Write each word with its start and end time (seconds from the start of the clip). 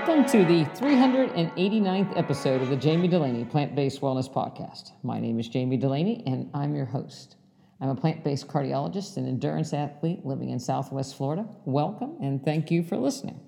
Welcome 0.00 0.24
to 0.30 0.46
the 0.46 0.64
389th 0.80 2.16
episode 2.16 2.62
of 2.62 2.70
the 2.70 2.76
Jamie 2.76 3.06
Delaney 3.06 3.44
Plant 3.44 3.74
Based 3.74 4.00
Wellness 4.00 4.32
Podcast. 4.32 4.92
My 5.02 5.20
name 5.20 5.38
is 5.38 5.46
Jamie 5.46 5.76
Delaney, 5.76 6.22
and 6.26 6.48
I'm 6.54 6.74
your 6.74 6.86
host. 6.86 7.36
I'm 7.82 7.90
a 7.90 7.94
plant 7.94 8.24
based 8.24 8.48
cardiologist 8.48 9.18
and 9.18 9.28
endurance 9.28 9.74
athlete 9.74 10.24
living 10.24 10.48
in 10.48 10.58
Southwest 10.58 11.16
Florida. 11.16 11.46
Welcome, 11.66 12.16
and 12.22 12.42
thank 12.42 12.70
you 12.70 12.82
for 12.82 12.96
listening. 12.96 13.40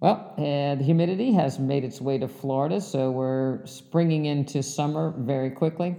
Well, 0.00 0.32
uh, 0.38 0.76
the 0.76 0.84
humidity 0.84 1.34
has 1.34 1.58
made 1.58 1.84
its 1.84 2.00
way 2.00 2.16
to 2.16 2.26
Florida, 2.26 2.80
so 2.80 3.10
we're 3.10 3.66
springing 3.66 4.24
into 4.24 4.62
summer 4.62 5.12
very 5.18 5.50
quickly. 5.50 5.96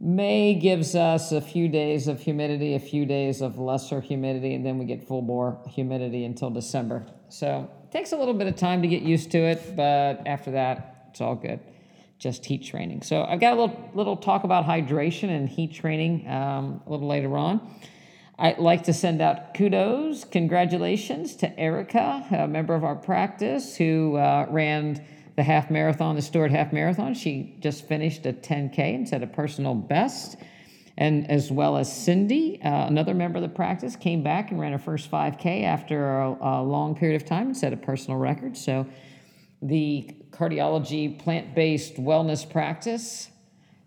May 0.00 0.54
gives 0.54 0.94
us 0.94 1.30
a 1.30 1.42
few 1.42 1.68
days 1.68 2.08
of 2.08 2.22
humidity, 2.22 2.74
a 2.74 2.80
few 2.80 3.04
days 3.04 3.42
of 3.42 3.58
lesser 3.58 4.00
humidity, 4.00 4.54
and 4.54 4.64
then 4.64 4.78
we 4.78 4.86
get 4.86 5.06
full 5.06 5.20
bore 5.20 5.60
humidity 5.68 6.24
until 6.24 6.48
December. 6.48 7.04
So 7.28 7.68
takes 7.92 8.12
a 8.12 8.16
little 8.16 8.32
bit 8.32 8.46
of 8.46 8.56
time 8.56 8.80
to 8.80 8.88
get 8.88 9.02
used 9.02 9.30
to 9.32 9.38
it, 9.38 9.76
but 9.76 10.22
after 10.26 10.52
that, 10.52 11.08
it's 11.10 11.20
all 11.20 11.34
good. 11.34 11.60
Just 12.18 12.46
heat 12.46 12.64
training. 12.64 13.02
So 13.02 13.22
I've 13.22 13.38
got 13.38 13.58
a 13.58 13.60
little, 13.60 13.90
little 13.92 14.16
talk 14.16 14.44
about 14.44 14.64
hydration 14.64 15.28
and 15.28 15.46
heat 15.46 15.74
training 15.74 16.26
um, 16.26 16.82
a 16.86 16.90
little 16.90 17.06
later 17.06 17.36
on. 17.36 17.60
I'd 18.38 18.58
like 18.58 18.84
to 18.84 18.94
send 18.94 19.20
out 19.20 19.52
kudos, 19.52 20.24
congratulations 20.24 21.36
to 21.36 21.60
Erica, 21.60 22.24
a 22.30 22.48
member 22.48 22.74
of 22.74 22.82
our 22.82 22.96
practice 22.96 23.76
who 23.76 24.16
uh, 24.16 24.46
ran 24.48 25.04
the 25.36 25.42
half 25.42 25.70
marathon, 25.70 26.16
the 26.16 26.22
Stuart 26.22 26.50
Half 26.50 26.72
Marathon. 26.72 27.12
She 27.12 27.56
just 27.60 27.86
finished 27.86 28.24
a 28.24 28.32
10K 28.32 28.78
and 28.78 29.08
set 29.08 29.22
a 29.22 29.26
personal 29.26 29.74
best 29.74 30.36
and 30.96 31.30
as 31.30 31.50
well 31.50 31.76
as 31.76 31.90
Cindy, 31.94 32.60
uh, 32.62 32.86
another 32.86 33.14
member 33.14 33.38
of 33.38 33.42
the 33.42 33.48
practice, 33.48 33.96
came 33.96 34.22
back 34.22 34.50
and 34.50 34.60
ran 34.60 34.72
her 34.72 34.78
first 34.78 35.10
5K 35.10 35.64
after 35.64 36.18
a, 36.18 36.36
a 36.40 36.62
long 36.62 36.94
period 36.94 37.20
of 37.20 37.26
time 37.26 37.48
and 37.48 37.56
set 37.56 37.72
a 37.72 37.76
personal 37.76 38.18
record. 38.18 38.56
So, 38.56 38.86
the 39.62 40.10
cardiology 40.30 41.18
plant 41.18 41.54
based 41.54 41.94
wellness 41.94 42.48
practice 42.48 43.30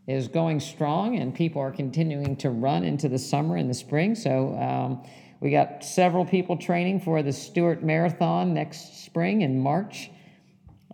is 0.07 0.27
going 0.27 0.59
strong, 0.59 1.17
and 1.17 1.33
people 1.33 1.61
are 1.61 1.71
continuing 1.71 2.35
to 2.37 2.49
run 2.49 2.83
into 2.83 3.09
the 3.09 3.19
summer 3.19 3.57
and 3.57 3.69
the 3.69 3.73
spring. 3.73 4.15
So, 4.15 4.55
um, 4.57 5.03
we 5.41 5.51
got 5.51 5.83
several 5.83 6.25
people 6.25 6.57
training 6.57 7.01
for 7.01 7.21
the 7.21 7.33
Stuart 7.33 7.83
Marathon 7.83 8.53
next 8.53 9.03
spring 9.03 9.41
in 9.41 9.59
March. 9.59 10.09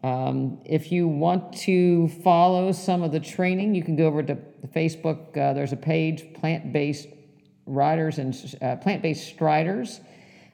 Um, 0.04 0.60
if 0.66 0.92
you 0.92 1.08
want 1.08 1.54
to 1.60 2.08
follow 2.24 2.72
some 2.72 3.04
of 3.04 3.12
the 3.12 3.20
training, 3.20 3.76
you 3.76 3.84
can 3.84 3.96
go 3.96 4.08
over 4.08 4.24
to 4.24 4.36
Facebook. 4.68 5.38
Uh, 5.38 5.54
there's 5.54 5.74
a 5.74 5.78
page, 5.78 6.34
Plant 6.34 6.74
Based 6.74 7.08
Riders 7.66 8.18
and 8.18 8.58
uh, 8.62 8.76
Plant 8.78 9.02
Based 9.02 9.28
Striders. 9.28 10.02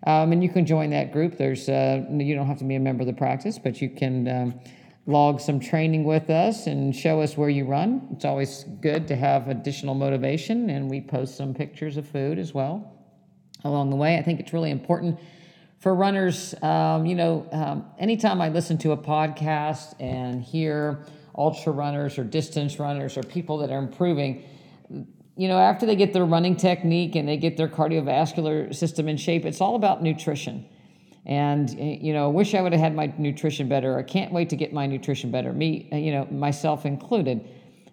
Um, 0.05 0.31
and 0.31 0.43
you 0.43 0.49
can 0.49 0.65
join 0.65 0.91
that 0.91 1.11
group. 1.11 1.37
There's 1.37 1.67
uh, 1.69 2.05
you 2.09 2.35
don't 2.35 2.47
have 2.47 2.59
to 2.59 2.63
be 2.63 2.75
a 2.75 2.79
member 2.79 3.01
of 3.01 3.07
the 3.07 3.13
practice, 3.13 3.57
but 3.57 3.81
you 3.81 3.89
can 3.89 4.27
um, 4.27 4.59
log 5.07 5.39
some 5.39 5.59
training 5.59 6.03
with 6.03 6.29
us 6.29 6.67
and 6.67 6.95
show 6.95 7.21
us 7.21 7.35
where 7.35 7.49
you 7.49 7.65
run. 7.65 8.07
It's 8.11 8.25
always 8.25 8.65
good 8.81 9.07
to 9.07 9.15
have 9.15 9.47
additional 9.47 9.95
motivation, 9.95 10.69
and 10.69 10.89
we 10.89 11.01
post 11.01 11.35
some 11.35 11.53
pictures 11.53 11.97
of 11.97 12.07
food 12.07 12.37
as 12.37 12.53
well 12.53 12.93
along 13.63 13.89
the 13.89 13.95
way. 13.95 14.17
I 14.17 14.21
think 14.21 14.39
it's 14.39 14.53
really 14.53 14.71
important 14.71 15.19
for 15.79 15.93
runners, 15.93 16.55
um, 16.63 17.05
you 17.05 17.15
know, 17.15 17.47
um, 17.51 17.85
anytime 17.99 18.41
I 18.41 18.49
listen 18.49 18.77
to 18.79 18.91
a 18.93 18.97
podcast 18.97 19.93
and 19.99 20.41
hear 20.41 21.05
ultra 21.37 21.71
runners 21.71 22.17
or 22.17 22.23
distance 22.23 22.79
runners 22.79 23.17
or 23.17 23.23
people 23.23 23.59
that 23.59 23.71
are 23.71 23.79
improving, 23.79 24.43
you 25.35 25.47
know, 25.47 25.59
after 25.59 25.85
they 25.85 25.95
get 25.95 26.13
their 26.13 26.25
running 26.25 26.55
technique 26.55 27.15
and 27.15 27.27
they 27.27 27.37
get 27.37 27.57
their 27.57 27.67
cardiovascular 27.67 28.73
system 28.73 29.07
in 29.07 29.17
shape, 29.17 29.45
it's 29.45 29.61
all 29.61 29.75
about 29.75 30.01
nutrition. 30.01 30.65
And, 31.25 31.69
you 32.01 32.13
know, 32.13 32.29
wish 32.29 32.55
I 32.55 32.61
would 32.61 32.71
have 32.71 32.81
had 32.81 32.95
my 32.95 33.13
nutrition 33.17 33.67
better. 33.67 33.97
I 33.97 34.03
can't 34.03 34.31
wait 34.31 34.49
to 34.49 34.55
get 34.55 34.71
my 34.71 34.87
nutrition 34.87 35.29
better, 35.29 35.51
me, 35.51 35.89
you 35.91 36.11
know, 36.11 36.25
myself 36.31 36.85
included. 36.85 37.45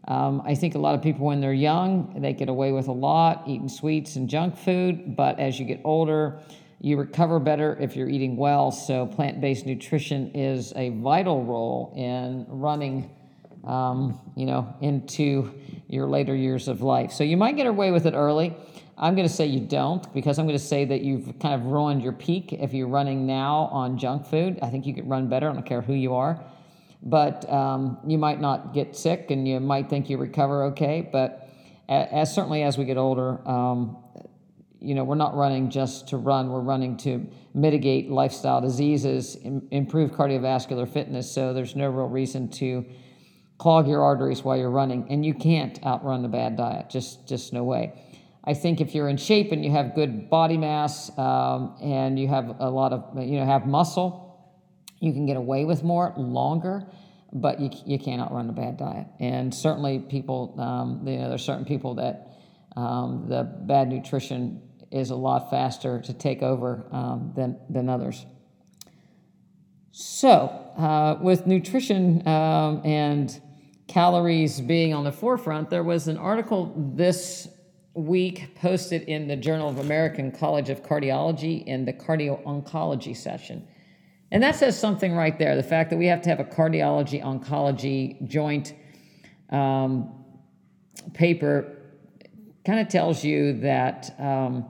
Um, 0.07 0.43
I 0.45 0.55
think 0.55 0.75
a 0.75 0.79
lot 0.79 0.95
of 0.95 1.03
people, 1.03 1.27
when 1.27 1.41
they're 1.41 1.53
young, 1.53 2.21
they 2.21 2.33
get 2.33 2.49
away 2.49 2.73
with 2.73 2.89
a 2.89 2.93
lot, 2.93 3.45
eating 3.47 3.69
sweets 3.69 4.17
and 4.17 4.29
junk 4.29 4.57
food. 4.57 5.17
But 5.17 5.41
as 5.41 5.59
you 5.59 5.65
get 5.65 5.81
older, 5.83 6.41
you 6.81 6.99
recover 6.99 7.39
better 7.39 7.77
if 7.81 7.97
you're 7.97 8.09
eating 8.09 8.37
well. 8.37 8.71
So, 8.71 9.07
plant 9.07 9.41
based 9.41 9.65
nutrition 9.65 10.31
is 10.35 10.73
a 10.77 10.91
vital 10.91 11.45
role 11.45 11.93
in 11.97 12.45
running. 12.49 13.11
Um, 13.67 14.21
you 14.37 14.45
know, 14.45 14.75
into 14.83 15.55
your 15.89 16.07
later 16.07 16.35
years 16.35 16.69
of 16.69 16.83
life. 16.83 17.13
So 17.13 17.25
you 17.25 17.37
might 17.39 17.57
get 17.57 17.67
away 17.67 17.91
with 17.93 18.05
it 18.05 18.13
early. 18.13 18.55
I'm 18.97 19.15
going 19.15 19.27
to 19.27 19.33
say 19.33 19.47
you 19.47 19.61
don't 19.61 20.13
because 20.13 20.39
I'm 20.39 20.47
going 20.47 20.59
to 20.59 20.65
say 20.65 20.85
that 20.85 21.01
you've 21.01 21.39
kind 21.41 21.55
of 21.55 21.67
ruined 21.67 22.03
your 22.03 22.13
peak 22.13 22.53
if 22.53 22.73
you're 22.73 22.89
running 22.89 23.27
now 23.27 23.71
on 23.73 23.99
junk 23.99 24.27
food. 24.27 24.59
I 24.63 24.71
think 24.71 24.87
you 24.87 24.95
could 24.95 25.09
run 25.09 25.29
better. 25.29 25.51
I 25.51 25.53
don't 25.53 25.67
care 25.67 25.81
who 25.81 25.95
you 25.95 26.15
are. 26.15 26.45
But 27.03 27.51
um, 27.51 27.99
you 28.07 28.19
might 28.19 28.41
not 28.41 28.73
get 28.73 28.97
sick 28.97 29.31
and 29.31 29.47
you 29.47 29.61
might 29.61 29.91
think 29.91 30.09
you 30.09 30.17
recover 30.17 30.65
okay. 30.65 31.09
But 31.11 31.49
as, 31.89 32.35
certainly 32.35 32.63
as 32.63 32.79
we 32.79 32.85
get 32.85 32.97
older, 32.97 33.47
um, 33.49 33.97
you 34.81 34.95
know, 34.95 35.05
we're 35.05 35.15
not 35.15 35.35
running 35.35 35.71
just 35.71 36.09
to 36.09 36.17
run, 36.17 36.51
we're 36.51 36.61
running 36.61 36.97
to 36.99 37.27
mitigate 37.53 38.11
lifestyle 38.11 38.61
diseases, 38.61 39.37
Im- 39.43 39.67
improve 39.71 40.13
cardiovascular 40.13 40.89
fitness. 40.89 41.31
So 41.31 41.53
there's 41.53 41.75
no 41.75 41.89
real 41.89 42.09
reason 42.09 42.49
to 42.53 42.85
clog 43.59 43.89
your 43.89 44.03
arteries 44.03 44.43
while 44.43 44.57
you're 44.57 44.71
running. 44.71 45.07
And 45.11 45.25
you 45.25 45.35
can't 45.35 45.85
outrun 45.85 46.25
a 46.25 46.29
bad 46.29 46.57
diet, 46.57 46.91
just, 46.91 47.29
just 47.29 47.53
no 47.53 47.65
way. 47.65 47.93
I 48.45 48.53
think 48.55 48.81
if 48.81 48.95
you're 48.95 49.09
in 49.09 49.17
shape 49.17 49.53
and 49.53 49.65
you 49.65 49.71
have 49.71 49.95
good 49.95 50.29
body 50.29 50.59
mass 50.59 51.17
um, 51.19 51.77
and 51.83 52.19
you 52.19 52.29
have 52.29 52.57
a 52.61 52.69
lot 52.69 52.93
of, 52.93 53.19
you 53.19 53.41
know, 53.41 53.47
have 53.47 53.67
muscle, 53.67 54.21
you 55.01 55.13
can 55.13 55.27
get 55.27 55.37
away 55.37 55.65
with 55.65 55.83
more 55.83 56.13
longer, 56.17 56.87
but 57.33 57.59
you, 57.61 57.71
you 57.87 57.99
can't 57.99 58.21
outrun 58.21 58.49
a 58.51 58.53
bad 58.53 58.77
diet. 58.77 59.07
And 59.19 59.55
certainly, 59.55 59.99
people, 59.99 60.55
um, 60.59 61.07
you 61.07 61.19
know, 61.19 61.31
there's 61.31 61.45
certain 61.45 61.65
people 61.65 61.95
that 61.95 62.29
um, 62.77 63.27
the 63.29 63.45
bad 63.45 63.89
nutrition 63.89 64.63
is 64.91 65.11
a 65.11 65.17
lot 65.17 65.51
faster 65.51 66.01
to 66.03 66.13
take 66.13 66.43
over 66.43 66.87
um, 66.93 67.33
than, 67.35 67.59
than 67.69 67.89
others. 67.89 68.27
So, 69.91 70.29
uh, 70.77 71.19
with 71.21 71.47
nutrition 71.47 72.27
um, 72.27 72.83
and 72.85 73.41
calories 73.87 74.61
being 74.61 74.95
on 74.95 75.05
the 75.05 75.13
forefront, 75.13 75.71
there 75.71 75.83
was 75.83 76.09
an 76.09 76.17
article 76.17 76.73
this 76.95 77.49
week 77.95 78.55
posted 78.57 79.03
in 79.03 79.29
the 79.29 79.37
Journal 79.37 79.69
of 79.69 79.79
American 79.79 80.33
College 80.33 80.69
of 80.69 80.83
Cardiology 80.83 81.65
in 81.65 81.85
the 81.85 81.93
cardio 81.93 82.43
oncology 82.45 83.17
session. 83.17 83.67
And 84.33 84.43
that 84.43 84.57
says 84.57 84.79
something 84.79 85.13
right 85.15 85.39
there 85.39 85.55
the 85.55 85.63
fact 85.63 85.91
that 85.91 85.97
we 85.97 86.07
have 86.07 86.23
to 86.23 86.29
have 86.29 86.41
a 86.41 86.45
cardiology 86.45 87.23
oncology 87.23 88.27
joint 88.27 88.75
um, 89.51 90.25
paper 91.13 91.77
kind 92.67 92.81
of 92.81 92.89
tells 92.89 93.23
you 93.23 93.61
that 93.61 94.15
um, 94.19 94.65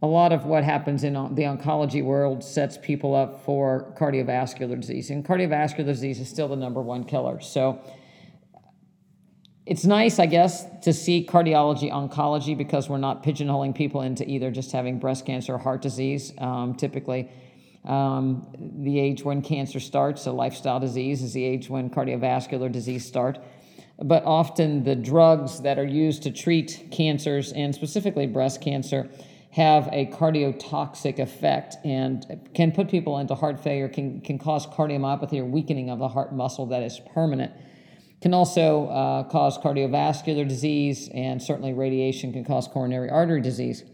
a 0.00 0.06
lot 0.06 0.32
of 0.32 0.46
what 0.46 0.64
happens 0.64 1.04
in 1.04 1.12
the 1.12 1.42
oncology 1.42 2.02
world 2.02 2.42
sets 2.42 2.78
people 2.78 3.14
up 3.14 3.44
for 3.44 3.94
cardiovascular 3.98 4.80
disease. 4.80 5.10
And 5.10 5.24
cardiovascular 5.24 5.84
disease 5.84 6.20
is 6.20 6.28
still 6.28 6.48
the 6.48 6.56
number 6.56 6.80
one 6.80 7.04
killer. 7.04 7.40
So 7.40 7.80
it's 9.70 9.84
nice, 9.84 10.18
I 10.18 10.26
guess, 10.26 10.66
to 10.82 10.92
see 10.92 11.24
cardiology 11.24 11.92
oncology 11.92 12.58
because 12.58 12.88
we're 12.88 12.98
not 12.98 13.22
pigeonholing 13.22 13.72
people 13.72 14.02
into 14.02 14.28
either 14.28 14.50
just 14.50 14.72
having 14.72 14.98
breast 14.98 15.24
cancer 15.24 15.54
or 15.54 15.58
heart 15.58 15.80
disease. 15.80 16.32
Um, 16.38 16.74
typically, 16.74 17.30
um, 17.84 18.48
the 18.58 18.98
age 18.98 19.22
when 19.22 19.42
cancer 19.42 19.78
starts, 19.78 20.26
a 20.26 20.32
lifestyle 20.32 20.80
disease, 20.80 21.22
is 21.22 21.34
the 21.34 21.44
age 21.44 21.70
when 21.70 21.88
cardiovascular 21.88 22.70
disease 22.72 23.06
start. 23.06 23.38
But 24.02 24.24
often 24.24 24.82
the 24.82 24.96
drugs 24.96 25.60
that 25.60 25.78
are 25.78 25.86
used 25.86 26.24
to 26.24 26.32
treat 26.32 26.88
cancers, 26.90 27.52
and 27.52 27.72
specifically 27.72 28.26
breast 28.26 28.60
cancer, 28.60 29.08
have 29.52 29.88
a 29.92 30.06
cardiotoxic 30.06 31.20
effect 31.20 31.76
and 31.84 32.40
can 32.54 32.72
put 32.72 32.88
people 32.90 33.18
into 33.18 33.36
heart 33.36 33.62
failure, 33.62 33.88
can, 33.88 34.20
can 34.20 34.36
cause 34.36 34.66
cardiomyopathy 34.66 35.38
or 35.38 35.44
weakening 35.44 35.90
of 35.90 36.00
the 36.00 36.08
heart 36.08 36.34
muscle 36.34 36.66
that 36.66 36.82
is 36.82 37.00
permanent. 37.14 37.52
Can 38.20 38.34
also 38.34 38.86
uh, 38.88 39.22
cause 39.24 39.56
cardiovascular 39.58 40.46
disease, 40.46 41.08
and 41.14 41.42
certainly 41.42 41.72
radiation 41.72 42.32
can 42.32 42.44
cause 42.44 42.68
coronary 42.68 43.08
artery 43.08 43.40
disease. 43.40 43.84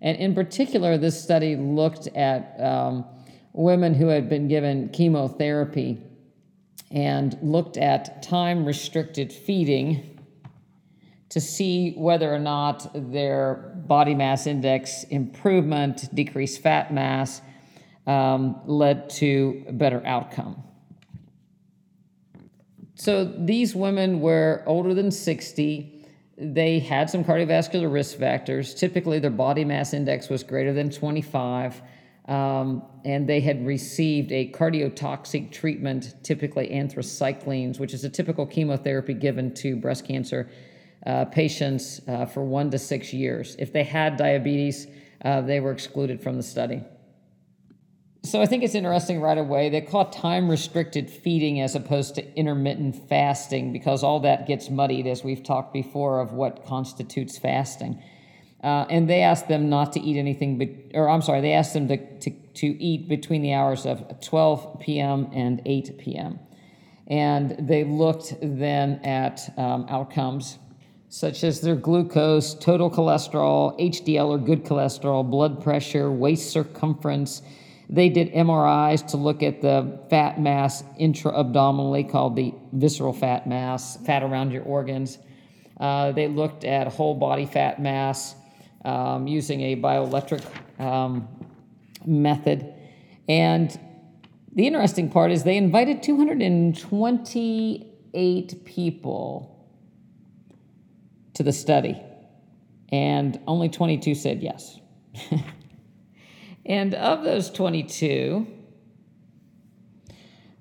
And 0.00 0.16
in 0.16 0.34
particular, 0.34 0.96
this 0.96 1.22
study 1.22 1.56
looked 1.56 2.06
at 2.08 2.58
um, 2.60 3.04
women 3.52 3.94
who 3.94 4.06
had 4.08 4.28
been 4.28 4.48
given 4.48 4.88
chemotherapy 4.90 6.00
and 6.90 7.36
looked 7.42 7.76
at 7.76 8.22
time 8.22 8.64
restricted 8.64 9.32
feeding 9.32 10.18
to 11.28 11.40
see 11.40 11.92
whether 11.92 12.32
or 12.32 12.38
not 12.38 12.90
their 13.12 13.74
body 13.86 14.14
mass 14.14 14.46
index 14.46 15.04
improvement, 15.04 16.08
decreased 16.14 16.62
fat 16.62 16.92
mass, 16.92 17.42
um, 18.06 18.60
led 18.64 19.10
to 19.10 19.66
better 19.72 20.00
outcome. 20.06 20.62
So 22.98 23.24
these 23.24 23.76
women 23.76 24.20
were 24.20 24.64
older 24.66 24.92
than 24.92 25.12
60. 25.12 26.04
They 26.36 26.80
had 26.80 27.08
some 27.08 27.22
cardiovascular 27.22 27.90
risk 27.90 28.18
factors. 28.18 28.74
Typically, 28.74 29.20
their 29.20 29.30
body 29.30 29.64
mass 29.64 29.94
index 29.94 30.28
was 30.28 30.42
greater 30.42 30.72
than 30.72 30.90
25. 30.90 31.80
Um, 32.26 32.82
and 33.04 33.28
they 33.28 33.40
had 33.40 33.64
received 33.64 34.32
a 34.32 34.50
cardiotoxic 34.50 35.52
treatment, 35.52 36.12
typically 36.24 36.70
anthracyclines, 36.70 37.78
which 37.78 37.94
is 37.94 38.02
a 38.02 38.10
typical 38.10 38.44
chemotherapy 38.44 39.14
given 39.14 39.54
to 39.54 39.76
breast 39.76 40.04
cancer 40.04 40.50
uh, 41.06 41.24
patients 41.26 42.00
uh, 42.08 42.26
for 42.26 42.44
one 42.44 42.68
to 42.72 42.78
six 42.80 43.12
years. 43.12 43.54
If 43.60 43.72
they 43.72 43.84
had 43.84 44.16
diabetes, 44.16 44.88
uh, 45.24 45.40
they 45.42 45.60
were 45.60 45.70
excluded 45.70 46.20
from 46.20 46.36
the 46.36 46.42
study. 46.42 46.82
So 48.24 48.42
I 48.42 48.46
think 48.46 48.64
it's 48.64 48.74
interesting 48.74 49.20
right 49.20 49.38
away. 49.38 49.70
They 49.70 49.80
call 49.80 50.10
time 50.10 50.50
restricted 50.50 51.08
feeding 51.08 51.60
as 51.60 51.74
opposed 51.74 52.16
to 52.16 52.36
intermittent 52.36 53.08
fasting 53.08 53.72
because 53.72 54.02
all 54.02 54.20
that 54.20 54.46
gets 54.46 54.68
muddied, 54.68 55.06
as 55.06 55.22
we've 55.22 55.42
talked 55.42 55.72
before, 55.72 56.20
of 56.20 56.32
what 56.32 56.66
constitutes 56.66 57.38
fasting. 57.38 58.02
Uh, 58.62 58.86
and 58.90 59.08
they 59.08 59.22
asked 59.22 59.46
them 59.46 59.68
not 59.68 59.92
to 59.92 60.00
eat 60.00 60.18
anything, 60.18 60.58
be- 60.58 60.90
or 60.94 61.08
I'm 61.08 61.22
sorry, 61.22 61.40
they 61.40 61.52
asked 61.52 61.74
them 61.74 61.86
to, 61.88 62.18
to, 62.18 62.30
to 62.30 62.66
eat 62.66 63.08
between 63.08 63.42
the 63.42 63.52
hours 63.52 63.86
of 63.86 64.20
12 64.20 64.80
p.m. 64.80 65.28
and 65.32 65.62
8 65.64 65.98
p.m. 65.98 66.40
And 67.06 67.68
they 67.68 67.84
looked 67.84 68.34
then 68.42 69.00
at 69.04 69.48
um, 69.56 69.86
outcomes 69.88 70.58
such 71.08 71.42
as 71.42 71.60
their 71.60 71.76
glucose, 71.76 72.54
total 72.54 72.90
cholesterol, 72.90 73.78
HDL 73.80 74.26
or 74.26 74.38
good 74.38 74.64
cholesterol, 74.64 75.28
blood 75.28 75.62
pressure, 75.62 76.10
waist 76.10 76.50
circumference. 76.50 77.42
They 77.90 78.10
did 78.10 78.32
MRIs 78.32 79.08
to 79.08 79.16
look 79.16 79.42
at 79.42 79.60
the 79.62 79.98
fat 80.10 80.38
mass 80.40 80.84
intra-abdominally, 80.98 82.04
called 82.04 82.36
the 82.36 82.54
visceral 82.72 83.14
fat 83.14 83.46
mass, 83.46 83.96
fat 84.04 84.22
around 84.22 84.52
your 84.52 84.64
organs. 84.64 85.16
Uh, 85.80 86.12
they 86.12 86.28
looked 86.28 86.64
at 86.64 86.88
whole 86.88 87.14
body 87.14 87.46
fat 87.46 87.80
mass 87.80 88.34
um, 88.84 89.26
using 89.26 89.62
a 89.62 89.74
bioelectric 89.76 90.44
um, 90.78 91.26
method. 92.04 92.74
And 93.26 93.70
the 94.52 94.66
interesting 94.66 95.08
part 95.10 95.32
is 95.32 95.44
they 95.44 95.56
invited 95.56 96.02
228 96.02 98.64
people 98.64 99.54
to 101.34 101.42
the 101.42 101.52
study, 101.52 102.02
and 102.90 103.38
only 103.46 103.68
22 103.68 104.14
said 104.14 104.42
yes. 104.42 104.80
and 106.68 106.94
of 106.94 107.24
those 107.24 107.50
22, 107.50 108.46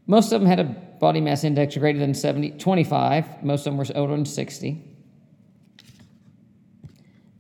most 0.08 0.32
of 0.32 0.42
them 0.42 0.50
had 0.50 0.60
a 0.60 0.64
body 0.64 1.22
mass 1.22 1.44
index 1.44 1.78
greater 1.78 2.00
than 2.00 2.14
70, 2.14 2.52
25. 2.52 3.44
Most 3.44 3.68
of 3.68 3.74
them 3.74 3.78
were 3.78 3.86
older 3.94 4.16
than 4.16 4.26
60. 4.26 4.84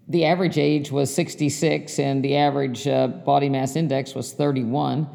The 0.09 0.25
average 0.25 0.57
age 0.57 0.91
was 0.91 1.13
66, 1.13 1.97
and 1.97 2.23
the 2.23 2.37
average 2.37 2.87
uh, 2.87 3.07
body 3.07 3.49
mass 3.49 3.75
index 3.75 4.13
was 4.13 4.33
31 4.33 5.09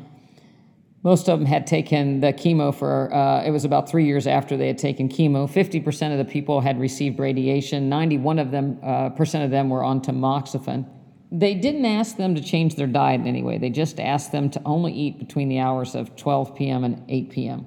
most 1.03 1.29
of 1.29 1.39
them 1.39 1.47
had 1.47 1.67
taken 1.67 2.21
the 2.21 2.33
chemo 2.33 2.73
for, 2.73 3.13
uh, 3.13 3.43
it 3.43 3.51
was 3.51 3.65
about 3.65 3.89
three 3.89 4.07
years 4.07 4.27
after 4.27 4.57
they 4.57 4.69
had 4.69 4.79
taken 4.79 5.09
chemo. 5.09 5.51
50% 5.51 6.13
of 6.13 6.19
the 6.19 6.25
people 6.25 6.61
had 6.61 6.79
received 6.79 7.19
radiation. 7.19 7.89
91 7.89 8.39
of 8.39 8.51
them, 8.53 8.79
uh, 8.83 9.11
percent 9.11 9.45
of 9.45 9.51
them 9.51 9.69
were 9.69 9.83
on 9.83 10.01
tamoxifen. 10.01 10.87
They 11.35 11.55
didn't 11.55 11.87
ask 11.87 12.19
them 12.19 12.35
to 12.35 12.43
change 12.43 12.77
their 12.77 12.87
diet 12.87 13.23
in 13.23 13.27
any 13.27 13.43
way. 13.43 13.57
They 13.57 13.71
just 13.71 13.99
asked 13.99 14.33
them 14.33 14.51
to 14.51 14.61
only 14.67 14.93
eat 14.93 15.19
between 15.19 15.49
the 15.49 15.61
hours 15.61 15.95
of 15.95 16.15
12 16.15 16.55
p.m. 16.55 16.85
and 16.85 17.03
8 17.09 17.31
p.m. 17.31 17.67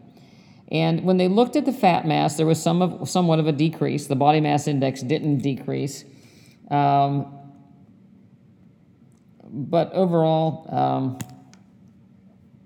And 0.68 1.04
when 1.04 1.18
they 1.18 1.28
looked 1.28 1.56
at 1.56 1.66
the 1.66 1.74
fat 1.74 2.06
mass, 2.06 2.38
there 2.38 2.46
was 2.46 2.62
some 2.62 2.84
of, 2.84 3.10
somewhat 3.10 3.40
of 3.40 3.48
a 3.48 3.52
decrease. 3.52 4.06
The 4.06 4.16
body 4.16 4.40
mass 4.40 4.68
index 4.68 5.02
didn't 5.02 5.40
decrease. 5.40 6.06
Um, 6.70 7.40
but 9.44 9.92
overall, 9.94 10.68
um, 10.70 11.18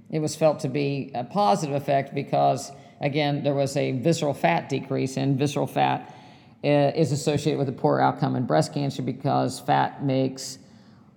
it 0.09 0.19
was 0.19 0.35
felt 0.35 0.59
to 0.61 0.67
be 0.67 1.11
a 1.15 1.23
positive 1.23 1.75
effect 1.75 2.13
because, 2.13 2.73
again, 2.99 3.43
there 3.43 3.53
was 3.53 3.77
a 3.77 3.93
visceral 3.93 4.33
fat 4.33 4.67
decrease, 4.67 5.15
and 5.15 5.39
visceral 5.39 5.67
fat 5.67 6.13
uh, 6.61 6.67
is 6.67 7.13
associated 7.13 7.57
with 7.57 7.69
a 7.69 7.73
poor 7.73 8.01
outcome 8.01 8.35
in 8.35 8.45
breast 8.45 8.73
cancer 8.73 9.01
because 9.01 9.61
fat 9.61 10.03
makes 10.03 10.57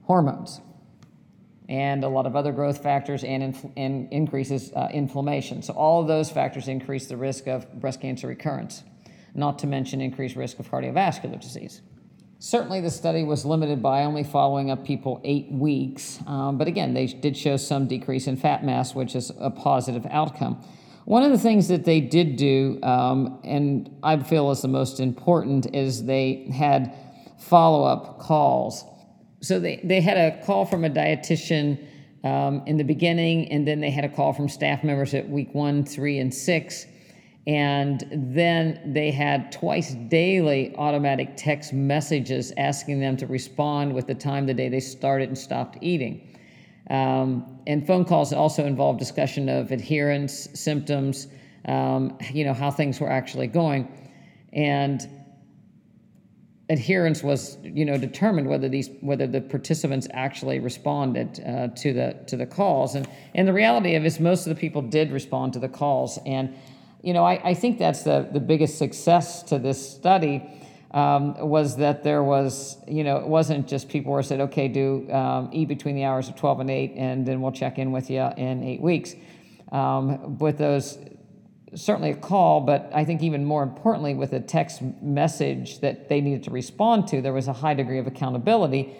hormones 0.02 0.60
and 1.68 2.04
a 2.04 2.08
lot 2.08 2.26
of 2.26 2.36
other 2.36 2.52
growth 2.52 2.82
factors 2.82 3.24
and, 3.24 3.72
and 3.76 4.12
increases 4.12 4.72
uh, 4.74 4.88
inflammation. 4.92 5.62
So, 5.62 5.72
all 5.72 6.02
of 6.02 6.08
those 6.08 6.30
factors 6.30 6.68
increase 6.68 7.06
the 7.06 7.16
risk 7.16 7.46
of 7.46 7.72
breast 7.80 8.00
cancer 8.00 8.26
recurrence, 8.26 8.82
not 9.34 9.58
to 9.60 9.66
mention 9.66 10.00
increased 10.00 10.36
risk 10.36 10.58
of 10.58 10.70
cardiovascular 10.70 11.40
disease. 11.40 11.80
Certainly, 12.38 12.80
the 12.80 12.90
study 12.90 13.22
was 13.22 13.44
limited 13.44 13.80
by 13.80 14.02
only 14.04 14.24
following 14.24 14.70
up 14.70 14.84
people 14.84 15.20
eight 15.24 15.50
weeks, 15.50 16.18
um, 16.26 16.58
but 16.58 16.66
again, 16.66 16.92
they 16.92 17.06
did 17.06 17.36
show 17.36 17.56
some 17.56 17.86
decrease 17.86 18.26
in 18.26 18.36
fat 18.36 18.64
mass, 18.64 18.94
which 18.94 19.14
is 19.14 19.30
a 19.38 19.50
positive 19.50 20.04
outcome. 20.10 20.62
One 21.04 21.22
of 21.22 21.30
the 21.30 21.38
things 21.38 21.68
that 21.68 21.84
they 21.84 22.00
did 22.00 22.36
do, 22.36 22.80
um, 22.82 23.40
and 23.44 23.96
I 24.02 24.16
feel 24.18 24.50
is 24.50 24.62
the 24.62 24.68
most 24.68 25.00
important, 25.00 25.74
is 25.74 26.04
they 26.04 26.48
had 26.54 26.94
follow 27.38 27.84
up 27.84 28.18
calls. 28.18 28.84
So 29.42 29.60
they, 29.60 29.80
they 29.84 30.00
had 30.00 30.16
a 30.16 30.44
call 30.44 30.64
from 30.64 30.84
a 30.84 30.90
dietitian 30.90 31.84
um, 32.24 32.62
in 32.66 32.76
the 32.76 32.84
beginning, 32.84 33.50
and 33.50 33.66
then 33.66 33.80
they 33.80 33.90
had 33.90 34.04
a 34.04 34.08
call 34.08 34.32
from 34.32 34.48
staff 34.48 34.82
members 34.84 35.12
at 35.14 35.28
week 35.28 35.54
one, 35.54 35.84
three, 35.84 36.18
and 36.18 36.32
six 36.32 36.86
and 37.46 38.04
then 38.12 38.80
they 38.92 39.10
had 39.10 39.50
twice 39.50 39.94
daily 39.94 40.74
automatic 40.76 41.30
text 41.36 41.72
messages 41.72 42.52
asking 42.56 43.00
them 43.00 43.16
to 43.16 43.26
respond 43.26 43.92
with 43.92 44.06
the 44.06 44.14
time 44.14 44.46
the 44.46 44.54
day 44.54 44.68
they 44.68 44.80
started 44.80 45.28
and 45.28 45.36
stopped 45.36 45.76
eating. 45.80 46.28
Um, 46.90 47.58
and 47.66 47.84
phone 47.84 48.04
calls 48.04 48.32
also 48.32 48.64
involved 48.64 48.98
discussion 49.00 49.48
of 49.48 49.72
adherence, 49.72 50.48
symptoms, 50.54 51.28
um, 51.66 52.16
you 52.32 52.44
know, 52.44 52.54
how 52.54 52.70
things 52.70 53.00
were 53.00 53.10
actually 53.10 53.48
going. 53.48 53.88
And 54.52 55.08
adherence 56.72 57.22
was, 57.22 57.58
you 57.62 57.84
know, 57.84 57.96
determined 57.96 58.48
whether 58.48 58.68
these 58.68 58.90
whether 59.00 59.26
the 59.26 59.40
participants 59.40 60.08
actually 60.12 60.58
responded 60.58 61.42
uh, 61.46 61.68
to 61.76 61.92
the 61.92 62.16
to 62.26 62.36
the 62.36 62.46
calls. 62.46 62.94
And 62.94 63.08
and 63.34 63.46
the 63.46 63.52
reality 63.52 63.94
of 63.94 64.04
it 64.04 64.06
is 64.06 64.20
most 64.20 64.46
of 64.46 64.54
the 64.54 64.60
people 64.60 64.82
did 64.82 65.12
respond 65.12 65.52
to 65.52 65.58
the 65.58 65.68
calls. 65.68 66.18
And 66.26 66.54
you 67.02 67.12
know, 67.12 67.24
I, 67.24 67.50
I 67.50 67.54
think 67.54 67.78
that's 67.78 68.04
the, 68.04 68.28
the 68.32 68.40
biggest 68.40 68.78
success 68.78 69.42
to 69.44 69.58
this 69.58 69.90
study 69.90 70.42
um, 70.92 71.48
was 71.48 71.76
that 71.78 72.04
there 72.04 72.22
was, 72.22 72.76
you 72.86 73.02
know, 73.02 73.16
it 73.16 73.26
wasn't 73.26 73.66
just 73.66 73.88
people 73.88 74.14
who 74.14 74.22
said, 74.22 74.40
okay, 74.40 74.68
do 74.68 75.10
um, 75.10 75.48
eat 75.52 75.66
between 75.66 75.96
the 75.96 76.04
hours 76.04 76.28
of 76.28 76.36
12 76.36 76.60
and 76.60 76.70
8, 76.70 76.92
and 76.96 77.26
then 77.26 77.40
we'll 77.40 77.52
check 77.52 77.78
in 77.78 77.92
with 77.92 78.10
you 78.10 78.22
in 78.36 78.62
eight 78.62 78.80
weeks. 78.80 79.14
Um, 79.72 80.38
with 80.38 80.58
those, 80.58 80.98
certainly 81.74 82.10
a 82.10 82.16
call, 82.16 82.60
but 82.60 82.90
I 82.94 83.04
think 83.04 83.22
even 83.22 83.44
more 83.44 83.62
importantly, 83.62 84.14
with 84.14 84.32
a 84.32 84.40
text 84.40 84.82
message 85.02 85.80
that 85.80 86.08
they 86.08 86.20
needed 86.20 86.44
to 86.44 86.50
respond 86.50 87.08
to, 87.08 87.22
there 87.22 87.32
was 87.32 87.48
a 87.48 87.52
high 87.52 87.74
degree 87.74 87.98
of 87.98 88.06
accountability 88.06 88.94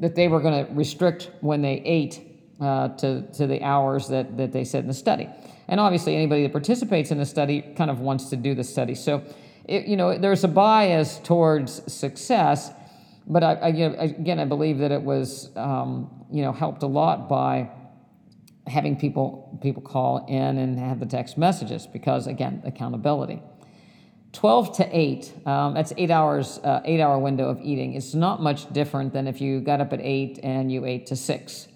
that 0.00 0.14
they 0.14 0.28
were 0.28 0.40
going 0.40 0.66
to 0.66 0.72
restrict 0.72 1.30
when 1.40 1.62
they 1.62 1.82
ate 1.84 2.20
uh, 2.60 2.88
to, 2.88 3.22
to 3.32 3.46
the 3.46 3.62
hours 3.62 4.08
that, 4.08 4.36
that 4.36 4.52
they 4.52 4.64
said 4.64 4.82
in 4.82 4.88
the 4.88 4.94
study. 4.94 5.28
And 5.68 5.78
obviously, 5.78 6.16
anybody 6.16 6.42
that 6.42 6.52
participates 6.52 7.10
in 7.10 7.18
the 7.18 7.26
study 7.26 7.62
kind 7.76 7.90
of 7.90 8.00
wants 8.00 8.28
to 8.30 8.36
do 8.36 8.54
the 8.54 8.64
study. 8.64 8.94
So, 8.94 9.22
it, 9.64 9.86
you 9.86 9.96
know, 9.96 10.18
there's 10.18 10.44
a 10.44 10.48
bias 10.48 11.20
towards 11.22 11.92
success, 11.92 12.72
but 13.26 13.44
I, 13.44 13.52
I, 13.54 13.68
again, 13.68 14.40
I 14.40 14.44
believe 14.44 14.78
that 14.78 14.90
it 14.90 15.00
was, 15.00 15.50
um, 15.56 16.10
you 16.30 16.42
know, 16.42 16.52
helped 16.52 16.82
a 16.82 16.86
lot 16.86 17.28
by 17.28 17.70
having 18.70 18.96
people 18.96 19.58
people 19.62 19.82
call 19.82 20.24
in 20.26 20.58
and 20.58 20.78
have 20.78 21.00
the 21.00 21.06
text 21.06 21.36
messages 21.36 21.86
because 21.86 22.26
again, 22.26 22.62
accountability. 22.64 23.42
12 24.32 24.76
to 24.76 24.96
8 24.96 25.32
um, 25.44 25.74
that's 25.74 25.92
eight 25.96 26.12
hours 26.12 26.60
uh, 26.62 26.80
eight 26.84 27.00
hour 27.00 27.18
window 27.18 27.48
of 27.48 27.60
eating 27.60 27.94
it's 27.94 28.14
not 28.14 28.40
much 28.40 28.72
different 28.72 29.12
than 29.12 29.26
if 29.26 29.40
you 29.40 29.60
got 29.60 29.80
up 29.80 29.92
at 29.92 30.00
8 30.00 30.38
and 30.44 30.70
you 30.70 30.84
ate 30.84 31.06
to 31.06 31.16
6 31.16 31.66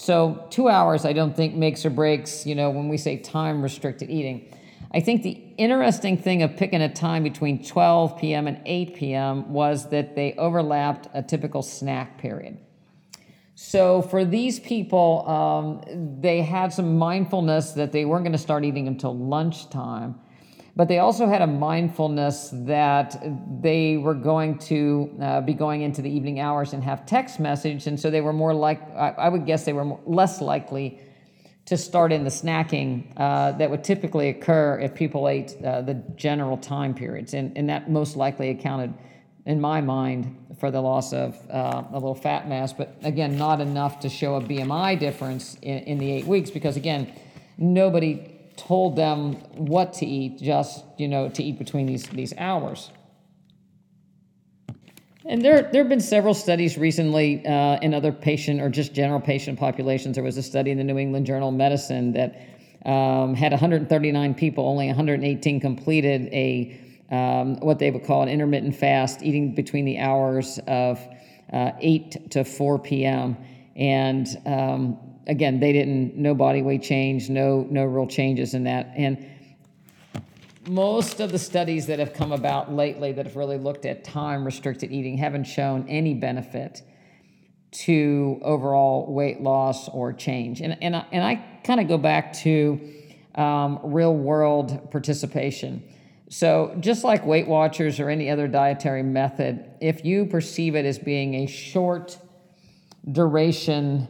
so 0.00 0.46
two 0.48 0.68
hours, 0.68 1.04
I 1.04 1.12
don't 1.12 1.36
think 1.36 1.54
makes 1.54 1.84
or 1.84 1.90
breaks, 1.90 2.46
you 2.46 2.54
know, 2.54 2.70
when 2.70 2.88
we 2.88 2.96
say 2.96 3.18
time 3.18 3.62
restricted 3.62 4.08
eating. 4.08 4.56
I 4.94 5.00
think 5.00 5.22
the 5.22 5.32
interesting 5.58 6.16
thing 6.16 6.42
of 6.42 6.56
picking 6.56 6.80
a 6.80 6.92
time 6.92 7.22
between 7.22 7.62
12 7.62 8.18
p.m. 8.18 8.46
and 8.46 8.62
8 8.64 8.94
p.m. 8.94 9.52
was 9.52 9.90
that 9.90 10.16
they 10.16 10.32
overlapped 10.34 11.08
a 11.12 11.22
typical 11.22 11.62
snack 11.62 12.16
period. 12.16 12.56
So 13.62 14.02
for 14.02 14.24
these 14.24 14.58
people, 14.58 15.28
um, 15.28 16.20
they 16.20 16.40
had 16.40 16.72
some 16.72 16.96
mindfulness 16.96 17.72
that 17.72 17.92
they 17.92 18.04
weren't 18.04 18.24
going 18.24 18.32
to 18.32 18.38
start 18.38 18.64
eating 18.64 18.88
until 18.88 19.16
lunchtime 19.16 20.18
but 20.76 20.88
they 20.88 20.98
also 20.98 21.26
had 21.26 21.42
a 21.42 21.46
mindfulness 21.46 22.50
that 22.52 23.22
they 23.60 23.96
were 23.96 24.14
going 24.14 24.58
to 24.58 25.14
uh, 25.20 25.40
be 25.40 25.52
going 25.52 25.82
into 25.82 26.00
the 26.00 26.08
evening 26.08 26.40
hours 26.40 26.72
and 26.72 26.82
have 26.82 27.04
text 27.04 27.40
message, 27.40 27.86
and 27.86 27.98
so 27.98 28.10
they 28.10 28.20
were 28.20 28.32
more 28.32 28.54
like 28.54 28.80
I, 28.94 29.10
I 29.18 29.28
would 29.28 29.44
guess 29.44 29.64
they 29.64 29.72
were 29.72 29.84
more, 29.84 30.00
less 30.06 30.40
likely 30.40 30.98
to 31.66 31.76
start 31.76 32.12
in 32.12 32.24
the 32.24 32.30
snacking 32.30 33.12
uh, 33.16 33.52
that 33.52 33.70
would 33.70 33.84
typically 33.84 34.30
occur 34.30 34.78
if 34.80 34.94
people 34.94 35.28
ate 35.28 35.54
uh, 35.62 35.82
the 35.82 35.94
general 36.16 36.56
time 36.56 36.94
periods, 36.94 37.34
and, 37.34 37.56
and 37.58 37.68
that 37.68 37.90
most 37.90 38.16
likely 38.16 38.48
accounted 38.50 38.94
in 39.46 39.60
my 39.60 39.80
mind, 39.80 40.36
for 40.58 40.70
the 40.70 40.80
loss 40.80 41.12
of 41.12 41.36
uh, 41.50 41.84
a 41.90 41.94
little 41.94 42.14
fat 42.14 42.48
mass, 42.48 42.72
but 42.72 42.94
again, 43.02 43.38
not 43.38 43.60
enough 43.60 44.00
to 44.00 44.08
show 44.08 44.36
a 44.36 44.40
BMI 44.40 44.98
difference 44.98 45.56
in, 45.62 45.78
in 45.78 45.98
the 45.98 46.10
eight 46.12 46.26
weeks 46.26 46.50
because, 46.50 46.76
again, 46.76 47.12
nobody 47.56 48.30
told 48.56 48.96
them 48.96 49.34
what 49.56 49.94
to 49.94 50.06
eat, 50.06 50.38
just, 50.38 50.84
you 50.98 51.08
know, 51.08 51.30
to 51.30 51.42
eat 51.42 51.58
between 51.58 51.86
these, 51.86 52.06
these 52.08 52.34
hours. 52.36 52.90
And 55.24 55.42
there, 55.42 55.62
there 55.62 55.82
have 55.82 55.88
been 55.88 56.00
several 56.00 56.34
studies 56.34 56.76
recently 56.76 57.46
uh, 57.46 57.78
in 57.80 57.94
other 57.94 58.12
patient 58.12 58.60
or 58.60 58.68
just 58.68 58.92
general 58.92 59.20
patient 59.20 59.58
populations. 59.58 60.16
There 60.16 60.24
was 60.24 60.36
a 60.36 60.42
study 60.42 60.70
in 60.70 60.78
the 60.78 60.84
New 60.84 60.98
England 60.98 61.26
Journal 61.26 61.50
of 61.50 61.54
Medicine 61.54 62.12
that 62.12 62.40
um, 62.84 63.34
had 63.34 63.52
139 63.52 64.34
people, 64.34 64.66
only 64.66 64.86
118 64.86 65.60
completed 65.60 66.28
a 66.32 66.78
um, 67.10 67.58
what 67.60 67.78
they 67.78 67.90
would 67.90 68.04
call 68.04 68.22
an 68.22 68.28
intermittent 68.28 68.76
fast, 68.76 69.22
eating 69.22 69.54
between 69.54 69.84
the 69.84 69.98
hours 69.98 70.58
of 70.66 70.98
uh, 71.52 71.72
8 71.78 72.30
to 72.30 72.44
4 72.44 72.78
p.m. 72.78 73.36
And 73.74 74.26
um, 74.46 74.98
again, 75.26 75.60
they 75.60 75.72
didn't, 75.72 76.16
no 76.16 76.34
body 76.34 76.62
weight 76.62 76.82
change, 76.82 77.28
no, 77.28 77.66
no 77.70 77.84
real 77.84 78.06
changes 78.06 78.54
in 78.54 78.64
that. 78.64 78.92
And 78.96 79.26
most 80.66 81.20
of 81.20 81.32
the 81.32 81.38
studies 81.38 81.86
that 81.86 81.98
have 81.98 82.12
come 82.12 82.32
about 82.32 82.72
lately 82.72 83.12
that 83.12 83.26
have 83.26 83.36
really 83.36 83.58
looked 83.58 83.86
at 83.86 84.04
time 84.04 84.44
restricted 84.44 84.92
eating 84.92 85.16
haven't 85.16 85.44
shown 85.44 85.88
any 85.88 86.14
benefit 86.14 86.82
to 87.72 88.38
overall 88.42 89.12
weight 89.12 89.40
loss 89.40 89.88
or 89.88 90.12
change. 90.12 90.60
And, 90.60 90.76
and, 90.82 90.94
I, 90.94 91.06
and 91.12 91.24
I 91.24 91.36
kind 91.64 91.80
of 91.80 91.88
go 91.88 91.98
back 91.98 92.32
to 92.34 92.80
um, 93.34 93.80
real 93.84 94.14
world 94.14 94.90
participation. 94.90 95.82
So, 96.32 96.76
just 96.78 97.02
like 97.02 97.26
Weight 97.26 97.48
Watchers 97.48 97.98
or 97.98 98.08
any 98.08 98.30
other 98.30 98.46
dietary 98.46 99.02
method, 99.02 99.68
if 99.80 100.04
you 100.04 100.26
perceive 100.26 100.76
it 100.76 100.84
as 100.84 100.96
being 100.96 101.34
a 101.34 101.46
short 101.46 102.16
duration 103.10 104.06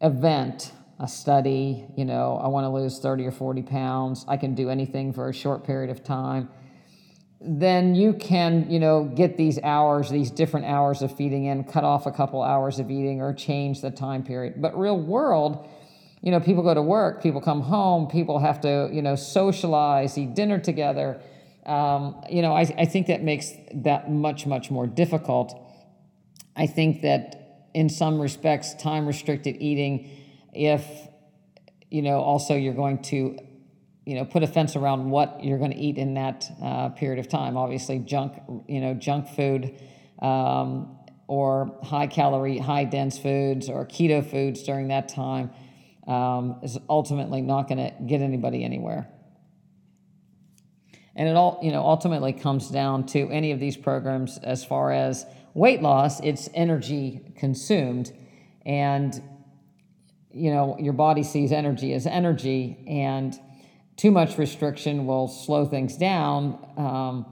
event, 0.00 0.72
a 0.98 1.06
study, 1.06 1.84
you 1.98 2.06
know, 2.06 2.40
I 2.42 2.48
want 2.48 2.64
to 2.64 2.70
lose 2.70 2.98
30 2.98 3.26
or 3.26 3.30
40 3.30 3.60
pounds, 3.60 4.24
I 4.26 4.38
can 4.38 4.54
do 4.54 4.70
anything 4.70 5.12
for 5.12 5.28
a 5.28 5.34
short 5.34 5.64
period 5.64 5.90
of 5.90 6.02
time, 6.02 6.48
then 7.42 7.94
you 7.94 8.14
can, 8.14 8.70
you 8.70 8.80
know, 8.80 9.04
get 9.04 9.36
these 9.36 9.58
hours, 9.62 10.08
these 10.08 10.30
different 10.30 10.64
hours 10.64 11.02
of 11.02 11.14
feeding 11.14 11.44
in, 11.44 11.62
cut 11.62 11.84
off 11.84 12.06
a 12.06 12.10
couple 12.10 12.42
hours 12.42 12.78
of 12.78 12.90
eating 12.90 13.20
or 13.20 13.34
change 13.34 13.82
the 13.82 13.90
time 13.90 14.22
period. 14.22 14.62
But 14.62 14.78
real 14.78 14.98
world, 14.98 15.68
you 16.22 16.30
know, 16.32 16.40
people 16.40 16.62
go 16.62 16.74
to 16.74 16.82
work, 16.82 17.22
people 17.22 17.40
come 17.40 17.60
home, 17.60 18.08
people 18.08 18.38
have 18.38 18.60
to, 18.62 18.88
you 18.92 19.02
know, 19.02 19.14
socialize, 19.14 20.18
eat 20.18 20.34
dinner 20.34 20.58
together. 20.58 21.20
Um, 21.64 22.22
you 22.28 22.42
know, 22.42 22.54
I, 22.54 22.62
I 22.76 22.84
think 22.86 23.06
that 23.06 23.22
makes 23.22 23.52
that 23.74 24.10
much, 24.10 24.46
much 24.46 24.70
more 24.70 24.86
difficult. 24.86 25.54
I 26.56 26.66
think 26.66 27.02
that 27.02 27.68
in 27.74 27.88
some 27.88 28.20
respects, 28.20 28.74
time 28.74 29.06
restricted 29.06 29.56
eating, 29.60 30.10
if, 30.52 30.84
you 31.90 32.02
know, 32.02 32.20
also 32.20 32.54
you're 32.56 32.74
going 32.74 33.02
to, 33.02 33.38
you 34.04 34.14
know, 34.14 34.24
put 34.24 34.42
a 34.42 34.46
fence 34.46 34.74
around 34.74 35.10
what 35.10 35.44
you're 35.44 35.58
going 35.58 35.70
to 35.70 35.78
eat 35.78 35.98
in 35.98 36.14
that 36.14 36.46
uh, 36.62 36.88
period 36.88 37.20
of 37.20 37.28
time. 37.28 37.56
Obviously, 37.56 37.98
junk, 37.98 38.42
you 38.66 38.80
know, 38.80 38.94
junk 38.94 39.28
food. 39.28 39.80
Um, 40.20 40.96
or 41.28 41.78
high 41.84 42.06
calorie, 42.06 42.56
high 42.56 42.84
dense 42.84 43.18
foods 43.18 43.68
or 43.68 43.84
keto 43.84 44.24
foods 44.24 44.62
during 44.62 44.88
that 44.88 45.10
time 45.10 45.50
um, 46.08 46.58
is 46.62 46.78
ultimately 46.88 47.42
not 47.42 47.68
going 47.68 47.78
to 47.78 47.92
get 48.06 48.22
anybody 48.22 48.64
anywhere. 48.64 49.08
And 51.14 51.28
it 51.28 51.36
all, 51.36 51.58
you 51.62 51.70
know, 51.70 51.82
ultimately 51.82 52.32
comes 52.32 52.70
down 52.70 53.06
to 53.06 53.28
any 53.30 53.52
of 53.52 53.60
these 53.60 53.76
programs 53.76 54.38
as 54.38 54.64
far 54.64 54.90
as 54.90 55.26
weight 55.52 55.82
loss, 55.82 56.20
it's 56.20 56.48
energy 56.54 57.20
consumed. 57.36 58.12
And, 58.64 59.20
you 60.30 60.50
know, 60.52 60.76
your 60.78 60.92
body 60.92 61.24
sees 61.24 61.52
energy 61.52 61.92
as 61.92 62.06
energy, 62.06 62.84
and 62.86 63.38
too 63.96 64.10
much 64.10 64.38
restriction 64.38 65.06
will 65.06 65.26
slow 65.28 65.66
things 65.66 65.96
down. 65.96 66.64
Um, 66.76 67.26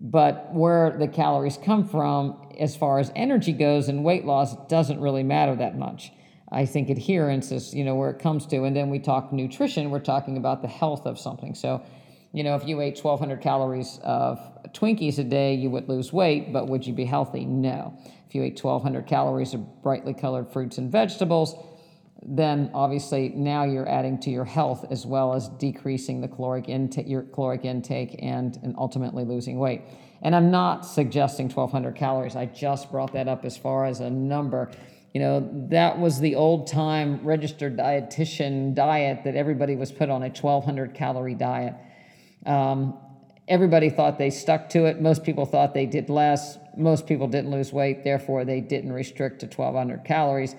but 0.00 0.52
where 0.52 0.96
the 0.98 1.08
calories 1.08 1.58
come 1.62 1.88
from, 1.88 2.48
as 2.58 2.76
far 2.76 2.98
as 2.98 3.10
energy 3.16 3.52
goes 3.52 3.88
and 3.88 4.04
weight 4.04 4.24
loss, 4.24 4.54
doesn't 4.68 5.00
really 5.00 5.22
matter 5.22 5.56
that 5.56 5.76
much. 5.76 6.12
I 6.52 6.66
think 6.66 6.90
adherence 6.90 7.52
is, 7.52 7.72
you 7.72 7.84
know, 7.84 7.94
where 7.94 8.10
it 8.10 8.18
comes 8.18 8.46
to. 8.46 8.64
And 8.64 8.74
then 8.74 8.90
we 8.90 8.98
talk 8.98 9.32
nutrition, 9.32 9.90
we're 9.90 10.00
talking 10.00 10.36
about 10.36 10.62
the 10.62 10.68
health 10.68 11.06
of 11.06 11.18
something. 11.18 11.54
So, 11.54 11.82
you 12.32 12.42
know, 12.42 12.56
if 12.56 12.66
you 12.66 12.80
ate 12.80 13.02
1,200 13.02 13.40
calories 13.40 14.00
of 14.02 14.40
Twinkies 14.72 15.18
a 15.18 15.24
day, 15.24 15.54
you 15.54 15.70
would 15.70 15.88
lose 15.88 16.12
weight, 16.12 16.52
but 16.52 16.68
would 16.68 16.86
you 16.86 16.92
be 16.92 17.04
healthy? 17.04 17.44
No. 17.44 17.96
If 18.28 18.34
you 18.34 18.42
ate 18.42 18.62
1,200 18.62 19.06
calories 19.06 19.54
of 19.54 19.82
brightly 19.82 20.14
colored 20.14 20.52
fruits 20.52 20.78
and 20.78 20.90
vegetables, 20.90 21.54
then 22.22 22.70
obviously 22.74 23.30
now 23.30 23.64
you're 23.64 23.88
adding 23.88 24.18
to 24.20 24.30
your 24.30 24.44
health 24.44 24.84
as 24.90 25.06
well 25.06 25.34
as 25.34 25.48
decreasing 25.48 26.20
the 26.20 26.28
caloric 26.28 26.68
intake, 26.68 27.08
your 27.08 27.22
caloric 27.22 27.64
intake 27.64 28.16
and, 28.20 28.58
and 28.62 28.74
ultimately 28.76 29.24
losing 29.24 29.58
weight. 29.58 29.82
And 30.22 30.36
I'm 30.36 30.50
not 30.50 30.84
suggesting 30.84 31.48
1,200 31.48 31.96
calories. 31.96 32.36
I 32.36 32.46
just 32.46 32.90
brought 32.90 33.12
that 33.14 33.26
up 33.26 33.44
as 33.44 33.56
far 33.56 33.86
as 33.86 34.00
a 34.00 34.10
number 34.10 34.70
you 35.12 35.20
know, 35.20 35.48
that 35.70 35.98
was 35.98 36.20
the 36.20 36.36
old 36.36 36.68
time 36.68 37.20
registered 37.24 37.76
dietitian 37.76 38.74
diet 38.74 39.24
that 39.24 39.34
everybody 39.34 39.74
was 39.74 39.90
put 39.90 40.08
on 40.08 40.22
a 40.22 40.28
1200 40.28 40.94
calorie 40.94 41.34
diet. 41.34 41.74
Um, 42.46 42.96
everybody 43.48 43.90
thought 43.90 44.18
they 44.18 44.30
stuck 44.30 44.68
to 44.70 44.84
it. 44.86 45.00
Most 45.00 45.24
people 45.24 45.46
thought 45.46 45.74
they 45.74 45.86
did 45.86 46.08
less. 46.08 46.58
Most 46.76 47.06
people 47.06 47.26
didn't 47.26 47.50
lose 47.50 47.72
weight, 47.72 48.04
therefore, 48.04 48.44
they 48.44 48.60
didn't 48.60 48.92
restrict 48.92 49.40
to 49.40 49.46
1200 49.46 50.04
calories. 50.04 50.54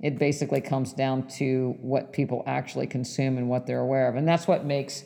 It 0.00 0.18
basically 0.18 0.60
comes 0.60 0.92
down 0.92 1.28
to 1.38 1.76
what 1.80 2.12
people 2.12 2.42
actually 2.44 2.88
consume 2.88 3.38
and 3.38 3.48
what 3.48 3.68
they're 3.68 3.78
aware 3.78 4.08
of. 4.08 4.16
And 4.16 4.26
that's 4.26 4.48
what 4.48 4.64
makes 4.64 5.04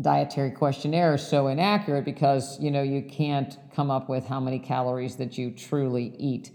dietary 0.00 0.50
questionnaires 0.50 1.26
so 1.26 1.48
inaccurate 1.48 2.04
because 2.04 2.60
you 2.60 2.70
know 2.70 2.82
you 2.82 3.02
can't 3.02 3.58
come 3.74 3.90
up 3.90 4.08
with 4.08 4.24
how 4.26 4.38
many 4.38 4.58
calories 4.58 5.16
that 5.16 5.36
you 5.36 5.50
truly 5.50 6.14
eat 6.18 6.52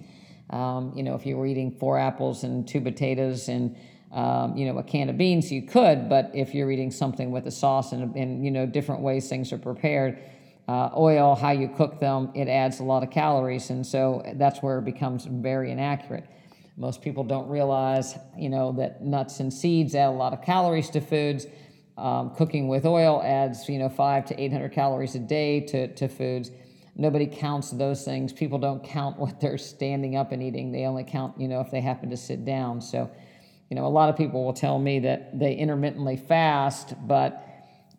um, 0.49 0.93
you 0.95 1.03
know, 1.03 1.15
if 1.15 1.25
you 1.25 1.37
were 1.37 1.45
eating 1.45 1.71
four 1.71 1.97
apples 1.97 2.43
and 2.43 2.67
two 2.67 2.81
potatoes 2.81 3.49
and 3.49 3.75
um, 4.11 4.55
you 4.55 4.71
know 4.71 4.77
a 4.77 4.83
can 4.83 5.09
of 5.09 5.17
beans, 5.17 5.51
you 5.51 5.63
could. 5.63 6.07
But 6.07 6.31
if 6.33 6.53
you're 6.53 6.71
eating 6.71 6.91
something 6.91 7.31
with 7.31 7.47
a 7.47 7.51
sauce 7.51 7.91
and, 7.91 8.15
and 8.15 8.45
you 8.45 8.51
know 8.51 8.65
different 8.65 9.01
ways 9.01 9.27
things 9.27 9.51
are 9.51 9.57
prepared, 9.57 10.19
uh, 10.67 10.89
oil, 10.95 11.35
how 11.35 11.51
you 11.51 11.67
cook 11.67 11.99
them, 11.99 12.31
it 12.35 12.47
adds 12.47 12.79
a 12.79 12.83
lot 12.83 13.03
of 13.03 13.09
calories, 13.09 13.69
and 13.69 13.85
so 13.85 14.21
that's 14.35 14.61
where 14.61 14.79
it 14.79 14.85
becomes 14.85 15.25
very 15.25 15.71
inaccurate. 15.71 16.25
Most 16.77 17.01
people 17.01 17.23
don't 17.23 17.47
realize, 17.49 18.17
you 18.37 18.49
know, 18.49 18.71
that 18.73 19.03
nuts 19.03 19.39
and 19.39 19.53
seeds 19.53 19.93
add 19.93 20.09
a 20.09 20.11
lot 20.11 20.33
of 20.33 20.41
calories 20.41 20.89
to 20.91 21.01
foods. 21.01 21.45
Um, 21.95 22.33
cooking 22.35 22.67
with 22.67 22.87
oil 22.87 23.21
adds, 23.23 23.69
you 23.69 23.77
know, 23.77 23.89
five 23.89 24.25
to 24.25 24.41
800 24.41 24.71
calories 24.71 25.13
a 25.13 25.19
day 25.19 25.59
to, 25.59 25.93
to 25.93 26.07
foods. 26.07 26.49
Nobody 26.95 27.25
counts 27.25 27.71
those 27.71 28.05
things. 28.05 28.31
People 28.31 28.59
don't 28.59 28.83
count 28.83 29.17
what 29.17 29.39
they're 29.41 29.57
standing 29.57 30.15
up 30.15 30.31
and 30.31 30.43
eating. 30.43 30.71
They 30.71 30.85
only 30.85 31.03
count, 31.03 31.39
you 31.39 31.47
know, 31.47 31.59
if 31.59 31.71
they 31.71 31.81
happen 31.81 32.11
to 32.11 32.17
sit 32.17 32.45
down. 32.45 32.81
So, 32.81 33.09
you 33.69 33.75
know, 33.75 33.85
a 33.85 33.89
lot 33.89 34.09
of 34.09 34.17
people 34.17 34.45
will 34.45 34.53
tell 34.53 34.77
me 34.77 34.99
that 34.99 35.37
they 35.37 35.55
intermittently 35.55 36.17
fast, 36.17 36.93
but 37.07 37.47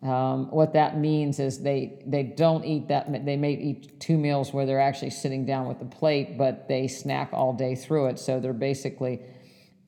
um, 0.01 0.51
what 0.51 0.73
that 0.73 0.97
means 0.97 1.39
is 1.39 1.61
they 1.61 2.03
they 2.05 2.23
don't 2.23 2.63
eat 2.63 2.89
that. 2.89 3.25
They 3.25 3.37
may 3.37 3.53
eat 3.53 3.99
two 3.99 4.17
meals 4.17 4.53
where 4.53 4.65
they're 4.65 4.79
actually 4.79 5.09
sitting 5.09 5.45
down 5.45 5.67
with 5.67 5.79
the 5.79 5.85
plate, 5.85 6.37
but 6.37 6.67
they 6.67 6.87
snack 6.87 7.29
all 7.33 7.53
day 7.53 7.75
through 7.75 8.07
it. 8.07 8.19
So 8.19 8.39
they're 8.39 8.53
basically 8.53 9.21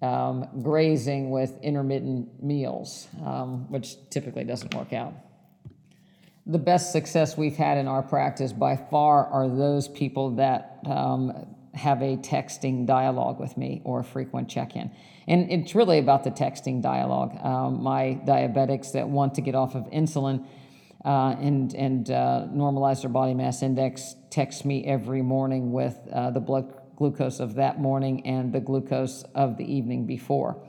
um, 0.02 0.48
grazing 0.64 1.30
with 1.30 1.62
intermittent 1.62 2.44
meals, 2.44 3.08
um, 3.24 3.72
which 3.72 3.96
typically 4.10 4.44
doesn't 4.44 4.74
work 4.74 4.92
out 4.92 5.14
the 6.48 6.58
best 6.58 6.94
success 6.94 7.38
we've 7.38 7.58
had 7.58 7.78
in 7.78 7.88
our 7.88 8.02
practice 8.02 8.54
by 8.54 8.78
far 8.78 9.26
are 9.28 9.50
those 9.50 9.90
people 9.90 10.32
that 10.38 10.80
um, 10.86 11.46
have 11.74 12.02
a 12.02 12.16
texting 12.18 12.86
dialogue 12.86 13.40
with 13.40 13.58
me 13.58 13.82
or 13.84 14.00
a 14.00 14.04
frequent 14.04 14.50
check 14.50 14.76
in. 14.76 14.90
And 15.28 15.52
it's 15.52 15.76
really 15.76 16.00
about 16.00 16.24
the 16.24 16.32
texting 16.32 16.82
dialogue. 16.82 17.38
Um, 17.44 17.84
my 17.84 18.20
diabetics 18.26 18.94
that 18.94 19.10
want 19.10 19.36
to 19.36 19.42
get 19.42 19.56
off 19.56 19.76
of 19.76 19.84
insulin 19.92 20.46
uh, 21.04 21.36
and, 21.40 21.74
and 21.74 22.10
uh, 22.10 22.48
normalize 22.50 23.02
their 23.02 23.10
body 23.10 23.34
mass 23.34 23.62
index 23.62 24.16
text 24.30 24.64
me 24.64 24.86
every 24.86 25.22
morning 25.22 25.74
with 25.74 25.98
uh, 26.14 26.32
the 26.32 26.40
blood 26.40 26.74
glucose 26.96 27.42
of 27.42 27.56
that 27.56 27.80
morning 27.80 28.26
and 28.26 28.54
the 28.54 28.62
glucose 28.62 29.24
of 29.36 29.58
the 29.58 29.66
evening 29.66 30.06
before. 30.06 30.64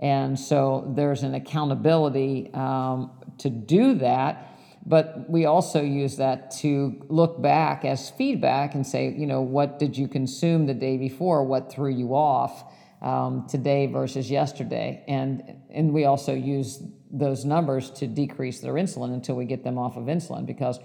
And 0.00 0.38
so 0.38 0.92
there's 0.96 1.22
an 1.22 1.34
accountability 1.34 2.50
um, 2.52 3.12
to 3.38 3.48
do 3.48 3.94
that 3.94 4.49
but 4.86 5.28
we 5.28 5.44
also 5.44 5.82
use 5.82 6.16
that 6.16 6.50
to 6.50 7.04
look 7.08 7.40
back 7.40 7.84
as 7.84 8.10
feedback 8.10 8.74
and 8.74 8.86
say, 8.86 9.10
you 9.10 9.26
know, 9.26 9.42
what 9.42 9.78
did 9.78 9.96
you 9.96 10.08
consume 10.08 10.66
the 10.66 10.74
day 10.74 10.96
before? 10.96 11.44
What 11.44 11.70
threw 11.70 11.90
you 11.90 12.14
off 12.14 12.64
um, 13.02 13.46
today 13.48 13.86
versus 13.86 14.30
yesterday? 14.30 15.04
And 15.06 15.42
and 15.70 15.92
we 15.92 16.06
also 16.06 16.34
use 16.34 16.82
those 17.10 17.44
numbers 17.44 17.90
to 17.90 18.06
decrease 18.06 18.60
their 18.60 18.74
insulin 18.74 19.12
until 19.12 19.36
we 19.36 19.44
get 19.44 19.64
them 19.64 19.76
off 19.76 19.96
of 19.96 20.04
insulin 20.04 20.46
because 20.46 20.78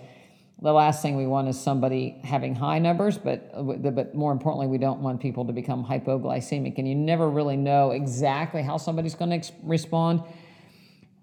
the 0.62 0.72
last 0.72 1.02
thing 1.02 1.18
we 1.18 1.28
want 1.28 1.48
is 1.48 1.60
somebody 1.60 2.20
having 2.24 2.56
high 2.56 2.80
numbers, 2.80 3.18
but 3.18 3.52
but 3.94 4.16
more 4.16 4.32
importantly, 4.32 4.68
we 4.68 4.78
don't 4.78 5.02
want 5.02 5.22
people 5.22 5.46
to 5.46 5.54
become 5.54 5.86
hypoglycemic. 5.86 6.78
And 6.78 6.88
you 6.88 6.96
never 6.96 7.30
really 7.30 7.58
know 7.58 7.92
exactly 7.92 8.62
how 8.62 8.78
somebody's 8.78 9.16
going 9.16 9.32
to 9.32 9.38
ex- 9.38 9.52
respond 9.64 10.24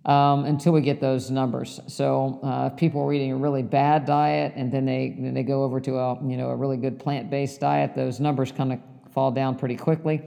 um, 0.05 0.45
until 0.45 0.73
we 0.73 0.81
get 0.81 1.01
those 1.01 1.31
numbers. 1.31 1.81
So 1.87 2.41
uh, 2.43 2.71
if 2.73 2.77
people 2.77 3.03
are 3.03 3.13
eating 3.13 3.33
a 3.33 3.37
really 3.37 3.63
bad 3.63 4.05
diet 4.05 4.53
and 4.57 4.73
then 4.73 4.85
they 4.85 5.17
then 5.19 5.35
they 5.35 5.43
go 5.43 5.63
over 5.63 5.81
to 5.81 5.97
a 5.97 6.29
you 6.29 6.37
know 6.37 6.51
a 6.51 6.57
really 6.57 6.77
good 6.77 6.99
plant 6.99 7.31
based 7.31 7.61
diet, 7.61 7.95
those 7.95 8.21
numbers 8.21 8.53
kind 8.53 8.73
of 8.73 8.81
fall 9.13 9.31
down 9.31 9.57
pretty 9.57 9.77
quickly. 9.77 10.23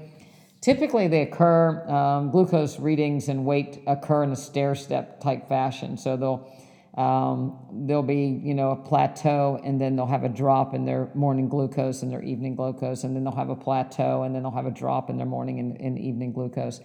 Typically, 0.62 1.08
they 1.08 1.22
occur 1.22 1.88
um, 1.88 2.32
glucose 2.32 2.80
readings 2.80 3.30
and 3.30 3.46
weight 3.46 3.84
occur 3.86 4.24
in 4.24 4.32
a 4.32 4.36
stair 4.36 4.74
step 4.76 5.22
type 5.22 5.48
fashion. 5.48 5.98
So 5.98 6.18
they'll 6.18 6.50
um, 6.96 7.60
there'll 7.72 8.04
be, 8.04 8.40
you 8.42 8.54
know, 8.54 8.72
a 8.72 8.76
plateau, 8.76 9.60
and 9.64 9.80
then 9.80 9.98
they'll 9.98 10.06
have 10.06 10.24
a 10.24 10.30
drop 10.30 10.74
in 10.74 10.86
their 10.86 11.10
morning 11.14 11.50
glucose 11.50 12.04
and 12.04 12.12
their 12.12 12.24
evening 12.24 12.56
glucose, 12.56 13.04
and 13.04 13.14
then 13.14 13.26
they'll 13.26 13.36
have 13.36 13.50
a 13.50 13.56
plateau, 13.56 14.24
and 14.24 14.34
then 14.34 14.44
they'll 14.44 14.52
have 14.52 14.66
a 14.66 14.72
drop 14.72 15.10
in 15.10 15.18
their 15.18 15.26
morning 15.26 15.60
and, 15.60 15.80
and 15.82 16.00
evening 16.00 16.32
glucose. 16.32 16.80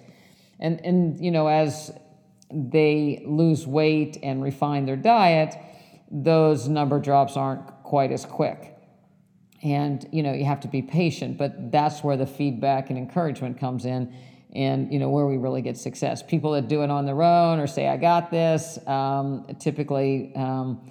And, 0.59 0.85
and, 0.85 1.25
you 1.25 1.31
know, 1.31 1.47
as 1.47 1.93
they 2.53 3.23
lose 3.27 3.67
weight 3.67 4.19
and 4.23 4.43
refine 4.43 4.87
their 4.87 4.97
diet, 4.97 5.55
those 6.11 6.69
number 6.69 6.99
drops 6.99 7.37
aren't 7.37 7.67
quite 7.83 8.13
as 8.13 8.25
quick. 8.25 8.77
And, 9.63 10.09
you 10.11 10.23
know, 10.23 10.33
you 10.33 10.45
have 10.45 10.61
to 10.61 10.69
be 10.69 10.83
patient, 10.83 11.37
but 11.37 11.71
that's 11.71 12.03
where 12.03 12.17
the 12.17 12.27
feedback 12.27 12.91
and 12.91 12.99
encouragement 12.99 13.59
comes 13.59 13.85
in 13.85 14.13
and 14.53 14.93
you 14.93 14.99
know 14.99 15.09
where 15.11 15.27
we 15.27 15.37
really 15.37 15.63
get 15.63 15.77
success. 15.77 16.23
People 16.23 16.53
that 16.53 16.69
do 16.69 16.83
it 16.83 16.91
on 16.91 17.07
their 17.07 17.23
own 17.23 17.61
or 17.61 17.67
say 17.67 17.89
I 17.89 17.97
got 17.97 18.31
this 18.31 18.79
um, 18.87 19.47
typically 19.59 20.33
um, 20.35 20.91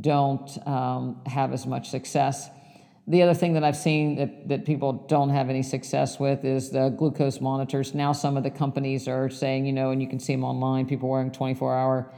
don't 0.00 0.50
um, 0.66 1.20
have 1.26 1.52
as 1.52 1.66
much 1.66 1.90
success. 1.90 2.48
The 3.06 3.22
other 3.22 3.34
thing 3.34 3.52
that 3.52 3.64
I've 3.64 3.76
seen 3.76 4.16
that, 4.16 4.48
that 4.48 4.64
people 4.64 4.92
don't 4.92 5.28
have 5.28 5.50
any 5.50 5.62
success 5.62 6.18
with 6.18 6.44
is 6.44 6.70
the 6.70 6.88
glucose 6.88 7.40
monitors. 7.40 7.94
Now 7.94 8.12
some 8.12 8.36
of 8.36 8.42
the 8.42 8.50
companies 8.50 9.06
are 9.08 9.28
saying, 9.28 9.66
you 9.66 9.72
know, 9.72 9.90
and 9.90 10.00
you 10.00 10.08
can 10.08 10.18
see 10.18 10.32
them 10.32 10.44
online, 10.44 10.86
people 10.86 11.10
wearing 11.10 11.30
24 11.30 11.76
hour 11.76 12.12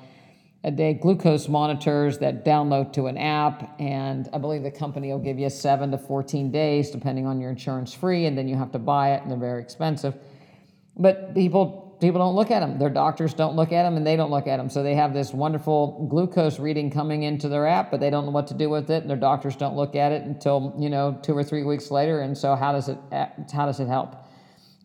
a 0.67 0.71
day 0.71 0.95
glucose 0.95 1.49
monitors 1.49 2.19
that 2.19 2.45
download 2.45 2.93
to 2.93 3.07
an 3.07 3.17
app. 3.17 3.81
And 3.81 4.29
I 4.33 4.39
believe 4.39 4.65
the 4.65 4.71
company 4.71 5.13
will 5.13 5.21
give 5.21 5.39
you 5.39 5.49
seven 5.49 5.93
to 5.93 5.99
14 5.99 6.51
days, 6.51 6.91
depending 6.91 7.25
on 7.25 7.41
your 7.41 7.51
insurance 7.51 7.95
free, 7.95 8.27
and 8.27 8.37
then 8.37 8.49
you 8.49 8.57
have 8.57 8.73
to 8.73 8.79
buy 8.81 9.15
it 9.15 9.23
and 9.23 9.31
they're 9.31 9.39
very 9.39 9.63
expensive. 9.63 10.17
But 10.97 11.35
people 11.35 11.86
people 12.01 12.21
don't 12.21 12.35
look 12.35 12.51
at 12.51 12.61
them. 12.61 12.79
Their 12.79 12.91
doctors 12.91 13.35
don't 13.35 13.57
look 13.57 13.73
at 13.73 13.83
them, 13.85 13.97
and 13.97 14.07
they 14.07 14.17
don't 14.17 14.31
look 14.31 14.47
at 14.47 14.59
them. 14.59 14.69
So 14.69 14.83
they 14.83 14.95
have 14.95 15.15
this 15.15 15.33
wonderful 15.33 16.07
glucose 16.11 16.59
reading 16.59 16.91
coming 16.91 17.23
into 17.23 17.49
their 17.49 17.67
app, 17.67 17.91
but 17.91 18.01
they 18.01 18.11
don't 18.11 18.27
know 18.27 18.33
what 18.33 18.47
to 18.49 18.55
do 18.55 18.69
with 18.69 18.91
it, 18.91 19.03
and 19.03 19.11
their 19.11 19.17
doctors 19.17 19.57
don't 19.57 19.77
look 19.77 19.95
at 19.95 20.13
it 20.13 20.23
until 20.23 20.75
you 20.79 20.91
know 20.91 21.19
two 21.23 21.37
or 21.37 21.45
three 21.45 21.63
weeks 21.63 21.91
later. 21.91 22.21
And 22.21 22.37
so 22.37 22.55
how 22.55 22.73
does 22.73 22.89
it 22.89 22.99
how 23.11 23.67
does 23.67 23.81
it 23.81 23.89
help? 23.89 24.17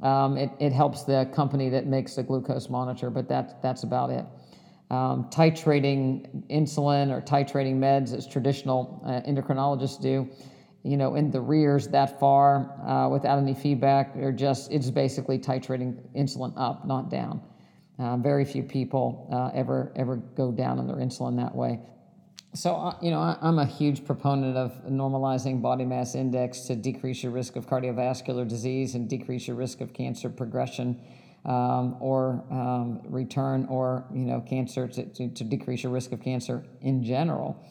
Um, 0.01 0.35
it, 0.35 0.49
it 0.59 0.71
helps 0.71 1.03
the 1.03 1.29
company 1.31 1.69
that 1.69 1.85
makes 1.85 2.15
the 2.15 2.23
glucose 2.23 2.69
monitor, 2.69 3.09
but 3.09 3.27
that's 3.27 3.53
that's 3.61 3.83
about 3.83 4.09
it. 4.09 4.25
Um, 4.89 5.29
titrating 5.29 6.45
insulin 6.49 7.11
or 7.11 7.21
titrating 7.21 7.75
meds, 7.75 8.13
as 8.13 8.27
traditional 8.27 9.01
uh, 9.05 9.21
endocrinologists 9.29 10.01
do, 10.01 10.27
you 10.83 10.97
know, 10.97 11.15
in 11.15 11.31
the 11.31 11.41
rears 11.41 11.87
that 11.89 12.19
far 12.19 12.79
uh, 12.87 13.07
without 13.09 13.37
any 13.37 13.53
feedback. 13.53 14.15
They're 14.15 14.31
just, 14.31 14.71
it's 14.71 14.89
basically 14.89 15.37
titrating 15.37 16.01
insulin 16.15 16.53
up, 16.57 16.85
not 16.85 17.09
down. 17.09 17.41
Uh, 17.99 18.17
very 18.17 18.45
few 18.45 18.63
people 18.63 19.29
uh, 19.31 19.55
ever 19.55 19.91
ever 19.95 20.15
go 20.15 20.51
down 20.51 20.79
on 20.79 20.87
their 20.87 20.95
insulin 20.95 21.37
that 21.37 21.53
way. 21.53 21.79
So, 22.53 22.75
uh, 22.75 22.95
you 23.01 23.11
know, 23.11 23.19
I, 23.19 23.37
am 23.41 23.59
a 23.59 23.65
huge 23.65 24.03
proponent 24.05 24.57
of 24.57 24.73
normalizing 24.85 25.61
body 25.61 25.85
mass 25.85 26.15
index 26.15 26.61
to 26.61 26.75
decrease 26.75 27.23
your 27.23 27.31
risk 27.31 27.55
of 27.55 27.67
cardiovascular 27.67 28.47
disease 28.47 28.95
and 28.95 29.07
decrease 29.07 29.47
your 29.47 29.55
risk 29.55 29.81
of 29.81 29.93
cancer 29.93 30.29
progression 30.29 30.99
um, 31.45 31.95
or 31.99 32.43
um, 32.51 33.01
return 33.05 33.65
or, 33.67 34.05
you 34.13 34.25
know, 34.25 34.41
cancer 34.41 34.87
to, 34.87 35.05
to, 35.13 35.29
to 35.29 35.43
decrease 35.43 35.83
your 35.83 35.91
risk 35.91 36.11
of 36.11 36.21
cancer 36.21 36.65
in 36.81 37.03
general. 37.03 37.63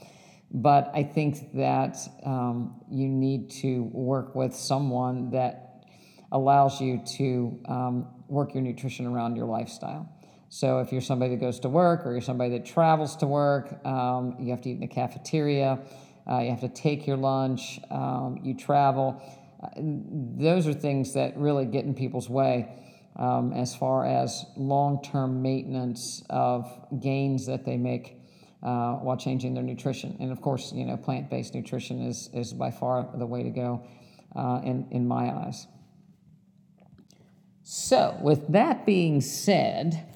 But 0.53 0.91
I 0.95 1.05
think 1.05 1.55
that 1.55 1.97
um, 2.25 2.81
you 2.91 3.09
need 3.09 3.51
to 3.63 3.85
work 3.93 4.35
with 4.35 4.55
someone 4.55 5.31
that 5.31 5.85
allows 6.33 6.81
you 6.81 7.03
to 7.17 7.61
um, 7.67 8.09
work 8.29 8.55
your 8.55 8.63
nutrition 8.63 9.07
around 9.07 9.37
your 9.37 9.47
lifestyle. 9.47 10.09
So 10.49 10.81
if 10.81 10.91
you're 10.91 11.01
somebody 11.01 11.37
that 11.37 11.41
goes 11.41 11.61
to 11.61 11.69
work 11.69 12.05
or 12.05 12.13
you're 12.13 12.21
somebody 12.21 12.51
that 12.59 12.67
travels 12.67 13.17
to 13.17 13.27
work, 13.27 13.85
um, 13.87 14.37
you 14.41 14.51
have 14.51 14.61
to 14.63 14.71
eat 14.71 14.75
in 14.75 14.81
the 14.81 14.89
cafeteria, 14.89 15.79
uh, 16.29 16.41
you 16.41 16.51
have 16.51 16.61
to 16.61 16.69
take 16.69 17.07
your 17.07 17.17
lunch, 17.17 17.79
um, 17.91 18.41
you 18.43 18.55
travel. 18.55 19.23
Uh, 19.63 19.69
those 19.77 20.67
are 20.67 20.75
things 20.75 21.15
that 21.15 21.37
really 21.37 21.67
get 21.67 21.85
in 21.85 21.95
people's 21.95 22.29
way 22.29 22.69
um, 23.17 23.53
as 23.53 23.77
far 23.77 24.05
as 24.05 24.45
long 24.57 25.03
term 25.03 25.41
maintenance 25.43 26.25
of 26.31 26.69
gains 27.01 27.47
that 27.47 27.65
they 27.65 27.77
make 27.77 28.20
uh, 28.63 28.95
while 28.95 29.17
changing 29.17 29.55
their 29.55 29.63
nutrition. 29.63 30.17
And 30.21 30.33
of 30.33 30.41
course, 30.41 30.73
you 30.73 30.85
know, 30.85 30.97
plant 30.97 31.31
based 31.31 31.55
nutrition 31.55 32.03
is, 32.03 32.29
is 32.33 32.53
by 32.53 32.71
far 32.71 33.09
the 33.15 33.27
way 33.27 33.43
to 33.43 33.51
go 33.51 33.87
uh, 34.37 34.61
in, 34.65 34.87
in 34.91 35.07
my 35.07 35.31
eyes. 35.31 35.67
So, 37.63 38.19
with 38.21 38.49
that 38.49 38.85
being 38.85 39.21
said, 39.21 40.07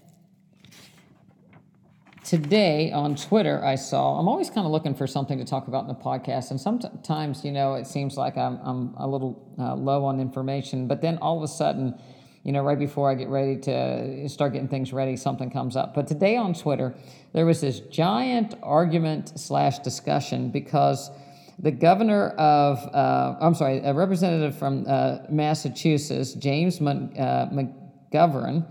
today 2.24 2.90
on 2.90 3.14
Twitter, 3.14 3.64
I 3.64 3.76
saw, 3.76 4.18
I'm 4.18 4.28
always 4.28 4.50
kind 4.50 4.66
of 4.66 4.72
looking 4.72 4.94
for 4.94 5.06
something 5.06 5.38
to 5.38 5.44
talk 5.44 5.68
about 5.68 5.82
in 5.82 5.88
the 5.88 5.94
podcast. 5.94 6.50
And 6.50 6.60
sometimes, 6.60 7.44
you 7.44 7.52
know, 7.52 7.74
it 7.74 7.86
seems 7.86 8.16
like 8.16 8.36
I'm, 8.36 8.58
I'm 8.62 8.94
a 8.96 9.06
little 9.06 9.54
uh, 9.58 9.74
low 9.74 10.04
on 10.04 10.20
information, 10.20 10.88
but 10.88 11.00
then 11.02 11.18
all 11.18 11.36
of 11.36 11.42
a 11.42 11.48
sudden, 11.48 11.94
you 12.44 12.52
know, 12.52 12.62
right 12.62 12.78
before 12.78 13.10
I 13.10 13.14
get 13.14 13.28
ready 13.28 13.56
to 13.60 14.28
start 14.28 14.52
getting 14.52 14.68
things 14.68 14.92
ready, 14.92 15.16
something 15.16 15.50
comes 15.50 15.76
up. 15.76 15.94
But 15.94 16.06
today 16.06 16.36
on 16.36 16.52
Twitter, 16.52 16.94
there 17.32 17.46
was 17.46 17.62
this 17.62 17.80
giant 17.80 18.54
argument 18.62 19.38
slash 19.40 19.78
discussion 19.78 20.50
because 20.50 21.10
the 21.58 21.70
governor 21.70 22.28
of, 22.30 22.78
uh, 22.94 23.36
I'm 23.40 23.54
sorry, 23.54 23.78
a 23.78 23.94
representative 23.94 24.58
from 24.58 24.84
uh, 24.86 25.18
Massachusetts, 25.30 26.34
James 26.34 26.80
uh, 26.82 27.48
McGovern, 27.50 28.66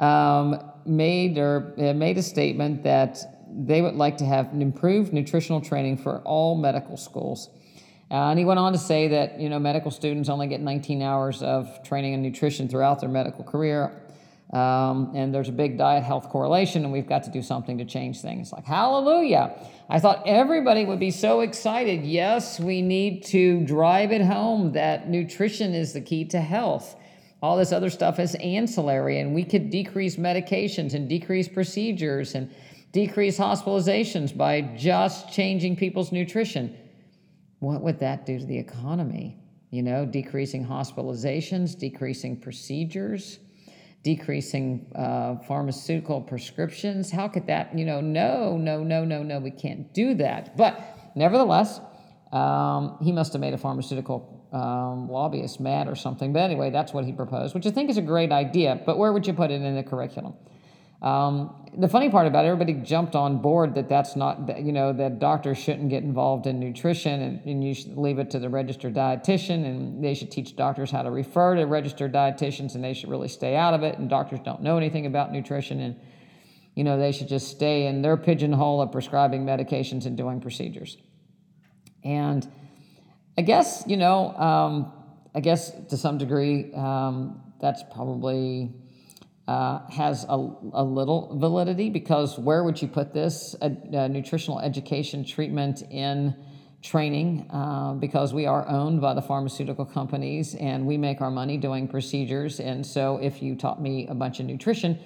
um, 0.00 0.72
made 0.84 1.38
or 1.38 1.74
uh, 1.78 1.92
made 1.92 2.18
a 2.18 2.22
statement 2.22 2.82
that 2.82 3.18
they 3.50 3.80
would 3.80 3.94
like 3.94 4.16
to 4.18 4.24
have 4.24 4.48
improved 4.52 5.12
nutritional 5.12 5.60
training 5.60 5.98
for 5.98 6.18
all 6.20 6.56
medical 6.56 6.96
schools. 6.96 7.50
Uh, 8.10 8.30
and 8.30 8.38
he 8.38 8.44
went 8.44 8.58
on 8.58 8.72
to 8.72 8.78
say 8.78 9.08
that 9.08 9.38
you 9.38 9.50
know 9.50 9.58
medical 9.58 9.90
students 9.90 10.28
only 10.28 10.46
get 10.46 10.60
19 10.60 11.02
hours 11.02 11.42
of 11.42 11.82
training 11.82 12.14
in 12.14 12.22
nutrition 12.22 12.68
throughout 12.68 13.00
their 13.00 13.08
medical 13.08 13.44
career, 13.44 13.92
um, 14.54 15.12
and 15.14 15.34
there's 15.34 15.50
a 15.50 15.52
big 15.52 15.76
diet 15.76 16.02
health 16.02 16.30
correlation, 16.30 16.84
and 16.84 16.92
we've 16.92 17.06
got 17.06 17.24
to 17.24 17.30
do 17.30 17.42
something 17.42 17.76
to 17.76 17.84
change 17.84 18.22
things. 18.22 18.50
Like 18.50 18.64
hallelujah! 18.64 19.54
I 19.90 20.00
thought 20.00 20.22
everybody 20.26 20.86
would 20.86 20.98
be 20.98 21.10
so 21.10 21.40
excited. 21.40 22.02
Yes, 22.02 22.58
we 22.58 22.80
need 22.80 23.24
to 23.26 23.64
drive 23.66 24.10
it 24.10 24.22
home 24.22 24.72
that 24.72 25.10
nutrition 25.10 25.74
is 25.74 25.92
the 25.92 26.00
key 26.00 26.24
to 26.26 26.40
health. 26.40 26.96
All 27.42 27.58
this 27.58 27.72
other 27.72 27.90
stuff 27.90 28.18
is 28.18 28.34
ancillary, 28.36 29.20
and 29.20 29.34
we 29.34 29.44
could 29.44 29.68
decrease 29.68 30.16
medications 30.16 30.94
and 30.94 31.10
decrease 31.10 31.46
procedures 31.46 32.34
and 32.34 32.50
decrease 32.92 33.36
hospitalizations 33.36 34.34
by 34.34 34.62
just 34.62 35.30
changing 35.30 35.76
people's 35.76 36.10
nutrition 36.10 36.74
what 37.60 37.82
would 37.82 38.00
that 38.00 38.26
do 38.26 38.38
to 38.38 38.44
the 38.44 38.58
economy? 38.58 39.36
You 39.70 39.82
know, 39.82 40.06
decreasing 40.06 40.66
hospitalizations, 40.66 41.78
decreasing 41.78 42.40
procedures, 42.40 43.38
decreasing 44.02 44.90
uh, 44.94 45.36
pharmaceutical 45.46 46.20
prescriptions. 46.20 47.10
How 47.10 47.28
could 47.28 47.46
that, 47.48 47.76
you 47.76 47.84
know, 47.84 48.00
no, 48.00 48.56
no, 48.56 48.82
no, 48.82 49.04
no, 49.04 49.22
no, 49.22 49.38
we 49.40 49.50
can't 49.50 49.92
do 49.92 50.14
that. 50.14 50.56
But 50.56 50.80
nevertheless, 51.14 51.80
um, 52.32 52.96
he 53.02 53.12
must 53.12 53.32
have 53.32 53.40
made 53.40 53.54
a 53.54 53.58
pharmaceutical 53.58 54.48
um, 54.52 55.08
lobbyist 55.10 55.60
mad 55.60 55.88
or 55.88 55.94
something. 55.94 56.32
But 56.32 56.40
anyway, 56.40 56.70
that's 56.70 56.92
what 56.92 57.04
he 57.04 57.12
proposed, 57.12 57.54
which 57.54 57.66
I 57.66 57.70
think 57.70 57.90
is 57.90 57.98
a 57.98 58.02
great 58.02 58.32
idea. 58.32 58.80
But 58.86 58.98
where 58.98 59.12
would 59.12 59.26
you 59.26 59.34
put 59.34 59.50
it 59.50 59.60
in 59.60 59.74
the 59.74 59.82
curriculum? 59.82 60.34
Um, 61.00 61.68
the 61.76 61.88
funny 61.88 62.10
part 62.10 62.26
about 62.26 62.44
it, 62.44 62.48
everybody 62.48 62.74
jumped 62.74 63.14
on 63.14 63.40
board 63.40 63.74
that 63.76 63.88
that's 63.88 64.16
not, 64.16 64.58
you 64.60 64.72
know, 64.72 64.92
that 64.92 65.20
doctors 65.20 65.58
shouldn't 65.58 65.90
get 65.90 66.02
involved 66.02 66.46
in 66.46 66.58
nutrition 66.58 67.22
and, 67.22 67.44
and 67.44 67.62
you 67.62 67.72
should 67.72 67.96
leave 67.96 68.18
it 68.18 68.30
to 68.30 68.40
the 68.40 68.48
registered 68.48 68.94
dietitian 68.94 69.64
and 69.64 70.02
they 70.02 70.14
should 70.14 70.30
teach 70.30 70.56
doctors 70.56 70.90
how 70.90 71.02
to 71.02 71.10
refer 71.10 71.54
to 71.54 71.64
registered 71.66 72.12
dietitians 72.12 72.74
and 72.74 72.82
they 72.82 72.94
should 72.94 73.10
really 73.10 73.28
stay 73.28 73.54
out 73.54 73.74
of 73.74 73.84
it. 73.84 73.96
And 73.98 74.10
doctors 74.10 74.40
don't 74.44 74.62
know 74.62 74.76
anything 74.76 75.06
about 75.06 75.30
nutrition 75.30 75.80
and, 75.80 76.00
you 76.74 76.82
know, 76.82 76.98
they 76.98 77.12
should 77.12 77.28
just 77.28 77.48
stay 77.48 77.86
in 77.86 78.02
their 78.02 78.16
pigeonhole 78.16 78.80
of 78.80 78.90
prescribing 78.90 79.44
medications 79.44 80.04
and 80.06 80.16
doing 80.16 80.40
procedures. 80.40 80.96
And 82.02 82.50
I 83.36 83.42
guess, 83.42 83.84
you 83.86 83.96
know, 83.96 84.34
um, 84.36 84.92
I 85.32 85.40
guess 85.40 85.70
to 85.90 85.96
some 85.96 86.18
degree, 86.18 86.72
um, 86.74 87.40
that's 87.60 87.84
probably 87.92 88.72
uh, 89.48 89.80
has 89.88 90.26
a, 90.28 90.50
a, 90.74 90.84
little 90.84 91.34
validity 91.40 91.88
because 91.88 92.38
where 92.38 92.62
would 92.62 92.82
you 92.82 92.86
put 92.86 93.14
this 93.14 93.56
a, 93.62 93.70
a 93.96 94.06
nutritional 94.06 94.60
education 94.60 95.24
treatment 95.24 95.82
in 95.90 96.36
training? 96.82 97.48
Uh, 97.50 97.94
because 97.94 98.34
we 98.34 98.44
are 98.44 98.68
owned 98.68 99.00
by 99.00 99.14
the 99.14 99.22
pharmaceutical 99.22 99.86
companies 99.86 100.54
and 100.56 100.86
we 100.86 100.98
make 100.98 101.22
our 101.22 101.30
money 101.30 101.56
doing 101.56 101.88
procedures. 101.88 102.60
And 102.60 102.84
so 102.86 103.16
if 103.22 103.42
you 103.42 103.56
taught 103.56 103.80
me 103.80 104.06
a 104.08 104.14
bunch 104.14 104.38
of 104.38 104.44
nutrition, 104.44 104.98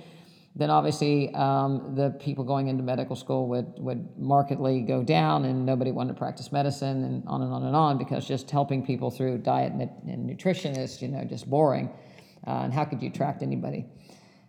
then 0.56 0.70
obviously 0.70 1.32
um, 1.36 1.94
the 1.94 2.10
people 2.10 2.42
going 2.42 2.66
into 2.66 2.82
medical 2.82 3.14
school 3.14 3.46
would, 3.46 3.72
would 3.78 4.08
markedly 4.18 4.80
go 4.80 5.04
down 5.04 5.44
and 5.44 5.64
nobody 5.64 5.92
wanted 5.92 6.14
to 6.14 6.18
practice 6.18 6.50
medicine 6.50 7.04
and 7.04 7.22
on 7.28 7.42
and 7.42 7.52
on 7.52 7.62
and 7.62 7.76
on 7.76 7.96
because 7.96 8.26
just 8.26 8.50
helping 8.50 8.84
people 8.84 9.08
through 9.08 9.38
diet 9.38 9.72
and, 9.72 9.82
and 9.82 10.26
nutrition 10.26 10.76
is 10.76 11.00
you 11.00 11.06
know 11.06 11.22
just 11.22 11.48
boring 11.48 11.88
uh, 12.44 12.62
and 12.64 12.72
how 12.72 12.84
could 12.84 13.00
you 13.00 13.08
attract 13.08 13.40
anybody 13.40 13.86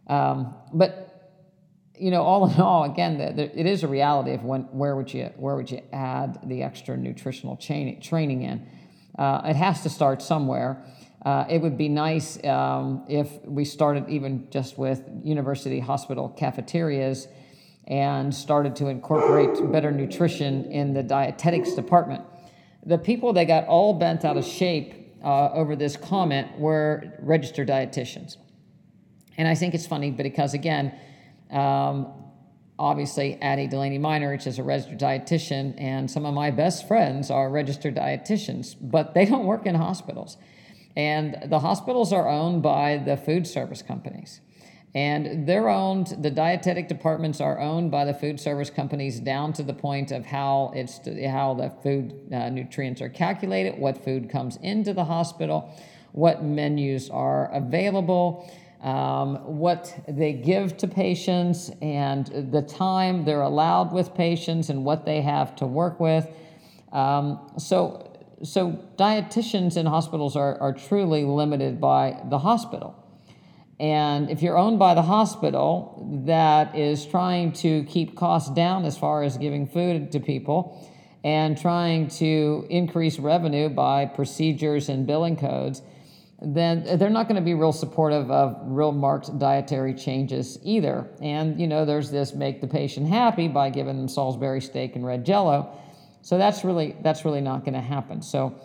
um, 0.08 0.54
but 0.74 1.14
you 1.98 2.12
know, 2.12 2.24
all 2.24 2.50
in 2.50 2.60
all, 2.60 2.84
again, 2.84 3.18
the, 3.18 3.34
the, 3.34 3.60
it 3.60 3.66
is 3.66 3.84
a 3.84 3.88
reality 3.88 4.34
of 4.34 4.44
when 4.44 4.62
where 4.72 4.96
would 4.96 5.14
you 5.14 5.26
where 5.38 5.56
would 5.56 5.70
you 5.70 5.82
add 5.92 6.40
the 6.44 6.64
extra 6.64 6.98
nutritional 6.98 7.56
chain, 7.58 8.02
training 8.02 8.42
in? 8.42 8.68
Uh, 9.18 9.42
it 9.46 9.56
has 9.56 9.82
to 9.84 9.90
start 9.90 10.22
somewhere. 10.22 10.84
Uh, 11.24 11.46
it 11.50 11.62
would 11.62 11.78
be 11.78 11.88
nice 11.88 12.44
um, 12.44 13.06
if 13.08 13.30
we 13.46 13.64
started 13.64 14.10
even 14.10 14.48
just 14.50 14.78
with 14.78 15.02
university 15.24 15.80
hospital 15.80 16.28
cafeterias 16.30 17.28
and 17.88 18.34
started 18.34 18.76
to 18.76 18.88
incorporate 18.88 19.72
better 19.72 19.92
nutrition 19.92 20.66
in 20.66 20.94
the 20.94 21.04
dietetics 21.04 21.74
department. 21.74 22.24
The 22.86 22.98
people 22.98 23.32
that 23.34 23.46
got 23.46 23.68
all 23.68 23.94
bent 23.94 24.26
out 24.26 24.36
of 24.36 24.46
shape 24.46 25.16
uh, 25.24 25.52
over 25.52 25.76
this 25.76 25.96
comment 25.96 26.60
were 26.60 27.14
registered 27.20 27.70
dietitians. 27.70 28.38
And 29.38 29.48
I 29.48 29.56
think 29.56 29.74
it's 29.74 29.88
funny 29.88 30.12
because, 30.12 30.54
again, 30.54 30.94
um, 31.50 32.14
obviously, 32.78 33.42
Addie 33.42 33.68
Delaney 33.68 34.00
Meinerich 34.00 34.46
is 34.48 34.60
a 34.60 34.64
registered 34.64 35.00
dietitian, 35.00 35.74
and 35.78 36.10
some 36.10 36.26
of 36.26 36.34
my 36.34 36.52
best 36.52 36.88
friends 36.88 37.32
are 37.32 37.50
registered 37.50 37.96
dietitians, 37.96 38.76
but 38.80 39.14
they 39.14 39.26
don't 39.26 39.46
work 39.46 39.66
in 39.66 39.76
hospitals. 39.76 40.38
And 40.96 41.38
the 41.46 41.60
hospitals 41.60 42.14
are 42.14 42.28
owned 42.28 42.62
by 42.62 42.98
the 42.98 43.18
food 43.18 43.48
service 43.48 43.82
companies. 43.82 44.42
And 44.96 45.48
they're 45.48 45.70
owned, 45.70 46.16
the 46.20 46.30
dietetic 46.30 46.88
departments 46.88 47.42
are 47.42 47.60
owned 47.60 47.90
by 47.90 48.06
the 48.06 48.14
food 48.14 48.40
service 48.40 48.70
companies 48.70 49.20
down 49.20 49.52
to 49.54 49.64
the 49.64 49.74
point 49.74 50.12
of 50.12 50.24
how 50.24 50.72
it's 50.76 51.00
how 51.28 51.56
the 51.56 51.72
food 51.82 52.32
uh, 52.32 52.50
nutrients 52.50 53.02
are 53.02 53.10
calculated, 53.10 53.80
what 53.80 54.04
food 54.04 54.30
comes 54.30 54.58
into 54.58 54.94
the 54.94 55.06
hospital, 55.06 55.76
what 56.12 56.44
menus 56.44 57.10
are 57.10 57.52
available 57.54 58.48
um, 58.84 59.38
what 59.60 59.98
they 60.08 60.34
give 60.34 60.76
to 60.78 60.88
patients 60.88 61.72
and 61.82 62.52
the 62.52 62.62
time 62.62 63.24
they're 63.24 63.42
allowed 63.42 63.94
with 63.94 64.14
patients 64.14 64.70
and 64.70 64.84
what 64.84 65.06
they 65.06 65.22
have 65.22 65.56
to 65.56 65.66
work 65.66 66.00
with. 66.02 66.28
Um, 66.92 67.54
so, 67.58 68.12
so 68.44 68.84
dietitians 68.98 69.78
in 69.78 69.86
hospitals 69.86 70.36
are, 70.36 70.60
are 70.60 70.74
truly 70.74 71.24
limited 71.24 71.80
by 71.80 72.22
the 72.30 72.40
hospital. 72.40 73.00
And 73.80 74.30
if 74.30 74.42
you're 74.42 74.58
owned 74.58 74.80
by 74.80 74.94
the 74.94 75.02
hospital 75.02 76.22
that 76.26 76.76
is 76.76 77.06
trying 77.06 77.54
to 77.54 77.84
keep 77.86 78.16
costs 78.16 78.54
down 78.54 78.86
as 78.86 78.98
far 78.98 79.24
as 79.24 79.38
giving 79.38 79.66
food 79.66 80.12
to 80.12 80.20
people 80.20 80.90
and 81.24 81.58
trying 81.58 82.10
to 82.10 82.68
increase 82.70 83.18
revenue 83.18 83.70
by 83.70 84.06
procedures 84.06 84.90
and 84.90 85.08
billing 85.08 85.38
codes, 85.38 85.82
then 86.44 86.98
they're 86.98 87.10
not 87.10 87.28
going 87.28 87.38
to 87.38 87.46
be 87.46 87.54
real 87.54 87.72
supportive 87.72 88.30
of 88.30 88.58
real 88.66 88.92
marked 88.92 89.38
dietary 89.40 89.94
changes 89.94 90.60
either. 90.64 91.08
And, 91.22 91.60
you 91.60 91.68
know, 91.68 91.86
there's 91.86 92.12
this 92.12 92.34
make 92.34 92.60
the 92.60 92.68
patient 92.68 93.08
happy 93.08 93.48
by 93.48 93.70
giving 93.70 93.96
them 93.96 94.10
Salisbury 94.10 94.60
steak 94.60 94.96
and 94.96 95.06
red 95.06 95.26
jello. 95.26 95.80
So 96.22 96.38
that's 96.38 96.64
really, 96.64 96.96
that's 97.02 97.24
really 97.24 97.42
not 97.42 97.62
going 97.64 97.76
to 97.76 97.82
happen. 97.82 98.22
So, 98.22 98.60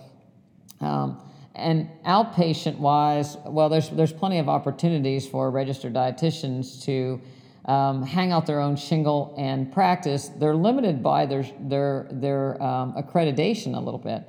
um, 0.81 1.23
and 1.55 1.89
outpatient 2.05 2.79
wise, 2.79 3.37
well, 3.45 3.69
there's, 3.69 3.91
there's 3.91 4.13
plenty 4.13 4.39
of 4.39 4.49
opportunities 4.49 5.27
for 5.27 5.51
registered 5.51 5.95
dietitians 5.95 6.85
to 6.85 7.21
um, 7.65 8.03
hang 8.03 8.33
out 8.33 8.47
their 8.47 8.61
own 8.61 8.77
shingle 8.77 9.35
and 9.39 9.73
practice. 9.73 10.29
They're 10.29 10.55
limited 10.57 11.03
by 11.03 11.27
their, 11.27 11.45
their, 11.61 12.09
their 12.11 12.63
um, 12.63 12.95
accreditation 12.95 13.77
a 13.77 13.81
little 13.81 13.99
bit. 13.99 14.29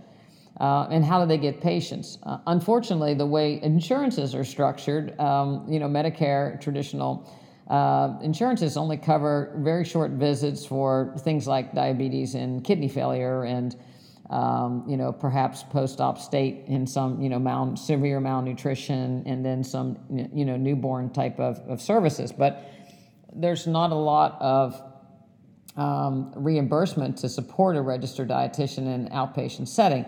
Uh, 0.60 0.88
and 0.92 1.06
how 1.06 1.22
do 1.22 1.28
they 1.28 1.38
get 1.38 1.62
patients? 1.62 2.18
Uh, 2.24 2.38
unfortunately, 2.48 3.14
the 3.14 3.26
way 3.26 3.62
insurances 3.62 4.36
are 4.36 4.44
structured, 4.44 5.18
um, 5.20 5.66
you 5.70 5.80
know, 5.80 5.88
Medicare 5.88 6.60
traditional 6.60 7.30
uh, 7.70 8.18
insurances 8.22 8.78
only 8.78 8.98
cover 8.98 9.54
very 9.58 9.86
short 9.86 10.12
visits 10.12 10.66
for 10.66 11.14
things 11.20 11.48
like 11.48 11.74
diabetes 11.74 12.34
and 12.34 12.64
kidney 12.64 12.88
failure 12.88 13.44
and 13.44 13.76
um, 14.32 14.84
you 14.88 14.98
know 14.98 15.12
perhaps 15.12 15.64
post-op 15.64 16.18
state 16.18 16.64
in 16.68 16.88
some 16.88 17.22
you 17.22 17.30
know 17.30 17.40
mal- 17.40 17.76
severe 17.76 18.20
malnutrition 18.20 19.24
and 19.26 19.46
then 19.46 19.64
some 19.64 19.98
you 20.34 20.46
know 20.46 20.58
newborn 20.58 21.12
type 21.12 21.40
of, 21.40 21.60
of 21.68 21.80
services 21.80 22.32
but 22.32 22.72
there's 23.34 23.68
not 23.68 23.92
a 23.92 23.96
lot 23.96 24.38
of 24.42 24.82
um, 25.76 26.34
reimbursement 26.36 27.18
to 27.18 27.30
support 27.30 27.76
a 27.76 27.82
registered 27.82 28.30
dietitian 28.30 28.80
in 28.80 28.88
an 28.88 29.10
outpatient 29.10 29.68
setting 29.68 30.06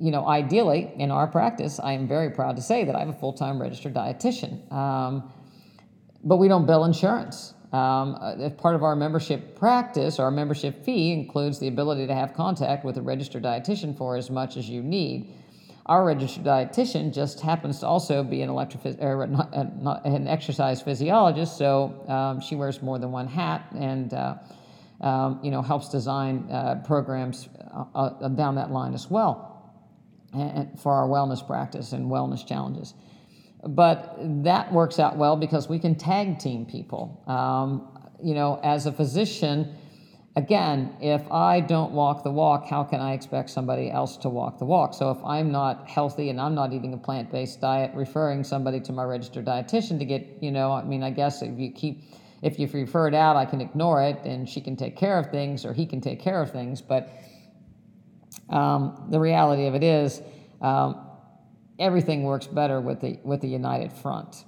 you 0.00 0.10
know, 0.10 0.26
ideally 0.26 0.92
in 0.96 1.10
our 1.10 1.26
practice, 1.26 1.78
I 1.78 1.92
am 1.92 2.08
very 2.08 2.30
proud 2.30 2.56
to 2.56 2.62
say 2.62 2.84
that 2.84 2.96
I 2.96 3.00
have 3.00 3.08
a 3.08 3.14
full 3.14 3.32
time 3.32 3.60
registered 3.60 3.94
dietitian. 3.94 4.70
Um, 4.72 5.32
but 6.24 6.36
we 6.36 6.48
don't 6.48 6.66
bill 6.66 6.84
insurance. 6.84 7.54
Um, 7.72 8.16
uh, 8.20 8.50
part 8.50 8.76
of 8.76 8.82
our 8.82 8.94
membership 8.94 9.56
practice, 9.56 10.18
our 10.18 10.30
membership 10.30 10.84
fee 10.84 11.12
includes 11.12 11.58
the 11.58 11.68
ability 11.68 12.06
to 12.06 12.14
have 12.14 12.32
contact 12.32 12.84
with 12.84 12.96
a 12.98 13.02
registered 13.02 13.42
dietitian 13.42 13.96
for 13.96 14.16
as 14.16 14.30
much 14.30 14.56
as 14.56 14.68
you 14.68 14.82
need. 14.82 15.32
Our 15.86 16.04
registered 16.04 16.44
dietitian 16.44 17.12
just 17.12 17.40
happens 17.40 17.80
to 17.80 17.86
also 17.86 18.22
be 18.22 18.42
an 18.42 18.48
or 18.48 19.26
not, 19.26 19.54
uh, 19.54 19.64
not 19.80 20.06
an 20.06 20.26
exercise 20.28 20.80
physiologist, 20.80 21.58
so 21.58 22.04
um, 22.08 22.40
she 22.40 22.54
wears 22.54 22.80
more 22.80 22.98
than 22.98 23.12
one 23.12 23.26
hat 23.26 23.66
and 23.76 24.14
uh, 24.14 24.36
um, 25.00 25.40
you 25.42 25.50
know 25.50 25.60
helps 25.60 25.88
design 25.90 26.48
uh, 26.50 26.80
programs 26.86 27.48
uh, 27.74 27.84
uh, 27.94 28.28
down 28.28 28.54
that 28.54 28.70
line 28.70 28.94
as 28.94 29.10
well 29.10 29.53
for 30.78 30.92
our 30.92 31.08
wellness 31.08 31.46
practice 31.46 31.92
and 31.92 32.10
wellness 32.10 32.46
challenges. 32.46 32.94
But 33.66 34.16
that 34.44 34.72
works 34.72 34.98
out 34.98 35.16
well 35.16 35.36
because 35.36 35.68
we 35.68 35.78
can 35.78 35.94
tag 35.94 36.38
team 36.38 36.66
people. 36.66 37.22
Um, 37.26 37.88
you 38.22 38.34
know, 38.34 38.60
as 38.62 38.86
a 38.86 38.92
physician, 38.92 39.76
again, 40.36 40.94
if 41.00 41.30
I 41.30 41.60
don't 41.60 41.92
walk 41.92 42.24
the 42.24 42.30
walk, 42.30 42.66
how 42.66 42.84
can 42.84 43.00
I 43.00 43.12
expect 43.12 43.50
somebody 43.50 43.90
else 43.90 44.16
to 44.18 44.28
walk 44.28 44.58
the 44.58 44.64
walk? 44.64 44.94
So 44.94 45.10
if 45.10 45.18
I'm 45.24 45.50
not 45.50 45.88
healthy 45.88 46.28
and 46.30 46.40
I'm 46.40 46.54
not 46.54 46.72
eating 46.72 46.92
a 46.92 46.98
plant 46.98 47.30
based 47.30 47.60
diet, 47.60 47.92
referring 47.94 48.44
somebody 48.44 48.80
to 48.80 48.92
my 48.92 49.04
registered 49.04 49.46
dietitian 49.46 49.98
to 49.98 50.04
get, 50.04 50.42
you 50.42 50.50
know, 50.50 50.72
I 50.72 50.84
mean, 50.84 51.02
I 51.02 51.10
guess 51.10 51.40
if 51.42 51.58
you 51.58 51.70
keep, 51.70 52.02
if 52.42 52.58
you 52.58 52.68
refer 52.68 53.08
it 53.08 53.14
out, 53.14 53.36
I 53.36 53.46
can 53.46 53.60
ignore 53.60 54.02
it 54.02 54.18
and 54.24 54.48
she 54.48 54.60
can 54.60 54.76
take 54.76 54.96
care 54.96 55.18
of 55.18 55.30
things 55.30 55.64
or 55.64 55.72
he 55.72 55.86
can 55.86 56.00
take 56.00 56.20
care 56.20 56.42
of 56.42 56.50
things. 56.50 56.82
But 56.82 57.08
um, 58.48 59.08
the 59.10 59.18
reality 59.18 59.66
of 59.66 59.74
it 59.74 59.82
is, 59.82 60.20
um, 60.60 61.00
everything 61.78 62.24
works 62.24 62.46
better 62.46 62.80
with 62.80 63.00
the 63.00 63.18
with 63.24 63.40
the 63.40 63.48
united 63.48 63.92
front. 63.92 64.44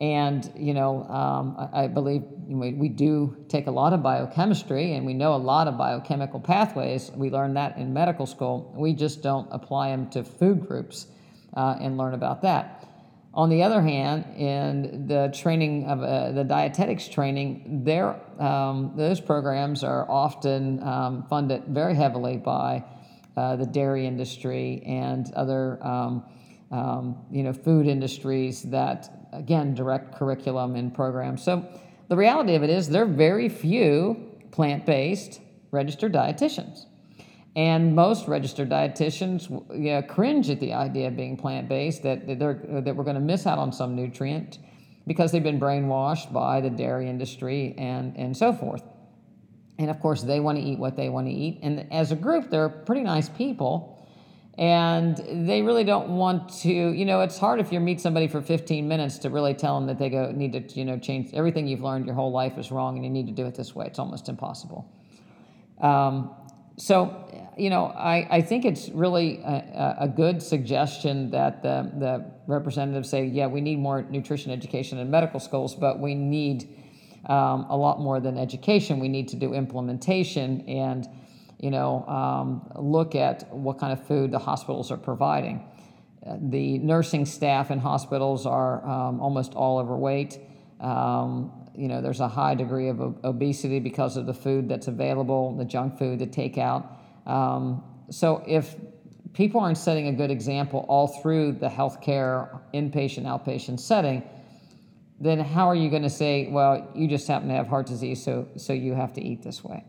And 0.00 0.50
you 0.56 0.72
know, 0.72 1.04
um, 1.04 1.56
I, 1.58 1.84
I, 1.84 1.86
believe 1.88 2.22
we, 2.46 2.72
we 2.72 2.88
do 2.88 3.36
take 3.48 3.66
a 3.66 3.70
lot 3.70 3.92
of 3.92 4.02
biochemistry, 4.02 4.94
and 4.94 5.04
we 5.04 5.12
know 5.12 5.34
a 5.34 5.36
lot 5.36 5.68
of 5.68 5.76
biochemical 5.76 6.40
pathways. 6.40 7.10
We 7.14 7.30
learn 7.30 7.54
that 7.54 7.76
in 7.76 7.92
medical 7.92 8.24
school. 8.24 8.72
We 8.74 8.94
just 8.94 9.22
don't 9.22 9.46
apply 9.50 9.90
them 9.90 10.08
to 10.10 10.24
food 10.24 10.66
groups 10.66 11.06
uh, 11.54 11.76
and 11.80 11.98
learn 11.98 12.14
about 12.14 12.40
that. 12.42 12.88
On 13.34 13.50
the 13.50 13.62
other 13.62 13.82
hand, 13.82 14.24
in 14.36 15.06
the 15.06 15.30
training 15.34 15.84
of 15.84 16.02
uh, 16.02 16.32
the 16.32 16.44
dietetics 16.44 17.06
training, 17.06 17.82
there 17.84 18.16
um, 18.40 18.92
those 18.96 19.20
programs 19.20 19.84
are 19.84 20.10
often 20.10 20.82
um, 20.82 21.26
funded 21.28 21.64
very 21.66 21.94
heavily 21.94 22.38
by 22.38 22.82
uh, 23.36 23.56
the 23.56 23.66
dairy 23.66 24.06
industry 24.06 24.82
and 24.86 25.32
other 25.34 25.84
um, 25.86 26.24
um, 26.70 27.16
you 27.30 27.42
know 27.42 27.52
food 27.52 27.86
industries 27.86 28.62
that 28.62 29.28
again 29.32 29.74
direct 29.74 30.14
curriculum 30.14 30.76
and 30.76 30.94
programs. 30.94 31.42
So 31.42 31.66
the 32.08 32.16
reality 32.16 32.54
of 32.54 32.62
it 32.62 32.70
is 32.70 32.88
there 32.88 33.04
are 33.04 33.06
very 33.06 33.48
few 33.48 34.30
plant-based 34.50 35.40
registered 35.70 36.12
dietitians. 36.12 36.86
And 37.56 37.94
most 37.94 38.28
registered 38.28 38.68
dietitians 38.68 39.50
you 39.76 39.92
know, 39.92 40.02
cringe 40.02 40.50
at 40.50 40.60
the 40.60 40.72
idea 40.72 41.08
of 41.08 41.16
being 41.16 41.36
plant 41.36 41.68
based, 41.68 42.02
that, 42.04 42.26
they're, 42.38 42.60
that 42.84 42.94
we're 42.94 43.04
going 43.04 43.16
to 43.16 43.20
miss 43.20 43.46
out 43.46 43.58
on 43.58 43.72
some 43.72 43.96
nutrient 43.96 44.58
because 45.06 45.32
they've 45.32 45.42
been 45.42 45.58
brainwashed 45.58 46.32
by 46.32 46.60
the 46.60 46.70
dairy 46.70 47.08
industry 47.08 47.74
and, 47.76 48.16
and 48.16 48.36
so 48.36 48.52
forth. 48.52 48.82
And 49.80 49.90
of 49.90 49.98
course, 49.98 50.22
they 50.22 50.40
want 50.40 50.58
to 50.58 50.64
eat 50.64 50.78
what 50.78 50.94
they 50.94 51.08
want 51.08 51.26
to 51.26 51.32
eat. 51.32 51.60
And 51.62 51.90
as 51.90 52.12
a 52.12 52.16
group, 52.16 52.50
they're 52.50 52.68
pretty 52.68 53.02
nice 53.02 53.28
people. 53.28 53.96
and 54.58 55.16
they 55.48 55.62
really 55.62 55.84
don't 55.84 56.08
want 56.08 56.52
to 56.52 56.74
you 57.00 57.04
know 57.04 57.20
it's 57.22 57.38
hard 57.38 57.60
if 57.60 57.72
you 57.72 57.80
meet 57.80 58.00
somebody 58.00 58.28
for 58.28 58.42
15 58.42 58.86
minutes 58.86 59.16
to 59.18 59.30
really 59.30 59.54
tell 59.54 59.78
them 59.78 59.86
that 59.86 59.98
they 59.98 60.10
go 60.10 60.32
need 60.32 60.52
to 60.52 60.78
you 60.78 60.84
know 60.84 60.98
change 60.98 61.32
everything 61.32 61.66
you've 61.66 61.80
learned 61.80 62.04
your 62.04 62.14
whole 62.14 62.32
life 62.32 62.58
is 62.58 62.70
wrong 62.70 62.96
and 62.96 63.04
you 63.04 63.10
need 63.10 63.26
to 63.26 63.32
do 63.32 63.46
it 63.46 63.54
this 63.54 63.74
way 63.76 63.86
it's 63.86 63.98
almost 63.98 64.28
impossible 64.28 64.80
um, 65.80 66.34
so 66.76 66.94
you 67.56 67.70
know 67.70 67.84
I, 67.86 68.16
I 68.38 68.40
think 68.42 68.64
it's 68.64 68.90
really 68.90 69.38
a, 69.38 69.96
a 70.00 70.08
good 70.08 70.42
suggestion 70.42 71.30
that 71.30 71.62
the, 71.62 71.76
the 72.04 72.14
representatives 72.46 73.08
say 73.08 73.24
yeah 73.26 73.46
we 73.46 73.62
need 73.62 73.78
more 73.78 74.02
nutrition 74.02 74.50
education 74.52 74.98
in 74.98 75.10
medical 75.10 75.40
schools 75.40 75.74
but 75.74 76.00
we 76.00 76.14
need 76.14 76.68
um, 77.26 77.66
a 77.68 77.76
lot 77.76 78.00
more 78.00 78.20
than 78.20 78.38
education 78.38 78.98
we 78.98 79.08
need 79.08 79.28
to 79.28 79.36
do 79.36 79.52
implementation 79.54 80.62
and 80.68 81.08
you 81.60 81.70
know, 81.70 82.04
um, 82.06 82.70
look 82.74 83.14
at 83.14 83.54
what 83.54 83.78
kind 83.78 83.92
of 83.92 84.06
food 84.06 84.30
the 84.30 84.38
hospitals 84.38 84.90
are 84.90 84.96
providing. 84.96 85.62
The 86.26 86.78
nursing 86.78 87.26
staff 87.26 87.70
in 87.70 87.78
hospitals 87.78 88.46
are 88.46 88.84
um, 88.86 89.20
almost 89.20 89.54
all 89.54 89.78
overweight. 89.78 90.38
Um, 90.80 91.52
you 91.74 91.88
know, 91.88 92.00
there's 92.00 92.20
a 92.20 92.28
high 92.28 92.54
degree 92.54 92.88
of 92.88 93.00
obesity 93.24 93.78
because 93.78 94.16
of 94.16 94.26
the 94.26 94.34
food 94.34 94.68
that's 94.68 94.88
available, 94.88 95.54
the 95.56 95.64
junk 95.64 95.98
food, 95.98 96.18
the 96.18 96.26
takeout. 96.26 96.86
Um, 97.26 97.84
so 98.10 98.42
if 98.46 98.76
people 99.34 99.60
aren't 99.60 99.78
setting 99.78 100.08
a 100.08 100.12
good 100.12 100.30
example 100.30 100.86
all 100.88 101.08
through 101.08 101.52
the 101.52 101.68
healthcare 101.68 102.60
inpatient 102.72 103.24
outpatient 103.24 103.80
setting, 103.80 104.22
then 105.20 105.38
how 105.38 105.68
are 105.68 105.74
you 105.74 105.90
going 105.90 106.02
to 106.02 106.10
say, 106.10 106.48
well, 106.50 106.90
you 106.94 107.06
just 107.06 107.28
happen 107.28 107.48
to 107.48 107.54
have 107.54 107.66
heart 107.66 107.86
disease, 107.86 108.24
so 108.24 108.48
so 108.56 108.72
you 108.72 108.94
have 108.94 109.12
to 109.14 109.22
eat 109.22 109.42
this 109.42 109.62
way? 109.62 109.84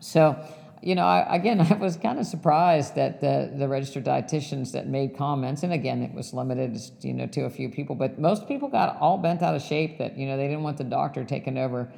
So, 0.00 0.36
you 0.82 0.94
know, 0.94 1.04
I, 1.04 1.34
again, 1.34 1.60
I 1.70 1.74
was 1.74 1.96
kind 1.96 2.18
of 2.18 2.26
surprised 2.26 2.94
that 2.94 3.20
the, 3.20 3.52
the 3.56 3.68
registered 3.68 4.04
dietitians 4.04 4.72
that 4.72 4.86
made 4.86 5.16
comments, 5.16 5.62
and 5.62 5.72
again, 5.72 6.02
it 6.02 6.12
was 6.12 6.32
limited, 6.32 6.78
you 7.00 7.14
know, 7.14 7.26
to 7.28 7.42
a 7.42 7.50
few 7.50 7.68
people, 7.68 7.94
but 7.94 8.18
most 8.18 8.46
people 8.46 8.68
got 8.68 8.98
all 8.98 9.18
bent 9.18 9.42
out 9.42 9.54
of 9.54 9.62
shape 9.62 9.98
that, 9.98 10.16
you 10.16 10.26
know, 10.26 10.36
they 10.36 10.46
didn't 10.46 10.62
want 10.62 10.76
the 10.76 10.84
doctor 10.84 11.24
taking 11.24 11.58
over, 11.58 11.90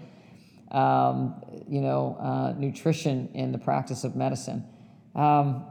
um, 0.71 1.35
you 1.69 1.81
know, 1.81 2.17
uh, 2.21 2.55
nutrition 2.59 3.29
in 3.35 3.53
the 3.53 3.59
practice 3.59 4.05
of 4.05 4.15
medicine. 4.15 4.65
Um, 5.15 5.65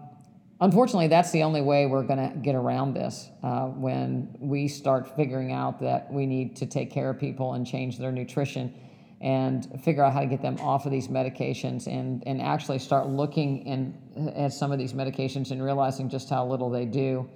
unfortunately, 0.61 1.07
that's 1.07 1.31
the 1.31 1.43
only 1.43 1.61
way 1.61 1.85
we're 1.85 2.03
going 2.03 2.31
to 2.31 2.37
get 2.37 2.55
around 2.55 2.93
this 2.93 3.29
uh, 3.43 3.65
when 3.65 4.35
we 4.39 4.67
start 4.67 5.15
figuring 5.15 5.51
out 5.51 5.79
that 5.79 6.11
we 6.11 6.25
need 6.25 6.55
to 6.57 6.65
take 6.65 6.91
care 6.91 7.09
of 7.09 7.19
people 7.19 7.53
and 7.53 7.65
change 7.65 7.97
their 7.97 8.11
nutrition 8.11 8.73
and 9.21 9.81
figure 9.83 10.03
out 10.03 10.13
how 10.13 10.19
to 10.19 10.27
get 10.27 10.41
them 10.41 10.57
off 10.59 10.85
of 10.85 10.91
these 10.91 11.07
medications 11.07 11.87
and, 11.87 12.23
and 12.27 12.41
actually 12.41 12.77
start 12.77 13.07
looking 13.07 13.65
in, 13.65 14.33
at 14.35 14.53
some 14.53 14.71
of 14.71 14.77
these 14.77 14.93
medications 14.93 15.51
and 15.51 15.63
realizing 15.63 16.09
just 16.09 16.29
how 16.29 16.45
little 16.45 16.69
they 16.69 16.85
do. 16.85 17.27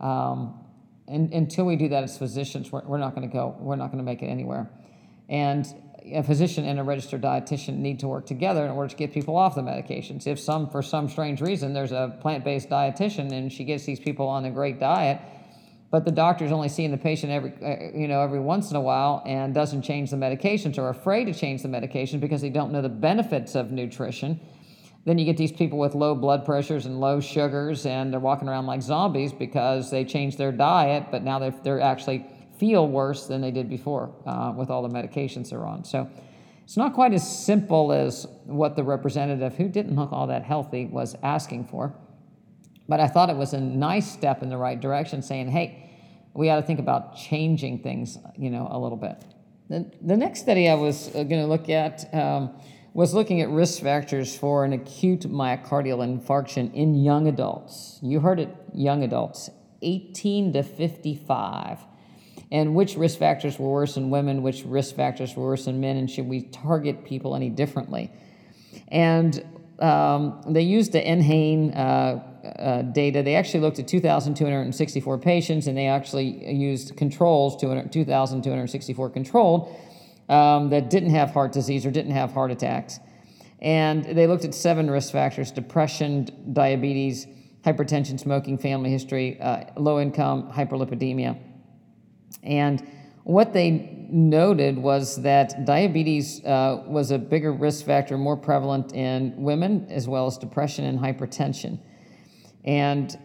Um, 0.00 0.60
and 1.08 1.32
until 1.32 1.66
we 1.66 1.76
do 1.76 1.88
that 1.88 2.04
as 2.04 2.16
physicians, 2.16 2.72
we're, 2.72 2.82
we're 2.84 2.98
not 2.98 3.14
going 3.14 3.28
to 3.28 3.32
go, 3.32 3.56
we're 3.58 3.76
not 3.76 3.88
going 3.88 3.98
to 3.98 4.04
make 4.04 4.22
it 4.22 4.26
anywhere. 4.26 4.70
And 5.28 5.66
a 6.12 6.22
physician 6.22 6.64
and 6.64 6.78
a 6.78 6.82
registered 6.82 7.22
dietitian 7.22 7.78
need 7.78 8.00
to 8.00 8.08
work 8.08 8.26
together 8.26 8.64
in 8.64 8.70
order 8.70 8.88
to 8.88 8.96
get 8.96 9.12
people 9.12 9.36
off 9.36 9.54
the 9.54 9.62
medications. 9.62 10.26
If 10.26 10.38
some, 10.38 10.68
for 10.68 10.82
some 10.82 11.08
strange 11.08 11.40
reason, 11.40 11.72
there's 11.72 11.92
a 11.92 12.16
plant-based 12.20 12.68
dietitian 12.68 13.32
and 13.32 13.52
she 13.52 13.64
gets 13.64 13.84
these 13.84 14.00
people 14.00 14.28
on 14.28 14.44
a 14.44 14.50
great 14.50 14.78
diet, 14.78 15.20
but 15.90 16.04
the 16.04 16.10
doctor's 16.10 16.52
only 16.52 16.68
seeing 16.68 16.90
the 16.90 16.98
patient 16.98 17.32
every 17.32 17.52
uh, 17.62 17.96
you 17.96 18.08
know 18.08 18.20
every 18.20 18.40
once 18.40 18.70
in 18.70 18.76
a 18.76 18.80
while 18.80 19.22
and 19.24 19.54
doesn't 19.54 19.82
change 19.82 20.10
the 20.10 20.16
medications 20.16 20.78
or 20.78 20.88
afraid 20.88 21.26
to 21.26 21.34
change 21.34 21.62
the 21.62 21.68
medication 21.68 22.20
because 22.20 22.40
they 22.40 22.50
don't 22.50 22.72
know 22.72 22.82
the 22.82 22.88
benefits 22.88 23.54
of 23.54 23.70
nutrition 23.70 24.40
then 25.04 25.18
you 25.18 25.24
get 25.24 25.36
these 25.36 25.52
people 25.52 25.78
with 25.78 25.94
low 25.94 26.14
blood 26.14 26.44
pressures 26.44 26.84
and 26.84 26.98
low 26.98 27.20
sugars 27.20 27.86
and 27.86 28.12
they're 28.12 28.20
walking 28.20 28.48
around 28.48 28.66
like 28.66 28.82
zombies 28.82 29.32
because 29.32 29.90
they 29.90 30.04
changed 30.04 30.36
their 30.36 30.52
diet 30.52 31.04
but 31.10 31.22
now 31.22 31.38
they're, 31.38 31.54
they're 31.62 31.80
actually 31.80 32.26
feel 32.58 32.88
worse 32.88 33.26
than 33.26 33.40
they 33.40 33.50
did 33.50 33.68
before 33.68 34.14
uh, 34.26 34.52
with 34.56 34.70
all 34.70 34.82
the 34.82 34.88
medications 34.88 35.50
they're 35.50 35.64
on 35.64 35.84
so 35.84 36.08
it's 36.64 36.76
not 36.76 36.94
quite 36.94 37.12
as 37.12 37.44
simple 37.44 37.92
as 37.92 38.26
what 38.44 38.76
the 38.76 38.82
representative 38.82 39.54
who 39.56 39.68
didn't 39.68 39.94
look 39.96 40.12
all 40.12 40.26
that 40.26 40.42
healthy 40.42 40.86
was 40.86 41.16
asking 41.22 41.64
for 41.64 41.94
but 42.88 43.00
I 43.00 43.08
thought 43.08 43.30
it 43.30 43.36
was 43.36 43.52
a 43.52 43.60
nice 43.60 44.10
step 44.10 44.42
in 44.42 44.48
the 44.48 44.56
right 44.56 44.78
direction, 44.78 45.22
saying, 45.22 45.48
hey, 45.48 45.90
we 46.34 46.50
ought 46.50 46.56
to 46.56 46.62
think 46.62 46.78
about 46.78 47.16
changing 47.16 47.82
things, 47.82 48.18
you 48.36 48.50
know, 48.50 48.68
a 48.70 48.78
little 48.78 48.98
bit. 48.98 49.24
The, 49.68 49.90
the 50.00 50.16
next 50.16 50.40
study 50.40 50.68
I 50.68 50.74
was 50.74 51.08
uh, 51.08 51.24
going 51.24 51.42
to 51.42 51.46
look 51.46 51.68
at 51.68 52.12
um, 52.14 52.54
was 52.94 53.14
looking 53.14 53.40
at 53.40 53.48
risk 53.48 53.82
factors 53.82 54.36
for 54.36 54.64
an 54.64 54.72
acute 54.72 55.22
myocardial 55.22 55.98
infarction 55.98 56.72
in 56.72 56.94
young 56.94 57.26
adults. 57.26 57.98
You 58.02 58.20
heard 58.20 58.38
it, 58.38 58.54
young 58.72 59.02
adults, 59.02 59.50
18 59.82 60.52
to 60.52 60.62
55. 60.62 61.78
And 62.52 62.74
which 62.74 62.96
risk 62.96 63.18
factors 63.18 63.58
were 63.58 63.70
worse 63.70 63.96
in 63.96 64.10
women, 64.10 64.42
which 64.42 64.64
risk 64.64 64.94
factors 64.94 65.34
were 65.34 65.44
worse 65.44 65.66
in 65.66 65.80
men, 65.80 65.96
and 65.96 66.08
should 66.10 66.28
we 66.28 66.42
target 66.42 67.04
people 67.04 67.34
any 67.34 67.50
differently? 67.50 68.12
And 68.88 69.44
um, 69.80 70.42
they 70.46 70.62
used 70.62 70.92
the 70.92 71.00
NHANE 71.00 71.76
uh, 71.76 71.78
uh, 72.46 72.82
data, 72.82 73.22
they 73.22 73.34
actually 73.34 73.60
looked 73.60 73.78
at 73.78 73.88
2,264 73.88 75.18
patients 75.18 75.66
and 75.66 75.76
they 75.76 75.86
actually 75.86 76.54
used 76.54 76.96
controls, 76.96 77.60
2,264 77.60 79.10
controlled, 79.10 79.76
um, 80.28 80.70
that 80.70 80.90
didn't 80.90 81.10
have 81.10 81.30
heart 81.30 81.52
disease 81.52 81.84
or 81.84 81.90
didn't 81.90 82.12
have 82.12 82.32
heart 82.32 82.50
attacks. 82.50 83.00
And 83.60 84.04
they 84.04 84.26
looked 84.26 84.44
at 84.44 84.54
seven 84.54 84.90
risk 84.90 85.12
factors 85.12 85.50
depression, 85.50 86.28
diabetes, 86.52 87.26
hypertension, 87.64 88.20
smoking, 88.20 88.58
family 88.58 88.90
history, 88.90 89.40
uh, 89.40 89.64
low 89.76 90.00
income, 90.00 90.50
hyperlipidemia. 90.52 91.38
And 92.42 92.86
what 93.24 93.52
they 93.52 94.06
noted 94.08 94.78
was 94.78 95.20
that 95.22 95.64
diabetes 95.64 96.44
uh, 96.44 96.84
was 96.86 97.10
a 97.10 97.18
bigger 97.18 97.52
risk 97.52 97.84
factor, 97.84 98.16
more 98.16 98.36
prevalent 98.36 98.92
in 98.92 99.34
women, 99.36 99.86
as 99.90 100.06
well 100.06 100.26
as 100.26 100.38
depression 100.38 100.84
and 100.84 100.98
hypertension. 100.98 101.80
And 102.64 103.16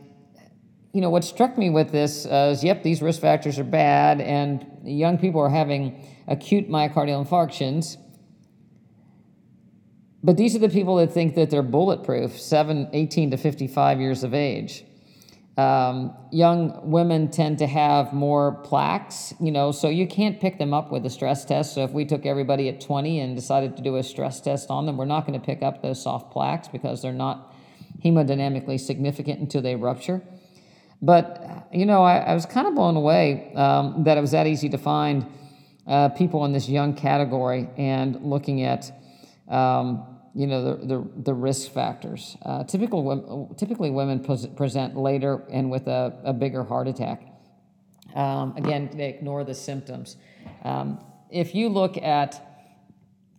you 0.93 1.02
know 1.02 1.10
what 1.10 1.24
struck 1.24 1.58
me 1.58 1.69
with 1.69 1.91
this 1.91 2.26
uh, 2.26 2.52
is, 2.52 2.63
yep, 2.63 2.84
these 2.84 3.02
risk 3.02 3.21
factors 3.21 3.60
are 3.60 3.63
bad, 3.63 4.21
and 4.21 4.65
young 4.84 5.17
people 5.17 5.39
are 5.39 5.50
having 5.50 6.06
acute 6.28 6.69
myocardial 6.69 7.26
infarctions. 7.26 7.97
But 10.24 10.38
these 10.38 10.56
are 10.56 10.60
the 10.60 10.69
people 10.69 10.97
that 10.97 11.12
think 11.12 11.36
that 11.36 11.50
they're 11.50 11.63
bulletproof, 11.63 12.39
7, 12.39 12.89
18 12.93 13.32
to 13.32 13.38
55 13.38 14.00
years 14.00 14.24
of 14.24 14.34
age. 14.34 14.86
Um, 15.62 16.15
young 16.32 16.89
women 16.89 17.30
tend 17.30 17.60
to 17.60 17.67
have 17.67 18.13
more 18.13 18.54
plaques, 18.63 19.34
you 19.39 19.52
know, 19.52 19.71
so 19.71 19.89
you 19.89 20.08
can't 20.08 20.39
pick 20.39 20.58
them 20.58 20.74
up 20.74 20.91
with 20.91 21.06
a 21.06 21.10
stress 21.10 21.45
test. 21.45 21.76
So 21.76 21.84
if 21.84 21.91
we 21.91 22.04
took 22.06 22.26
everybody 22.26 22.67
at 22.67 22.82
20 22.82 23.19
and 23.19 23.36
decided 23.36 23.78
to 23.78 23.84
do 23.84 23.97
a 23.97 24.04
stress 24.04 24.41
test 24.41 24.71
on 24.71 24.86
them, 24.86 24.97
we're 24.97 25.06
not 25.06 25.28
going 25.28 25.39
to 25.39 25.45
pick 25.45 25.62
up 25.62 25.84
those 25.84 26.02
soft 26.02 26.32
plaques 26.32 26.67
because 26.67 27.04
they're 27.04 27.13
not 27.13 27.54
hemodynamically 28.04 28.80
significant 28.80 29.39
until 29.39 29.62
they 29.62 29.76
rupture. 29.76 30.24
But, 31.02 31.67
you 31.71 31.86
know, 31.86 32.02
I, 32.02 32.17
I 32.17 32.34
was 32.34 32.45
kind 32.45 32.65
of 32.65 32.74
blown 32.74 32.95
away 32.95 33.54
um, 33.54 34.04
that 34.06 34.17
it 34.17 34.21
was 34.21 34.32
that 34.32 34.47
easy 34.47 34.69
to 34.69 34.78
find 34.78 35.28
uh, 35.86 36.10
people 36.10 36.45
in 36.45 36.54
this 36.54 36.69
young 36.69 36.95
category 36.95 37.69
and 37.78 38.24
looking 38.24 38.63
at, 38.63 38.91
um, 39.47 40.11
you 40.34 40.48
know, 40.48 40.63
the, 40.63 40.86
the, 40.86 41.10
the 41.24 41.34
risk 41.34 41.72
factors. 41.72 42.38
Uh, 42.46 42.63
typical, 42.63 43.54
typically, 43.58 43.89
women 43.89 44.20
present 44.56 44.96
later 44.96 45.44
and 45.52 45.70
with 45.70 45.88
a, 45.88 46.17
a 46.24 46.34
bigger 46.34 46.63
heart 46.63 46.88
attack. 46.88 47.24
Um, 48.15 48.56
again, 48.58 48.89
they 48.94 49.10
ignore 49.10 49.44
the 49.44 49.54
symptoms. 49.54 50.17
Um, 50.63 51.04
if 51.30 51.56
you 51.56 51.70
look 51.70 51.98
at 51.98 52.41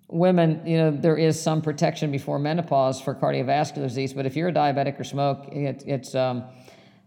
women, 0.09 0.67
you 0.67 0.77
know, 0.77 0.91
there 0.91 1.17
is 1.17 1.41
some 1.41 1.63
protection 1.63 2.11
before 2.11 2.39
menopause 2.39 3.01
for 3.01 3.15
cardiovascular 3.15 3.83
disease, 3.83 4.13
but 4.13 4.27
if 4.27 4.37
you're 4.37 4.49
a 4.49 4.53
diabetic 4.53 4.99
or 5.01 5.05
smoke, 5.05 5.49
it, 5.49 5.83
it's 5.87 6.15
um, 6.15 6.45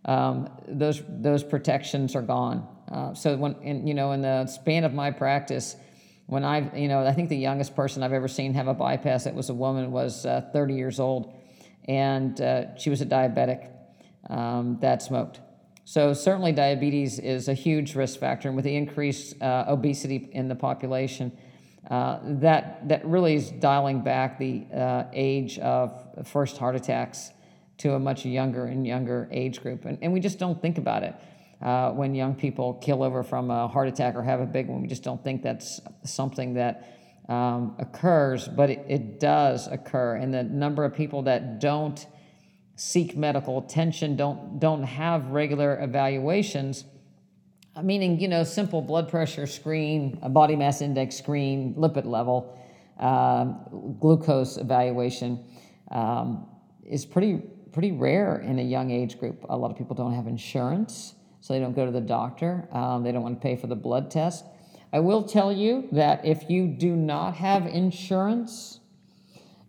um, 0.05 0.49
those 0.67 1.01
those 1.07 1.43
protections 1.43 2.15
are 2.15 2.21
gone. 2.21 2.67
Uh, 2.91 3.13
so 3.13 3.35
when 3.35 3.85
you 3.87 3.93
know, 3.93 4.11
in 4.11 4.21
the 4.21 4.45
span 4.47 4.83
of 4.83 4.93
my 4.93 5.11
practice, 5.11 5.75
when 6.27 6.43
I, 6.43 6.75
you 6.75 6.87
know, 6.87 7.05
I 7.05 7.11
think 7.13 7.29
the 7.29 7.37
youngest 7.37 7.75
person 7.75 8.01
I've 8.01 8.13
ever 8.13 8.27
seen 8.27 8.53
have 8.55 8.67
a 8.67 8.73
bypass 8.73 9.25
that 9.25 9.35
was 9.35 9.49
a 9.49 9.53
woman 9.53 9.91
was 9.91 10.25
uh, 10.25 10.41
30 10.53 10.73
years 10.73 10.99
old, 10.99 11.33
and 11.87 12.39
uh, 12.41 12.75
she 12.77 12.89
was 12.89 13.01
a 13.01 13.05
diabetic 13.05 13.69
um, 14.29 14.77
that 14.81 15.01
smoked. 15.03 15.39
So 15.83 16.13
certainly 16.13 16.51
diabetes 16.51 17.19
is 17.19 17.47
a 17.47 17.53
huge 17.53 17.95
risk 17.95 18.19
factor, 18.19 18.47
and 18.47 18.55
with 18.55 18.65
the 18.65 18.75
increased 18.75 19.39
uh, 19.41 19.65
obesity 19.67 20.29
in 20.31 20.47
the 20.47 20.55
population 20.55 21.31
uh, 21.91 22.17
that, 22.23 22.87
that 22.89 23.05
really 23.05 23.35
is 23.35 23.51
dialing 23.51 24.01
back 24.01 24.39
the 24.39 24.65
uh, 24.73 25.03
age 25.13 25.59
of 25.59 26.01
first 26.23 26.57
heart 26.57 26.75
attacks 26.75 27.31
to 27.77 27.93
a 27.93 27.99
much 27.99 28.25
younger 28.25 28.65
and 28.65 28.87
younger 28.87 29.27
age 29.31 29.61
group. 29.61 29.85
And, 29.85 29.99
and 30.01 30.11
we 30.11 30.19
just 30.19 30.39
don't 30.39 30.59
think 30.59 30.79
about 30.79 31.03
it. 31.03 31.13
Uh, 31.61 31.91
when 31.91 32.13
young 32.13 32.35
people 32.35 32.73
kill 32.75 33.01
over 33.01 33.23
from 33.23 33.49
a 33.49 33.67
heart 33.67 33.87
attack 33.87 34.15
or 34.15 34.21
have 34.21 34.41
a 34.41 34.45
big 34.45 34.67
one, 34.67 34.81
we 34.81 34.87
just 34.87 35.03
don't 35.03 35.23
think 35.23 35.41
that's 35.41 35.79
something 36.03 36.53
that 36.53 36.95
um, 37.29 37.75
occurs, 37.79 38.47
but 38.47 38.69
it, 38.69 38.85
it, 38.87 39.19
does 39.19 39.67
occur. 39.67 40.15
And 40.15 40.33
the 40.33 40.43
number 40.43 40.83
of 40.83 40.93
people 40.93 41.23
that 41.23 41.59
don't 41.59 42.05
seek 42.75 43.15
medical 43.15 43.57
attention, 43.57 44.15
don't 44.15 44.59
don't 44.59 44.83
have 44.83 45.27
regular 45.27 45.81
evaluations, 45.81 46.85
uh, 47.75 47.81
meaning 47.81 48.19
you 48.19 48.27
know 48.27 48.43
simple 48.43 48.81
blood 48.81 49.09
pressure 49.09 49.47
screen, 49.47 50.19
a 50.21 50.29
body 50.29 50.55
mass 50.55 50.81
index 50.81 51.15
screen, 51.15 51.73
lipid 51.75 52.05
level, 52.05 52.59
uh, 52.99 53.45
glucose 53.99 54.57
evaluation, 54.57 55.43
um, 55.91 56.47
is 56.85 57.05
pretty 57.05 57.41
pretty 57.71 57.91
rare 57.91 58.37
in 58.37 58.59
a 58.59 58.63
young 58.63 58.91
age 58.91 59.17
group. 59.19 59.45
A 59.49 59.57
lot 59.57 59.71
of 59.71 59.77
people 59.77 59.95
don't 59.95 60.13
have 60.13 60.27
insurance, 60.27 61.15
so 61.45 61.53
they 61.53 61.59
don't 61.59 61.75
go 61.75 61.85
to 61.85 61.91
the 61.91 62.01
doctor. 62.01 62.67
Um, 62.71 63.03
they 63.03 63.11
don't 63.11 63.21
want 63.21 63.39
to 63.39 63.43
pay 63.43 63.55
for 63.55 63.67
the 63.67 63.75
blood 63.75 64.09
test. 64.09 64.45
I 64.91 64.99
will 64.99 65.21
tell 65.21 65.51
you 65.51 65.87
that 65.91 66.25
if 66.25 66.49
you 66.49 66.65
do 66.65 66.95
not 66.95 67.35
have 67.35 67.67
insurance, 67.67 68.79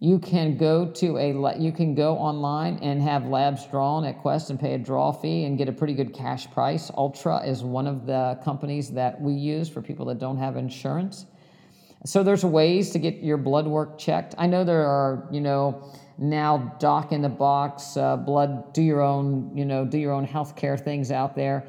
you 0.00 0.18
can 0.18 0.56
go 0.56 0.90
to 0.92 1.18
a 1.18 1.58
you 1.58 1.72
can 1.72 1.94
go 1.94 2.16
online 2.16 2.78
and 2.80 3.02
have 3.02 3.26
labs 3.26 3.66
drawn 3.66 4.06
at 4.06 4.22
Quest 4.22 4.48
and 4.48 4.58
pay 4.58 4.72
a 4.72 4.78
draw 4.78 5.12
fee 5.12 5.44
and 5.44 5.58
get 5.58 5.68
a 5.68 5.72
pretty 5.72 5.92
good 5.92 6.14
cash 6.14 6.50
price. 6.50 6.90
Ulta 6.92 7.46
is 7.46 7.62
one 7.62 7.86
of 7.86 8.06
the 8.06 8.38
companies 8.42 8.92
that 8.92 9.20
we 9.20 9.34
use 9.34 9.68
for 9.68 9.82
people 9.82 10.06
that 10.06 10.18
don't 10.18 10.38
have 10.38 10.56
insurance. 10.56 11.26
So 12.06 12.22
there's 12.22 12.42
ways 12.42 12.88
to 12.92 12.98
get 12.98 13.16
your 13.16 13.36
blood 13.36 13.66
work 13.66 13.98
checked. 13.98 14.34
I 14.38 14.46
know 14.46 14.64
there 14.64 14.86
are, 14.86 15.28
you 15.30 15.42
know, 15.42 15.92
now 16.18 16.76
doc 16.78 17.12
in 17.12 17.22
the 17.22 17.28
box, 17.28 17.96
uh, 17.96 18.16
blood, 18.16 18.72
do 18.72 18.82
your 18.82 19.00
own, 19.00 19.56
you 19.56 19.64
know, 19.64 19.84
do 19.84 19.98
your 19.98 20.12
own 20.12 20.26
healthcare 20.26 20.82
things 20.82 21.10
out 21.10 21.34
there. 21.34 21.66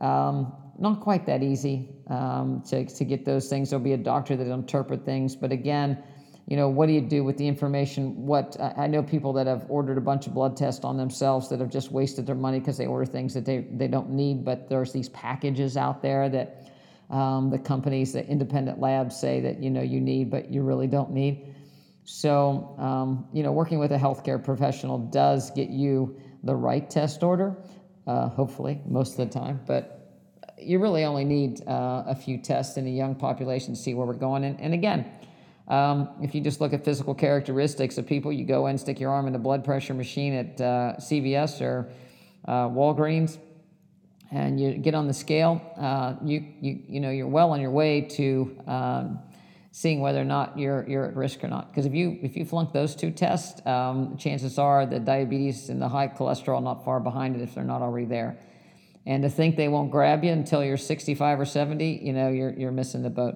Um, 0.00 0.52
not 0.78 1.00
quite 1.00 1.24
that 1.26 1.42
easy 1.42 1.88
um, 2.08 2.62
to, 2.68 2.84
to 2.84 3.04
get 3.04 3.24
those 3.24 3.48
things. 3.48 3.70
There'll 3.70 3.84
be 3.84 3.94
a 3.94 3.98
doctor 3.98 4.36
that 4.36 4.46
interpret 4.46 5.04
things, 5.04 5.34
but 5.34 5.52
again, 5.52 6.02
you 6.46 6.56
know, 6.56 6.68
what 6.68 6.86
do 6.86 6.92
you 6.92 7.00
do 7.00 7.24
with 7.24 7.36
the 7.38 7.48
information? 7.48 8.24
What 8.24 8.56
I 8.60 8.86
know 8.86 9.02
people 9.02 9.32
that 9.32 9.48
have 9.48 9.66
ordered 9.68 9.98
a 9.98 10.00
bunch 10.00 10.28
of 10.28 10.34
blood 10.34 10.56
tests 10.56 10.84
on 10.84 10.96
themselves 10.96 11.48
that 11.48 11.58
have 11.58 11.70
just 11.70 11.90
wasted 11.90 12.24
their 12.24 12.36
money 12.36 12.60
because 12.60 12.78
they 12.78 12.86
order 12.86 13.04
things 13.04 13.34
that 13.34 13.44
they, 13.44 13.66
they 13.72 13.88
don't 13.88 14.10
need, 14.10 14.44
but 14.44 14.68
there's 14.68 14.92
these 14.92 15.08
packages 15.08 15.76
out 15.76 16.02
there 16.02 16.28
that 16.28 16.70
um, 17.10 17.50
the 17.50 17.58
companies, 17.58 18.12
the 18.12 18.24
independent 18.28 18.78
labs 18.78 19.18
say 19.18 19.40
that, 19.40 19.60
you 19.60 19.70
know, 19.70 19.82
you 19.82 20.00
need, 20.00 20.30
but 20.30 20.50
you 20.52 20.62
really 20.62 20.86
don't 20.86 21.10
need. 21.10 21.52
So, 22.06 22.76
um, 22.78 23.26
you 23.32 23.42
know, 23.42 23.50
working 23.50 23.80
with 23.80 23.90
a 23.90 23.98
healthcare 23.98 24.42
professional 24.42 24.96
does 24.96 25.50
get 25.50 25.68
you 25.68 26.16
the 26.44 26.54
right 26.54 26.88
test 26.88 27.24
order, 27.24 27.56
uh, 28.06 28.28
hopefully, 28.28 28.80
most 28.86 29.18
of 29.18 29.28
the 29.28 29.38
time, 29.38 29.60
but 29.66 29.92
you 30.56 30.78
really 30.78 31.04
only 31.04 31.24
need 31.24 31.66
uh, 31.66 32.04
a 32.06 32.14
few 32.14 32.38
tests 32.38 32.76
in 32.76 32.86
a 32.86 32.90
young 32.90 33.16
population 33.16 33.74
to 33.74 33.80
see 33.80 33.92
where 33.92 34.06
we're 34.06 34.14
going. 34.14 34.44
And, 34.44 34.60
and 34.60 34.72
again, 34.72 35.04
um, 35.66 36.10
if 36.22 36.32
you 36.32 36.40
just 36.40 36.60
look 36.60 36.72
at 36.72 36.84
physical 36.84 37.12
characteristics 37.12 37.98
of 37.98 38.06
people, 38.06 38.32
you 38.32 38.44
go 38.44 38.68
in, 38.68 38.78
stick 38.78 39.00
your 39.00 39.10
arm 39.10 39.26
in 39.26 39.32
the 39.32 39.38
blood 39.40 39.64
pressure 39.64 39.92
machine 39.92 40.32
at 40.32 40.60
uh, 40.60 40.94
CVS 41.00 41.60
or 41.60 41.90
uh, 42.46 42.68
Walgreens, 42.68 43.38
and 44.30 44.60
you 44.60 44.78
get 44.78 44.94
on 44.94 45.08
the 45.08 45.14
scale. 45.14 45.60
Uh, 45.76 46.14
you, 46.24 46.46
you, 46.60 46.82
you 46.86 47.00
know, 47.00 47.10
you're 47.10 47.26
well 47.26 47.50
on 47.50 47.60
your 47.60 47.72
way 47.72 48.00
to 48.00 48.56
um, 48.68 49.18
seeing 49.76 50.00
whether 50.00 50.22
or 50.22 50.24
not 50.24 50.58
you're, 50.58 50.88
you're 50.88 51.04
at 51.04 51.14
risk 51.14 51.44
or 51.44 51.48
not. 51.48 51.70
Because 51.70 51.84
if 51.84 51.92
you, 51.92 52.18
if 52.22 52.34
you 52.34 52.46
flunk 52.46 52.72
those 52.72 52.96
two 52.96 53.10
tests, 53.10 53.60
um, 53.66 54.16
chances 54.16 54.58
are 54.58 54.86
the 54.86 54.98
diabetes 54.98 55.68
and 55.68 55.82
the 55.82 55.88
high 55.90 56.08
cholesterol 56.08 56.62
not 56.62 56.82
far 56.82 56.98
behind 56.98 57.36
it 57.36 57.42
if 57.42 57.54
they're 57.54 57.62
not 57.62 57.82
already 57.82 58.06
there. 58.06 58.38
And 59.04 59.22
to 59.22 59.28
think 59.28 59.54
they 59.54 59.68
won't 59.68 59.90
grab 59.90 60.24
you 60.24 60.32
until 60.32 60.64
you're 60.64 60.78
65 60.78 61.40
or 61.40 61.44
70, 61.44 62.00
you 62.02 62.14
know, 62.14 62.30
you're, 62.30 62.54
you're 62.54 62.72
missing 62.72 63.02
the 63.02 63.10
boat. 63.10 63.34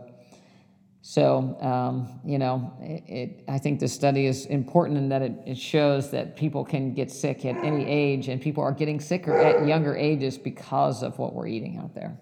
So, 1.02 1.58
um, 1.60 2.20
you 2.24 2.38
know, 2.38 2.72
it, 2.80 3.04
it, 3.06 3.44
I 3.46 3.58
think 3.58 3.78
this 3.78 3.92
study 3.92 4.24
is 4.24 4.46
important 4.46 4.96
in 4.96 5.10
that 5.10 5.20
it, 5.20 5.32
it 5.44 5.58
shows 5.58 6.10
that 6.12 6.38
people 6.38 6.64
can 6.64 6.94
get 6.94 7.10
sick 7.10 7.44
at 7.44 7.62
any 7.62 7.84
age, 7.84 8.28
and 8.28 8.40
people 8.40 8.62
are 8.62 8.72
getting 8.72 8.98
sicker 8.98 9.36
at 9.36 9.66
younger 9.66 9.94
ages 9.94 10.38
because 10.38 11.02
of 11.02 11.18
what 11.18 11.34
we're 11.34 11.48
eating 11.48 11.76
out 11.76 11.94
there. 11.94 12.18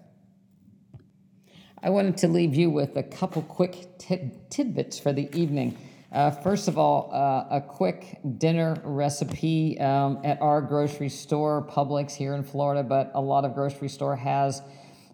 I 1.81 1.89
wanted 1.91 2.17
to 2.17 2.27
leave 2.27 2.55
you 2.55 2.69
with 2.69 2.97
a 2.97 3.03
couple 3.03 3.41
quick 3.41 3.97
tid- 3.97 4.49
tidbits 4.49 4.99
for 4.99 5.13
the 5.13 5.33
evening. 5.33 5.77
Uh, 6.11 6.29
first 6.29 6.67
of 6.67 6.77
all, 6.77 7.09
uh, 7.13 7.55
a 7.55 7.61
quick 7.61 8.19
dinner 8.37 8.75
recipe 8.83 9.79
um, 9.79 10.19
at 10.25 10.41
our 10.41 10.61
grocery 10.61 11.07
store, 11.07 11.65
Publix 11.65 12.11
here 12.11 12.33
in 12.33 12.43
Florida, 12.43 12.83
but 12.83 13.11
a 13.15 13.21
lot 13.21 13.45
of 13.45 13.53
grocery 13.53 13.87
store 13.87 14.17
has 14.17 14.61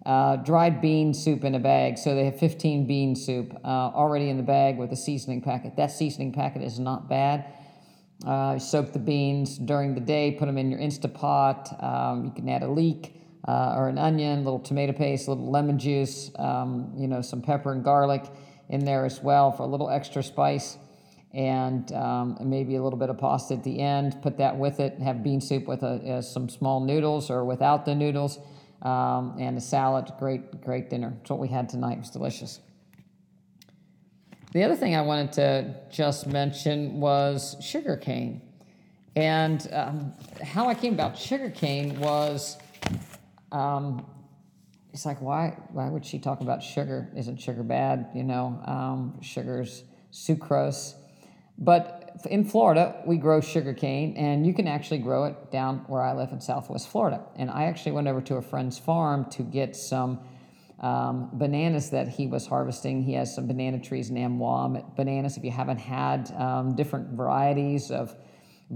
uh, 0.07 0.37
dried 0.37 0.81
bean 0.81 1.13
soup 1.13 1.43
in 1.43 1.53
a 1.53 1.59
bag. 1.59 1.99
So 1.99 2.15
they 2.15 2.25
have 2.25 2.39
15 2.39 2.87
bean 2.87 3.15
soup 3.15 3.53
uh, 3.63 3.67
already 3.67 4.29
in 4.29 4.37
the 4.37 4.43
bag 4.43 4.77
with 4.77 4.91
a 4.91 4.95
seasoning 4.95 5.43
packet. 5.43 5.75
That 5.75 5.91
seasoning 5.91 6.31
packet 6.31 6.63
is 6.63 6.79
not 6.79 7.07
bad. 7.07 7.45
Uh, 8.25 8.57
soak 8.57 8.91
the 8.91 8.97
beans 8.97 9.59
during 9.59 9.93
the 9.93 10.01
day, 10.01 10.31
put 10.31 10.47
them 10.47 10.57
in 10.57 10.71
your 10.71 10.79
Instapot. 10.79 11.83
Um, 11.83 12.25
you 12.25 12.31
can 12.31 12.49
add 12.49 12.63
a 12.63 12.67
leek 12.67 13.15
uh, 13.47 13.75
or 13.77 13.89
an 13.89 13.97
onion, 13.97 14.39
a 14.39 14.41
little 14.41 14.59
tomato 14.59 14.93
paste, 14.93 15.27
a 15.27 15.31
little 15.31 15.49
lemon 15.49 15.77
juice, 15.77 16.31
um, 16.37 16.91
you 16.97 17.07
know, 17.07 17.21
some 17.21 17.41
pepper 17.41 17.71
and 17.71 17.83
garlic 17.83 18.23
in 18.69 18.83
there 18.83 19.05
as 19.05 19.21
well 19.21 19.51
for 19.51 19.63
a 19.63 19.67
little 19.67 19.89
extra 19.89 20.23
spice. 20.23 20.77
And, 21.33 21.91
um, 21.91 22.37
maybe 22.41 22.75
a 22.77 22.81
little 22.81 22.97
bit 22.97 23.09
of 23.09 23.17
pasta 23.17 23.55
at 23.55 23.63
the 23.63 23.81
end. 23.81 24.21
Put 24.21 24.37
that 24.37 24.57
with 24.57 24.79
it. 24.79 24.99
Have 24.99 25.21
bean 25.21 25.41
soup 25.41 25.67
with 25.67 25.83
a, 25.83 26.15
uh, 26.15 26.21
some 26.21 26.47
small 26.47 26.79
noodles 26.79 27.29
or 27.29 27.43
without 27.43 27.85
the 27.85 27.93
noodles 27.93 28.39
um, 28.81 29.35
and 29.37 29.57
a 29.57 29.61
salad. 29.61 30.11
Great, 30.17 30.61
great 30.61 30.89
dinner. 30.89 31.13
It's 31.19 31.29
what 31.29 31.39
we 31.39 31.49
had 31.49 31.67
tonight. 31.67 31.97
It 31.97 31.99
was 31.99 32.09
delicious. 32.09 32.61
The 34.53 34.63
other 34.63 34.77
thing 34.77 34.95
I 34.95 35.01
wanted 35.01 35.33
to 35.33 35.75
just 35.91 36.27
mention 36.27 37.01
was 37.01 37.57
sugarcane. 37.59 38.41
And 39.17 39.67
um, 39.73 40.13
how 40.41 40.69
I 40.69 40.73
came 40.73 40.93
about 40.93 41.17
sugarcane 41.17 41.99
was 41.99 42.57
um, 43.55 44.05
it's 44.93 45.05
like, 45.05 45.21
why, 45.21 45.57
why 45.71 45.89
would 45.89 46.05
she 46.05 46.19
talk 46.19 46.41
about 46.41 46.61
sugar? 46.61 47.09
Isn't 47.15 47.37
sugar 47.37 47.63
bad? 47.63 48.09
You 48.13 48.23
know, 48.23 48.61
um, 48.65 49.21
sugar's 49.21 49.83
sucrose. 50.11 50.93
But 51.57 52.17
in 52.29 52.43
Florida, 52.43 53.01
we 53.05 53.17
grow 53.17 53.39
sugar 53.39 53.73
cane, 53.73 54.15
and 54.17 54.45
you 54.45 54.53
can 54.53 54.67
actually 54.67 54.99
grow 54.99 55.25
it 55.25 55.51
down 55.51 55.85
where 55.87 56.01
I 56.01 56.13
live 56.13 56.31
in 56.31 56.41
Southwest 56.41 56.89
Florida. 56.89 57.23
And 57.35 57.49
I 57.49 57.65
actually 57.65 57.93
went 57.93 58.07
over 58.07 58.21
to 58.21 58.35
a 58.35 58.41
friend's 58.41 58.77
farm 58.77 59.29
to 59.31 59.43
get 59.43 59.75
some 59.75 60.19
um, 60.81 61.29
bananas 61.33 61.91
that 61.91 62.09
he 62.09 62.27
was 62.27 62.45
harvesting. 62.45 63.03
He 63.03 63.13
has 63.13 63.33
some 63.33 63.47
banana 63.47 63.79
trees 63.79 64.09
in 64.09 64.17
Amwa. 64.17 64.95
Bananas, 64.97 65.37
if 65.37 65.43
you 65.45 65.51
haven't 65.51 65.79
had 65.79 66.31
um, 66.31 66.75
different 66.75 67.11
varieties 67.11 67.89
of 67.89 68.15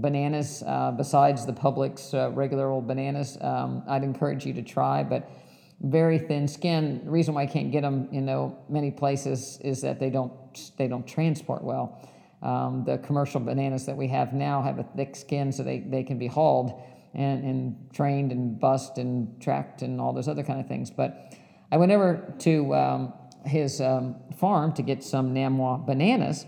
bananas 0.00 0.62
uh, 0.66 0.92
besides 0.92 1.46
the 1.46 1.52
Publix 1.52 2.14
uh, 2.14 2.30
regular 2.32 2.70
old 2.70 2.86
bananas, 2.86 3.38
um, 3.40 3.82
I'd 3.88 4.04
encourage 4.04 4.46
you 4.46 4.52
to 4.54 4.62
try. 4.62 5.02
But 5.02 5.30
very 5.80 6.18
thin 6.18 6.46
skin. 6.46 7.02
The 7.04 7.10
reason 7.10 7.34
why 7.34 7.42
I 7.42 7.46
can't 7.46 7.72
get 7.72 7.82
them, 7.82 8.08
you 8.12 8.20
know, 8.20 8.58
many 8.68 8.90
places 8.90 9.58
is 9.62 9.80
that 9.82 9.98
they 9.98 10.10
don't 10.10 10.32
they 10.76 10.88
don't 10.88 11.06
transport 11.06 11.62
well. 11.62 12.06
Um, 12.42 12.84
the 12.86 12.98
commercial 12.98 13.40
bananas 13.40 13.86
that 13.86 13.96
we 13.96 14.08
have 14.08 14.32
now 14.32 14.62
have 14.62 14.78
a 14.78 14.82
thick 14.96 15.14
skin 15.14 15.52
so 15.52 15.62
they, 15.62 15.80
they 15.80 16.02
can 16.02 16.18
be 16.18 16.26
hauled 16.26 16.82
and, 17.12 17.44
and 17.44 17.90
trained 17.92 18.32
and 18.32 18.58
bussed 18.58 18.96
and 18.98 19.40
tracked 19.42 19.82
and 19.82 20.00
all 20.00 20.12
those 20.12 20.28
other 20.28 20.42
kind 20.42 20.58
of 20.60 20.66
things. 20.66 20.90
But 20.90 21.34
I 21.70 21.76
went 21.76 21.92
over 21.92 22.34
to 22.40 22.74
um, 22.74 23.12
his 23.44 23.80
um, 23.80 24.16
farm 24.36 24.72
to 24.74 24.82
get 24.82 25.04
some 25.04 25.34
Namwa 25.34 25.84
bananas. 25.86 26.46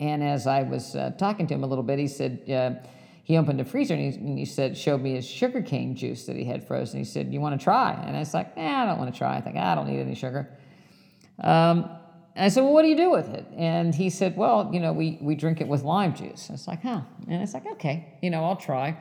And 0.00 0.22
as 0.22 0.46
I 0.46 0.62
was 0.62 0.94
uh, 0.94 1.10
talking 1.18 1.46
to 1.48 1.54
him 1.54 1.64
a 1.64 1.66
little 1.66 1.84
bit, 1.84 1.98
he 1.98 2.08
said, 2.08 2.48
uh, 2.50 2.86
he 3.24 3.36
opened 3.36 3.60
a 3.60 3.64
freezer 3.64 3.94
and 3.94 4.12
he, 4.12 4.18
and 4.18 4.38
he, 4.38 4.44
said, 4.44 4.76
showed 4.76 5.02
me 5.02 5.14
his 5.14 5.26
sugarcane 5.26 5.94
juice 5.96 6.26
that 6.26 6.36
he 6.36 6.44
had 6.44 6.66
frozen. 6.66 6.98
He 6.98 7.04
said, 7.04 7.32
You 7.32 7.40
want 7.40 7.58
to 7.60 7.62
try? 7.62 7.92
And 7.92 8.16
I 8.16 8.20
was 8.20 8.32
like, 8.32 8.56
Nah, 8.56 8.82
I 8.82 8.86
don't 8.86 8.98
want 8.98 9.12
to 9.12 9.18
try. 9.18 9.36
I 9.36 9.40
think, 9.40 9.56
I 9.56 9.74
don't 9.74 9.88
need 9.88 10.00
any 10.00 10.14
sugar. 10.14 10.48
Um, 11.40 11.90
and 12.38 12.44
I 12.44 12.48
said, 12.50 12.62
well, 12.62 12.72
what 12.72 12.82
do 12.82 12.88
you 12.88 12.96
do 12.96 13.10
with 13.10 13.28
it? 13.30 13.46
And 13.56 13.92
he 13.92 14.10
said, 14.10 14.36
well, 14.36 14.70
you 14.72 14.78
know, 14.78 14.92
we, 14.92 15.18
we 15.20 15.34
drink 15.34 15.60
it 15.60 15.66
with 15.66 15.82
lime 15.82 16.14
juice. 16.14 16.48
it's 16.50 16.68
like, 16.68 16.82
huh. 16.82 17.00
And 17.28 17.42
it's 17.42 17.52
like, 17.52 17.66
okay, 17.66 18.14
you 18.22 18.30
know, 18.30 18.44
I'll 18.44 18.54
try. 18.54 18.96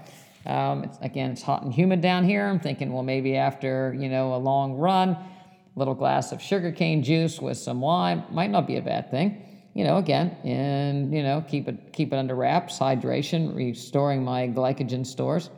Um, 0.48 0.84
it's, 0.84 0.98
again, 1.02 1.32
it's 1.32 1.43
hot 1.43 1.62
and 1.62 1.72
humid 1.72 2.02
down 2.02 2.24
here. 2.24 2.48
I'm 2.48 2.60
thinking, 2.60 2.91
well, 2.91 3.04
maybe 3.04 3.36
after, 3.36 3.95
you 3.95 4.10
know, 4.10 4.34
a 4.34 4.38
long 4.38 4.74
run, 4.74 5.10
a 5.10 5.20
little 5.76 5.93
glass 5.93 6.32
of 6.32 6.41
sugarcane 6.41 7.04
juice 7.04 7.39
with 7.39 7.60
some 7.60 7.80
lime 7.80 8.24
might 8.32 8.50
not 8.50 8.66
be 8.66 8.78
a 8.78 8.82
bad 8.82 9.12
thing. 9.12 9.43
You 9.78 9.84
know, 9.84 9.98
again, 9.98 10.36
and, 10.44 11.14
you 11.14 11.22
know, 11.22 11.46
keep 11.48 11.68
it, 11.68 11.94
keep 11.94 12.12
it 12.12 12.16
under 12.16 12.34
wraps, 12.34 12.80
hydration, 12.80 13.56
restoring 13.56 14.24
my 14.24 14.48
glycogen 14.48 15.06
stores. 15.06 15.52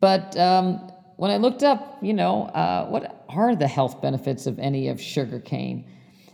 But 0.00 0.36
um, 0.36 0.90
when 1.14 1.30
I 1.30 1.36
looked 1.36 1.62
up, 1.62 1.98
you 2.02 2.12
know, 2.12 2.46
uh, 2.46 2.86
what 2.86 3.24
are 3.28 3.54
the 3.54 3.68
health 3.68 4.02
benefits 4.02 4.48
of 4.48 4.58
any 4.58 4.88
of 4.88 5.00
sugarcane? 5.00 5.88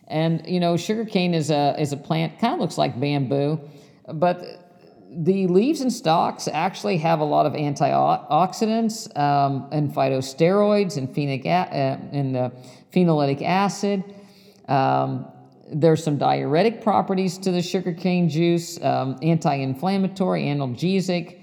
And 0.09 0.43
you 0.49 0.59
know, 0.59 0.79
sugarcane 0.79 1.35
is 1.35 1.51
a 1.51 1.77
is 1.79 1.93
a 1.93 1.99
plant 1.99 2.39
kind 2.39 2.55
of 2.55 2.61
looks 2.61 2.79
like 2.79 2.99
bamboo, 2.99 3.61
but 4.15 4.43
the 5.11 5.47
leaves 5.49 5.83
and 5.83 5.93
stalks 5.93 6.49
actually 6.49 6.97
have 6.97 7.21
a 7.21 7.25
lot 7.25 7.45
of 7.45 7.53
antioxidants 7.53 9.15
um, 9.19 9.69
and 9.71 9.95
phytosteroids 9.95 10.97
and, 10.97 11.15
phenolic, 11.15 11.45
uh, 11.45 11.99
and 12.17 12.37
uh, 12.39 13.45
acid. 13.45 14.03
Um, 14.67 15.27
there's 15.73 16.03
some 16.03 16.19
diuretic 16.19 16.83
properties 16.83 17.39
to 17.39 17.51
the 17.51 17.63
sugarcane 17.63 18.29
juice, 18.29 18.83
um, 18.83 19.19
anti-inflammatory, 19.23 20.45
analgesic. 20.45 21.41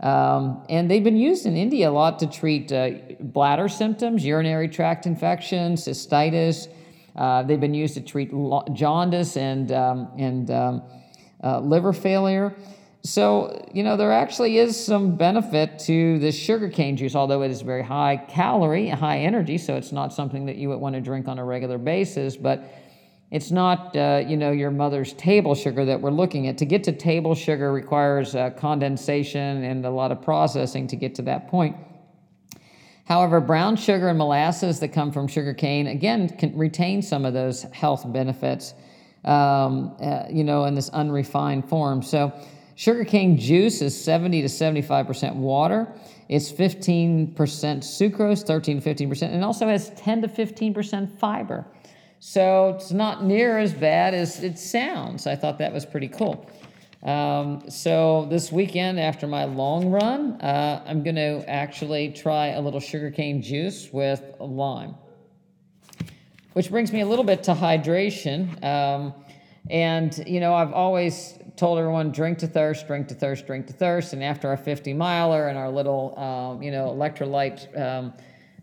Um, 0.00 0.64
and 0.68 0.90
they've 0.90 1.02
been 1.02 1.16
used 1.16 1.46
in 1.46 1.56
India 1.56 1.90
a 1.90 1.92
lot 1.92 2.18
to 2.20 2.26
treat 2.26 2.70
uh, 2.70 2.90
bladder 3.20 3.68
symptoms, 3.68 4.24
urinary 4.24 4.68
tract 4.68 5.06
infections, 5.06 5.84
cystitis. 5.84 6.68
Uh, 7.16 7.42
they've 7.42 7.60
been 7.60 7.74
used 7.74 7.94
to 7.94 8.00
treat 8.00 8.30
jaundice 8.72 9.36
and, 9.36 9.72
um, 9.72 10.08
and 10.16 10.50
um, 10.50 10.82
uh, 11.42 11.58
liver 11.58 11.92
failure. 11.92 12.54
So, 13.02 13.68
you 13.72 13.82
know, 13.82 13.96
there 13.96 14.12
actually 14.12 14.58
is 14.58 14.78
some 14.78 15.16
benefit 15.16 15.78
to 15.80 16.18
this 16.18 16.36
sugarcane 16.36 16.96
juice, 16.96 17.14
although 17.14 17.42
it 17.42 17.50
is 17.50 17.62
very 17.62 17.82
high 17.82 18.16
calorie, 18.28 18.88
high 18.88 19.20
energy, 19.20 19.56
so 19.56 19.76
it's 19.76 19.92
not 19.92 20.12
something 20.12 20.46
that 20.46 20.56
you 20.56 20.68
would 20.68 20.78
want 20.78 20.94
to 20.94 21.00
drink 21.00 21.26
on 21.26 21.38
a 21.38 21.44
regular 21.44 21.78
basis. 21.78 22.36
But 22.36 22.64
it's 23.30 23.50
not, 23.50 23.94
uh, 23.94 24.22
you 24.26 24.36
know, 24.36 24.52
your 24.52 24.70
mother's 24.70 25.12
table 25.14 25.54
sugar 25.54 25.84
that 25.84 26.00
we're 26.00 26.10
looking 26.10 26.46
at. 26.46 26.56
To 26.58 26.64
get 26.64 26.84
to 26.84 26.92
table 26.92 27.34
sugar 27.34 27.72
requires 27.72 28.34
uh, 28.34 28.50
condensation 28.50 29.64
and 29.64 29.84
a 29.84 29.90
lot 29.90 30.12
of 30.12 30.22
processing 30.22 30.86
to 30.88 30.96
get 30.96 31.14
to 31.16 31.22
that 31.22 31.48
point. 31.48 31.76
However, 33.04 33.40
brown 33.40 33.76
sugar 33.76 34.08
and 34.08 34.18
molasses 34.18 34.80
that 34.80 34.88
come 34.88 35.12
from 35.12 35.28
sugar 35.28 35.54
cane, 35.54 35.86
again, 35.86 36.28
can 36.28 36.56
retain 36.56 37.02
some 37.02 37.24
of 37.24 37.34
those 37.34 37.62
health 37.64 38.10
benefits, 38.12 38.74
um, 39.24 39.96
uh, 40.00 40.24
you 40.30 40.44
know, 40.44 40.64
in 40.64 40.74
this 40.74 40.88
unrefined 40.90 41.68
form. 41.68 42.02
So, 42.02 42.32
Sugarcane 42.78 43.36
juice 43.36 43.82
is 43.82 44.00
70 44.00 44.40
to 44.42 44.46
75% 44.46 45.34
water. 45.34 45.92
It's 46.28 46.52
15% 46.52 47.34
sucrose, 47.34 48.46
13 48.46 48.80
to 48.80 48.94
15%, 48.94 49.22
and 49.34 49.44
also 49.44 49.66
has 49.66 49.90
10 49.96 50.22
to 50.22 50.28
15% 50.28 51.18
fiber. 51.18 51.66
So 52.20 52.70
it's 52.70 52.90
not 52.90 53.24
near 53.24 53.58
as 53.58 53.72
bad 53.72 54.12
as 54.14 54.42
it 54.42 54.58
sounds. 54.58 55.26
I 55.26 55.36
thought 55.36 55.58
that 55.58 55.72
was 55.72 55.86
pretty 55.86 56.08
cool. 56.08 56.50
Um, 57.02 57.70
so 57.70 58.26
this 58.28 58.50
weekend, 58.50 58.98
after 58.98 59.28
my 59.28 59.44
long 59.44 59.90
run, 59.90 60.32
uh, 60.40 60.82
I'm 60.84 61.04
going 61.04 61.14
to 61.14 61.48
actually 61.48 62.10
try 62.10 62.48
a 62.48 62.60
little 62.60 62.80
sugarcane 62.80 63.40
juice 63.40 63.90
with 63.92 64.22
lime. 64.40 64.96
Which 66.54 66.70
brings 66.70 66.92
me 66.92 67.02
a 67.02 67.06
little 67.06 67.24
bit 67.24 67.44
to 67.44 67.54
hydration. 67.54 68.62
Um, 68.64 69.14
and, 69.70 70.24
you 70.26 70.40
know, 70.40 70.54
I've 70.54 70.72
always 70.72 71.38
told 71.54 71.78
everyone 71.78 72.10
drink 72.10 72.38
to 72.38 72.48
thirst, 72.48 72.88
drink 72.88 73.06
to 73.08 73.14
thirst, 73.14 73.46
drink 73.46 73.68
to 73.68 73.72
thirst. 73.72 74.12
And 74.12 74.24
after 74.24 74.48
our 74.48 74.56
50 74.56 74.92
miler 74.92 75.48
and 75.48 75.56
our 75.56 75.70
little, 75.70 76.18
um, 76.18 76.62
you 76.62 76.72
know, 76.72 76.88
electrolyte 76.88 77.80
um, 77.80 78.12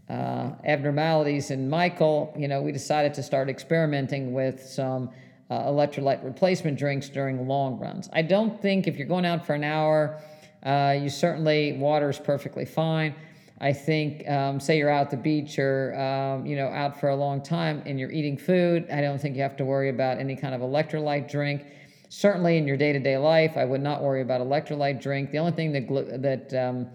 uh, 0.09 0.51
abnormalities 0.63 1.51
in 1.51 1.69
Michael, 1.69 2.33
you 2.37 2.47
know, 2.47 2.61
we 2.61 2.71
decided 2.71 3.13
to 3.15 3.23
start 3.23 3.49
experimenting 3.49 4.33
with 4.33 4.61
some 4.61 5.09
uh, 5.49 5.63
electrolyte 5.63 6.23
replacement 6.23 6.77
drinks 6.77 7.09
during 7.09 7.47
long 7.47 7.79
runs. 7.79 8.09
I 8.13 8.21
don't 8.21 8.61
think 8.61 8.87
if 8.87 8.97
you're 8.97 9.07
going 9.07 9.25
out 9.25 9.45
for 9.45 9.53
an 9.53 9.63
hour, 9.63 10.19
uh, 10.63 10.97
you 10.99 11.09
certainly, 11.09 11.73
water 11.73 12.09
is 12.09 12.19
perfectly 12.19 12.65
fine. 12.65 13.15
I 13.61 13.71
think, 13.71 14.27
um, 14.29 14.59
say 14.59 14.77
you're 14.77 14.89
out 14.89 15.05
at 15.05 15.11
the 15.11 15.17
beach 15.17 15.57
or, 15.57 15.95
um, 15.95 16.45
you 16.45 16.55
know, 16.55 16.67
out 16.67 16.99
for 16.99 17.09
a 17.09 17.15
long 17.15 17.41
time 17.41 17.81
and 17.85 17.99
you're 17.99 18.11
eating 18.11 18.37
food, 18.37 18.85
I 18.91 19.01
don't 19.01 19.19
think 19.19 19.35
you 19.35 19.43
have 19.43 19.55
to 19.57 19.65
worry 19.65 19.89
about 19.89 20.19
any 20.19 20.35
kind 20.35 20.53
of 20.53 20.61
electrolyte 20.61 21.31
drink. 21.31 21.65
Certainly 22.09 22.57
in 22.57 22.67
your 22.67 22.77
day 22.77 22.91
to 22.91 22.99
day 22.99 23.17
life, 23.17 23.55
I 23.55 23.65
would 23.65 23.81
not 23.81 24.03
worry 24.03 24.21
about 24.21 24.41
electrolyte 24.41 25.01
drink. 25.01 25.31
The 25.31 25.37
only 25.37 25.53
thing 25.53 25.71
that, 25.71 26.21
that 26.21 26.53
um, 26.53 26.87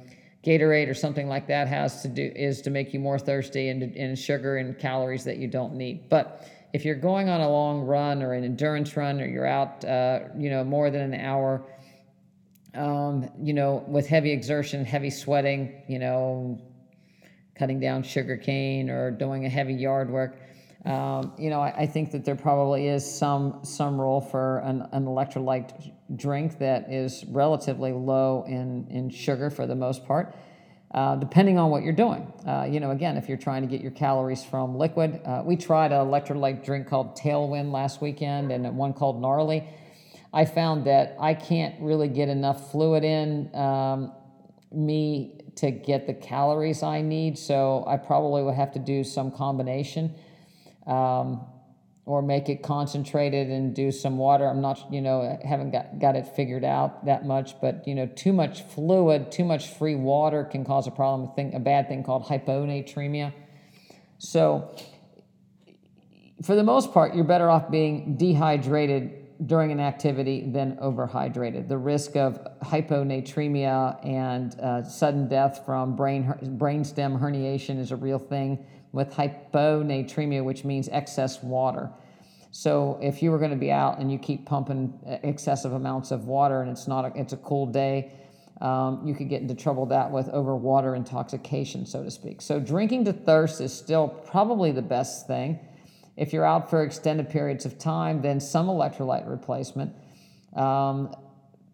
Gatorade 0.45 0.89
or 0.89 0.95
something 0.95 1.29
like 1.29 1.47
that 1.49 1.69
has 1.69 2.03
to 2.03 2.09
do 2.09 2.33
is 2.35 2.63
to 2.63 2.71
make 2.71 2.95
you 2.95 3.01
more 3.01 3.19
thirsty 3.19 3.69
and, 3.69 4.19
sugar 4.19 4.57
and 4.57 4.79
calories 4.79 5.25
that 5.25 5.37
you 5.37 5.47
don't 5.49 5.75
need. 5.75 6.09
But 6.09 6.49
if 6.73 6.85
you're 6.85 6.95
going 6.95 7.29
on 7.29 7.41
a 7.41 7.49
long 7.49 7.83
run 7.83 8.23
or 8.23 8.33
an 8.33 8.45
endurance 8.45 8.97
run 8.97 9.21
or 9.21 9.27
you're 9.27 9.47
out, 9.47 9.85
uh, 9.85 10.21
you 10.39 10.49
know, 10.49 10.65
more 10.65 10.91
than 10.91 11.13
an 11.13 11.21
hour, 11.21 11.63
um, 12.75 13.29
you 13.43 13.53
know, 13.53 13.85
with 13.87 14.07
heavy 14.07 14.33
exertion, 14.33 14.85
heavy 14.85 15.11
sweating, 15.11 15.83
you 15.89 15.99
know, 15.99 16.59
cutting 17.55 17.79
down 17.79 18.03
sugar 18.03 18.39
cane 18.39 18.89
or 18.89 19.11
doing 19.11 19.45
a 19.45 19.49
heavy 19.49 19.75
yard 19.75 20.09
work, 20.09 20.40
um, 20.85 21.33
you 21.39 21.51
know, 21.51 21.61
I, 21.61 21.83
I, 21.83 21.87
think 21.87 22.11
that 22.13 22.25
there 22.25 22.35
probably 22.35 22.89
is 22.89 23.05
some 23.05 23.61
some 23.65 24.01
role 24.01 24.23
for 24.23 24.61
an, 24.61 24.89
an 24.93 25.05
electrolyte 25.05 25.93
drink 26.17 26.59
that 26.59 26.91
is 26.91 27.23
relatively 27.27 27.93
low 27.93 28.45
in 28.49 28.87
in 28.89 29.11
sugar 29.11 29.51
for 29.51 29.67
the 29.67 29.75
most 29.75 30.07
part. 30.07 30.35
Uh, 30.93 31.15
depending 31.15 31.57
on 31.57 31.71
what 31.71 31.85
you're 31.85 31.93
doing. 31.93 32.33
Uh, 32.45 32.67
you 32.69 32.81
know, 32.81 32.91
again, 32.91 33.17
if 33.17 33.29
you're 33.29 33.39
trying 33.39 33.63
to 33.63 33.69
get 33.69 33.81
your 33.81 33.93
calories 33.93 34.43
from 34.43 34.77
liquid, 34.77 35.21
uh, 35.25 35.41
we 35.45 35.55
tried 35.55 35.93
an 35.93 36.05
electrolyte 36.05 36.65
drink 36.65 36.89
called 36.89 37.17
Tailwind 37.17 37.71
last 37.71 38.03
weekend 38.03 38.51
and 38.51 38.77
one 38.77 38.93
called 38.93 39.21
Gnarly. 39.21 39.69
I 40.35 40.47
found 40.47 40.87
that 40.87 41.15
I 41.21 41.35
can't 41.35 41.81
really 41.81 42.09
get 42.09 42.29
enough 42.29 42.73
fluid 42.73 43.05
in 43.05 43.55
um, 43.55 44.13
me 44.73 45.39
to 45.57 45.71
get 45.71 46.09
the 46.09 46.15
calories 46.15 46.83
I 46.83 47.03
need, 47.03 47.39
so 47.39 47.85
I 47.87 47.97
probably 47.97 48.43
would 48.43 48.57
have 48.57 48.73
to 48.73 48.81
do 48.81 49.05
some 49.05 49.31
combination 49.31 50.13
um, 50.87 51.47
or 52.07 52.23
make 52.23 52.49
it 52.49 52.63
concentrated 52.63 53.49
and 53.49 53.75
do 53.75 53.93
some 53.93 54.19
water. 54.19 54.47
I'm 54.47 54.61
not, 54.61 54.93
you 54.93 55.01
know, 55.01 55.39
haven't 55.45 55.71
got, 55.71 55.99
got 55.99 56.17
it 56.17 56.27
figured 56.35 56.65
out 56.65 57.05
that 57.07 57.25
much, 57.25 57.61
but, 57.61 57.87
you 57.87 57.95
know, 57.95 58.07
too 58.07 58.33
much 58.33 58.63
fluid, 58.63 59.31
too 59.31 59.45
much 59.45 59.69
free 59.75 59.95
water 59.95 60.45
can 60.45 60.65
cause 60.65 60.87
a 60.87 60.91
problem, 60.91 61.31
a, 61.31 61.35
thing, 61.35 61.55
a 61.55 61.61
bad 61.61 61.89
thing 61.89 62.03
called 62.03 62.25
hyponatremia. 62.25 63.33
So, 64.19 64.75
for 66.43 66.57
the 66.57 66.65
most 66.65 66.93
part, 66.93 67.15
you're 67.15 67.25
better 67.25 67.51
off 67.51 67.71
being 67.71 68.17
dehydrated 68.17 69.47
during 69.47 69.73
an 69.73 69.81
activity 69.81 70.51
than 70.51 70.77
overhydrated. 70.77 71.69
The 71.69 71.79
risk 71.79 72.17
of 72.17 72.39
hyponatremia 72.63 74.05
and 74.05 74.59
uh, 74.61 74.83
sudden 74.83 75.29
death 75.29 75.65
from 75.65 75.97
brain 75.97 76.25
brainstem 76.59 77.19
herniation 77.19 77.79
is 77.79 77.91
a 77.91 77.97
real 77.97 78.19
thing 78.19 78.67
with 78.93 79.11
hyponatremia, 79.13 80.45
which 80.45 80.65
means 80.65 80.89
excess 80.91 81.43
water. 81.43 81.91
So 82.51 82.99
if 83.01 83.23
you 83.23 83.31
were 83.31 83.39
going 83.39 83.53
to 83.53 83.57
be 83.57 83.71
out 83.71 83.99
and 83.99 84.11
you 84.11 84.19
keep 84.19 84.45
pumping 84.45 84.99
excessive 85.23 85.73
amounts 85.73 86.11
of 86.11 86.25
water 86.25 86.63
and 86.63 86.71
it's 86.71 86.89
not 86.89 87.05
a, 87.05 87.13
it's 87.21 87.33
a 87.33 87.37
cool 87.37 87.67
day, 87.67 88.13
um, 88.61 89.07
you 89.07 89.15
could 89.15 89.29
get 89.29 89.41
into 89.41 89.55
trouble 89.55 89.87
that 89.87 90.11
with 90.11 90.29
over 90.31 90.55
water 90.57 90.95
intoxication, 90.95 91.87
so 91.87 92.03
to 92.03 92.11
speak. 92.11 92.43
So 92.43 92.61
drinking 92.61 93.05
to 93.07 93.13
thirst 93.13 93.61
is 93.61 93.73
still 93.73 94.09
probably 94.09 94.73
the 94.73 94.83
best 94.83 95.27
thing. 95.27 95.59
If 96.17 96.33
you're 96.33 96.45
out 96.45 96.69
for 96.69 96.83
extended 96.83 97.31
periods 97.31 97.65
of 97.65 97.79
time, 97.79 98.21
then 98.21 98.41
some 98.41 98.67
electrolyte 98.67 99.29
replacement. 99.29 99.95
Um, 100.55 101.15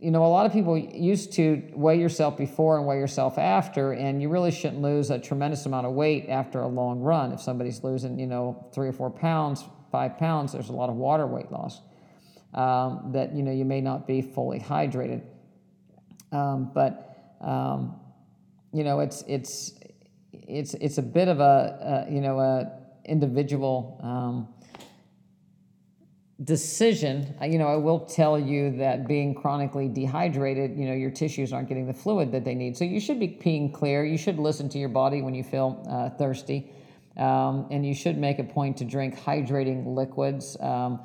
you 0.07 0.13
know, 0.13 0.25
a 0.25 0.29
lot 0.29 0.47
of 0.47 0.53
people 0.53 0.79
used 0.79 1.33
to 1.33 1.69
weigh 1.75 1.99
yourself 1.99 2.37
before 2.37 2.79
and 2.79 2.87
weigh 2.87 2.99
yourself 2.99 3.39
after, 3.39 3.93
and 3.93 4.23
you 4.23 4.29
really 4.29 4.53
shouldn't 4.53 4.81
lose 4.81 5.11
a 5.11 5.19
tremendous 5.19 5.67
amount 5.67 5.85
of 5.85 5.95
weight 5.95 6.27
after 6.29 6.61
a 6.61 6.69
long 6.69 7.01
run. 7.01 7.33
If 7.33 7.41
somebody's 7.41 7.83
losing, 7.83 8.17
you 8.17 8.29
know, 8.29 8.69
three 8.73 8.87
or 8.87 8.93
four 8.93 9.11
pounds, 9.11 9.65
five 9.91 10.17
pounds, 10.17 10.53
there's 10.53 10.69
a 10.69 10.73
lot 10.73 10.91
of 10.91 10.95
water 10.95 11.27
weight 11.27 11.51
loss 11.51 11.81
um, 12.55 13.11
that, 13.15 13.35
you 13.35 13.43
know, 13.43 13.51
you 13.51 13.65
may 13.65 13.81
not 13.81 14.07
be 14.07 14.23
fully 14.23 14.61
hydrated. 14.61 15.23
Um, 16.31 16.71
but, 16.73 17.35
um, 17.41 17.99
you 18.73 18.85
know, 18.85 19.01
it's, 19.01 19.25
it's, 19.27 19.75
it's, 20.31 20.75
it's 20.75 20.99
a 20.99 21.03
bit 21.03 21.27
of 21.27 21.41
a, 21.41 22.07
a 22.07 22.13
you 22.15 22.21
know, 22.21 22.39
a 22.39 22.71
individual 23.07 23.99
um, 24.05 24.47
decision, 26.45 27.35
you 27.43 27.59
know, 27.59 27.69
I 27.69 27.77
will 27.77 28.01
tell 28.01 28.39
you 28.39 28.77
that 28.79 29.09
being 29.09 29.35
chronically 29.35 29.89
dehydrated, 29.89 30.77
you 30.77 30.87
know, 30.87 30.93
your 30.93 31.11
tissues 31.11 31.53
aren't 31.53 31.69
getting 31.69 31.87
the 31.87 31.95
fluid 31.95 32.33
that 32.33 32.45
they 32.45 32.55
need. 32.55 32.77
So 32.77 32.85
you 32.85 33.01
should 33.01 33.19
be 33.19 33.29
peeing 33.29 33.73
clear. 33.73 34.05
You 34.05 34.19
should 34.19 34.39
listen 34.39 34.69
to 34.71 34.79
your 34.79 34.91
body 34.91 35.23
when 35.23 35.35
you 35.35 35.43
feel 35.43 35.83
uh, 35.89 36.11
thirsty. 36.11 36.71
Um, 37.17 37.69
and 37.71 37.87
you 37.87 37.95
should 37.95 38.19
make 38.19 38.39
a 38.39 38.45
point 38.45 38.77
to 38.79 38.85
drink 38.85 39.19
hydrating 39.19 39.95
liquids. 39.95 40.59
Um, 40.61 41.01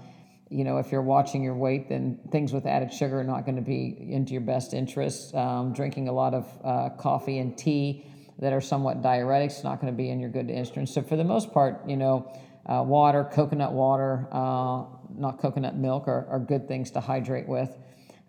you 0.50 0.66
know, 0.66 0.80
if 0.80 0.92
you're 0.92 1.02
watching 1.02 1.42
your 1.42 1.56
weight, 1.56 1.88
then 1.88 2.20
things 2.30 2.52
with 2.52 2.66
added 2.66 2.94
sugar 2.94 3.22
are 3.22 3.24
not 3.24 3.46
going 3.46 3.56
to 3.56 3.62
be 3.62 3.96
into 4.10 4.34
your 4.34 4.42
best 4.42 4.74
interest. 4.74 5.34
Um, 5.34 5.72
drinking 5.72 6.10
a 6.10 6.12
lot 6.12 6.34
of 6.34 6.46
uh, 6.66 6.90
coffee 6.98 7.38
and 7.38 7.58
tea 7.58 8.06
that 8.40 8.52
are 8.52 8.60
somewhat 8.60 9.02
diuretics 9.02 9.60
is 9.60 9.64
not 9.64 9.80
going 9.80 9.94
to 9.94 9.96
be 9.96 10.10
in 10.10 10.20
your 10.20 10.30
good 10.30 10.50
interest. 10.50 10.94
So 10.94 11.02
for 11.02 11.16
the 11.16 11.24
most 11.24 11.54
part, 11.54 11.88
you 11.88 11.96
know, 11.96 12.30
uh, 12.66 12.84
water, 12.84 13.24
coconut 13.24 13.72
water, 13.72 14.28
uh, 14.34 14.84
not 15.18 15.40
coconut 15.40 15.76
milk, 15.76 16.08
are, 16.08 16.28
are 16.30 16.40
good 16.40 16.68
things 16.68 16.92
to 16.92 17.00
hydrate 17.00 17.48
with. 17.48 17.70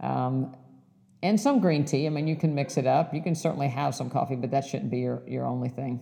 Um, 0.01 0.57
and 1.23 1.41
some 1.41 1.61
green 1.61 1.85
tea. 1.85 2.07
I 2.07 2.11
mean, 2.11 2.27
you 2.27 2.37
can 2.37 2.55
mix 2.55 2.77
it 2.77 2.87
up. 2.87 3.15
You 3.15 3.23
can 3.23 3.35
certainly 3.35 3.69
have 3.69 3.95
some 3.95 4.11
coffee, 4.11 4.37
but 4.37 4.51
that 4.51 4.65
shouldn't 4.65 4.91
be 4.91 4.99
your, 4.99 5.23
your 5.27 5.47
only 5.47 5.69
thing. 5.69 6.01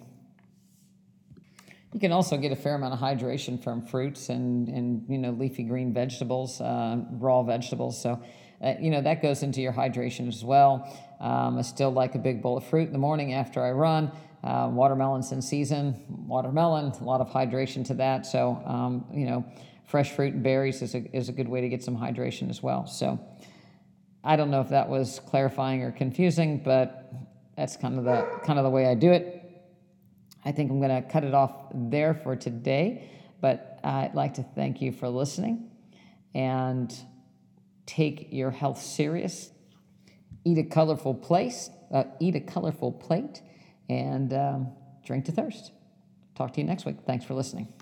You 1.92 1.98
can 1.98 2.12
also 2.12 2.36
get 2.36 2.52
a 2.52 2.56
fair 2.56 2.76
amount 2.76 2.94
of 2.94 3.00
hydration 3.00 3.62
from 3.62 3.84
fruits 3.84 4.28
and, 4.28 4.68
and 4.68 5.04
you 5.08 5.18
know 5.18 5.32
leafy 5.32 5.64
green 5.64 5.92
vegetables, 5.92 6.60
uh, 6.60 6.98
raw 7.10 7.42
vegetables. 7.42 8.00
So, 8.00 8.22
uh, 8.62 8.74
you 8.80 8.90
know 8.90 9.02
that 9.02 9.20
goes 9.20 9.42
into 9.42 9.60
your 9.60 9.72
hydration 9.72 10.28
as 10.28 10.44
well. 10.44 10.88
Um, 11.20 11.58
I 11.58 11.62
still 11.62 11.90
like 11.90 12.14
a 12.14 12.18
big 12.18 12.42
bowl 12.42 12.56
of 12.56 12.64
fruit 12.64 12.86
in 12.86 12.92
the 12.92 12.98
morning 12.98 13.32
after 13.32 13.62
I 13.62 13.72
run. 13.72 14.12
Uh, 14.44 14.70
watermelon's 14.72 15.32
in 15.32 15.42
season. 15.42 15.96
Watermelon, 16.08 16.92
a 16.92 17.04
lot 17.04 17.20
of 17.20 17.28
hydration 17.28 17.84
to 17.86 17.94
that. 17.94 18.24
So, 18.24 18.62
um, 18.64 19.04
you 19.12 19.26
know, 19.26 19.44
fresh 19.90 20.12
fruit 20.12 20.34
and 20.34 20.42
berries 20.42 20.82
is 20.82 20.94
a, 20.94 21.16
is 21.16 21.28
a 21.28 21.32
good 21.32 21.48
way 21.48 21.60
to 21.60 21.68
get 21.68 21.82
some 21.82 21.96
hydration 21.96 22.48
as 22.48 22.62
well. 22.62 22.86
So, 22.86 23.18
I 24.22 24.36
don't 24.36 24.50
know 24.50 24.60
if 24.60 24.68
that 24.68 24.88
was 24.88 25.20
clarifying 25.26 25.82
or 25.82 25.92
confusing, 25.92 26.62
but 26.62 27.12
that's 27.56 27.76
kind 27.76 27.98
of 27.98 28.04
the 28.04 28.40
kind 28.44 28.58
of 28.58 28.64
the 28.64 28.70
way 28.70 28.86
I 28.86 28.94
do 28.94 29.10
it. 29.12 29.36
I 30.44 30.52
think 30.52 30.70
I'm 30.70 30.80
going 30.80 31.02
to 31.02 31.08
cut 31.08 31.24
it 31.24 31.34
off 31.34 31.52
there 31.74 32.14
for 32.14 32.36
today, 32.36 33.10
but 33.40 33.80
I'd 33.84 34.14
like 34.14 34.34
to 34.34 34.42
thank 34.42 34.80
you 34.80 34.92
for 34.92 35.08
listening 35.08 35.70
and 36.34 36.94
take 37.86 38.28
your 38.30 38.50
health 38.50 38.80
serious. 38.80 39.50
Eat 40.44 40.58
a 40.58 40.64
colorful 40.64 41.14
place, 41.14 41.68
uh, 41.92 42.04
eat 42.20 42.34
a 42.36 42.40
colorful 42.40 42.92
plate, 42.92 43.42
and 43.88 44.32
um, 44.32 44.72
drink 45.04 45.26
to 45.26 45.32
thirst. 45.32 45.72
Talk 46.34 46.54
to 46.54 46.60
you 46.60 46.66
next 46.66 46.86
week. 46.86 46.96
Thanks 47.06 47.24
for 47.24 47.34
listening. 47.34 47.79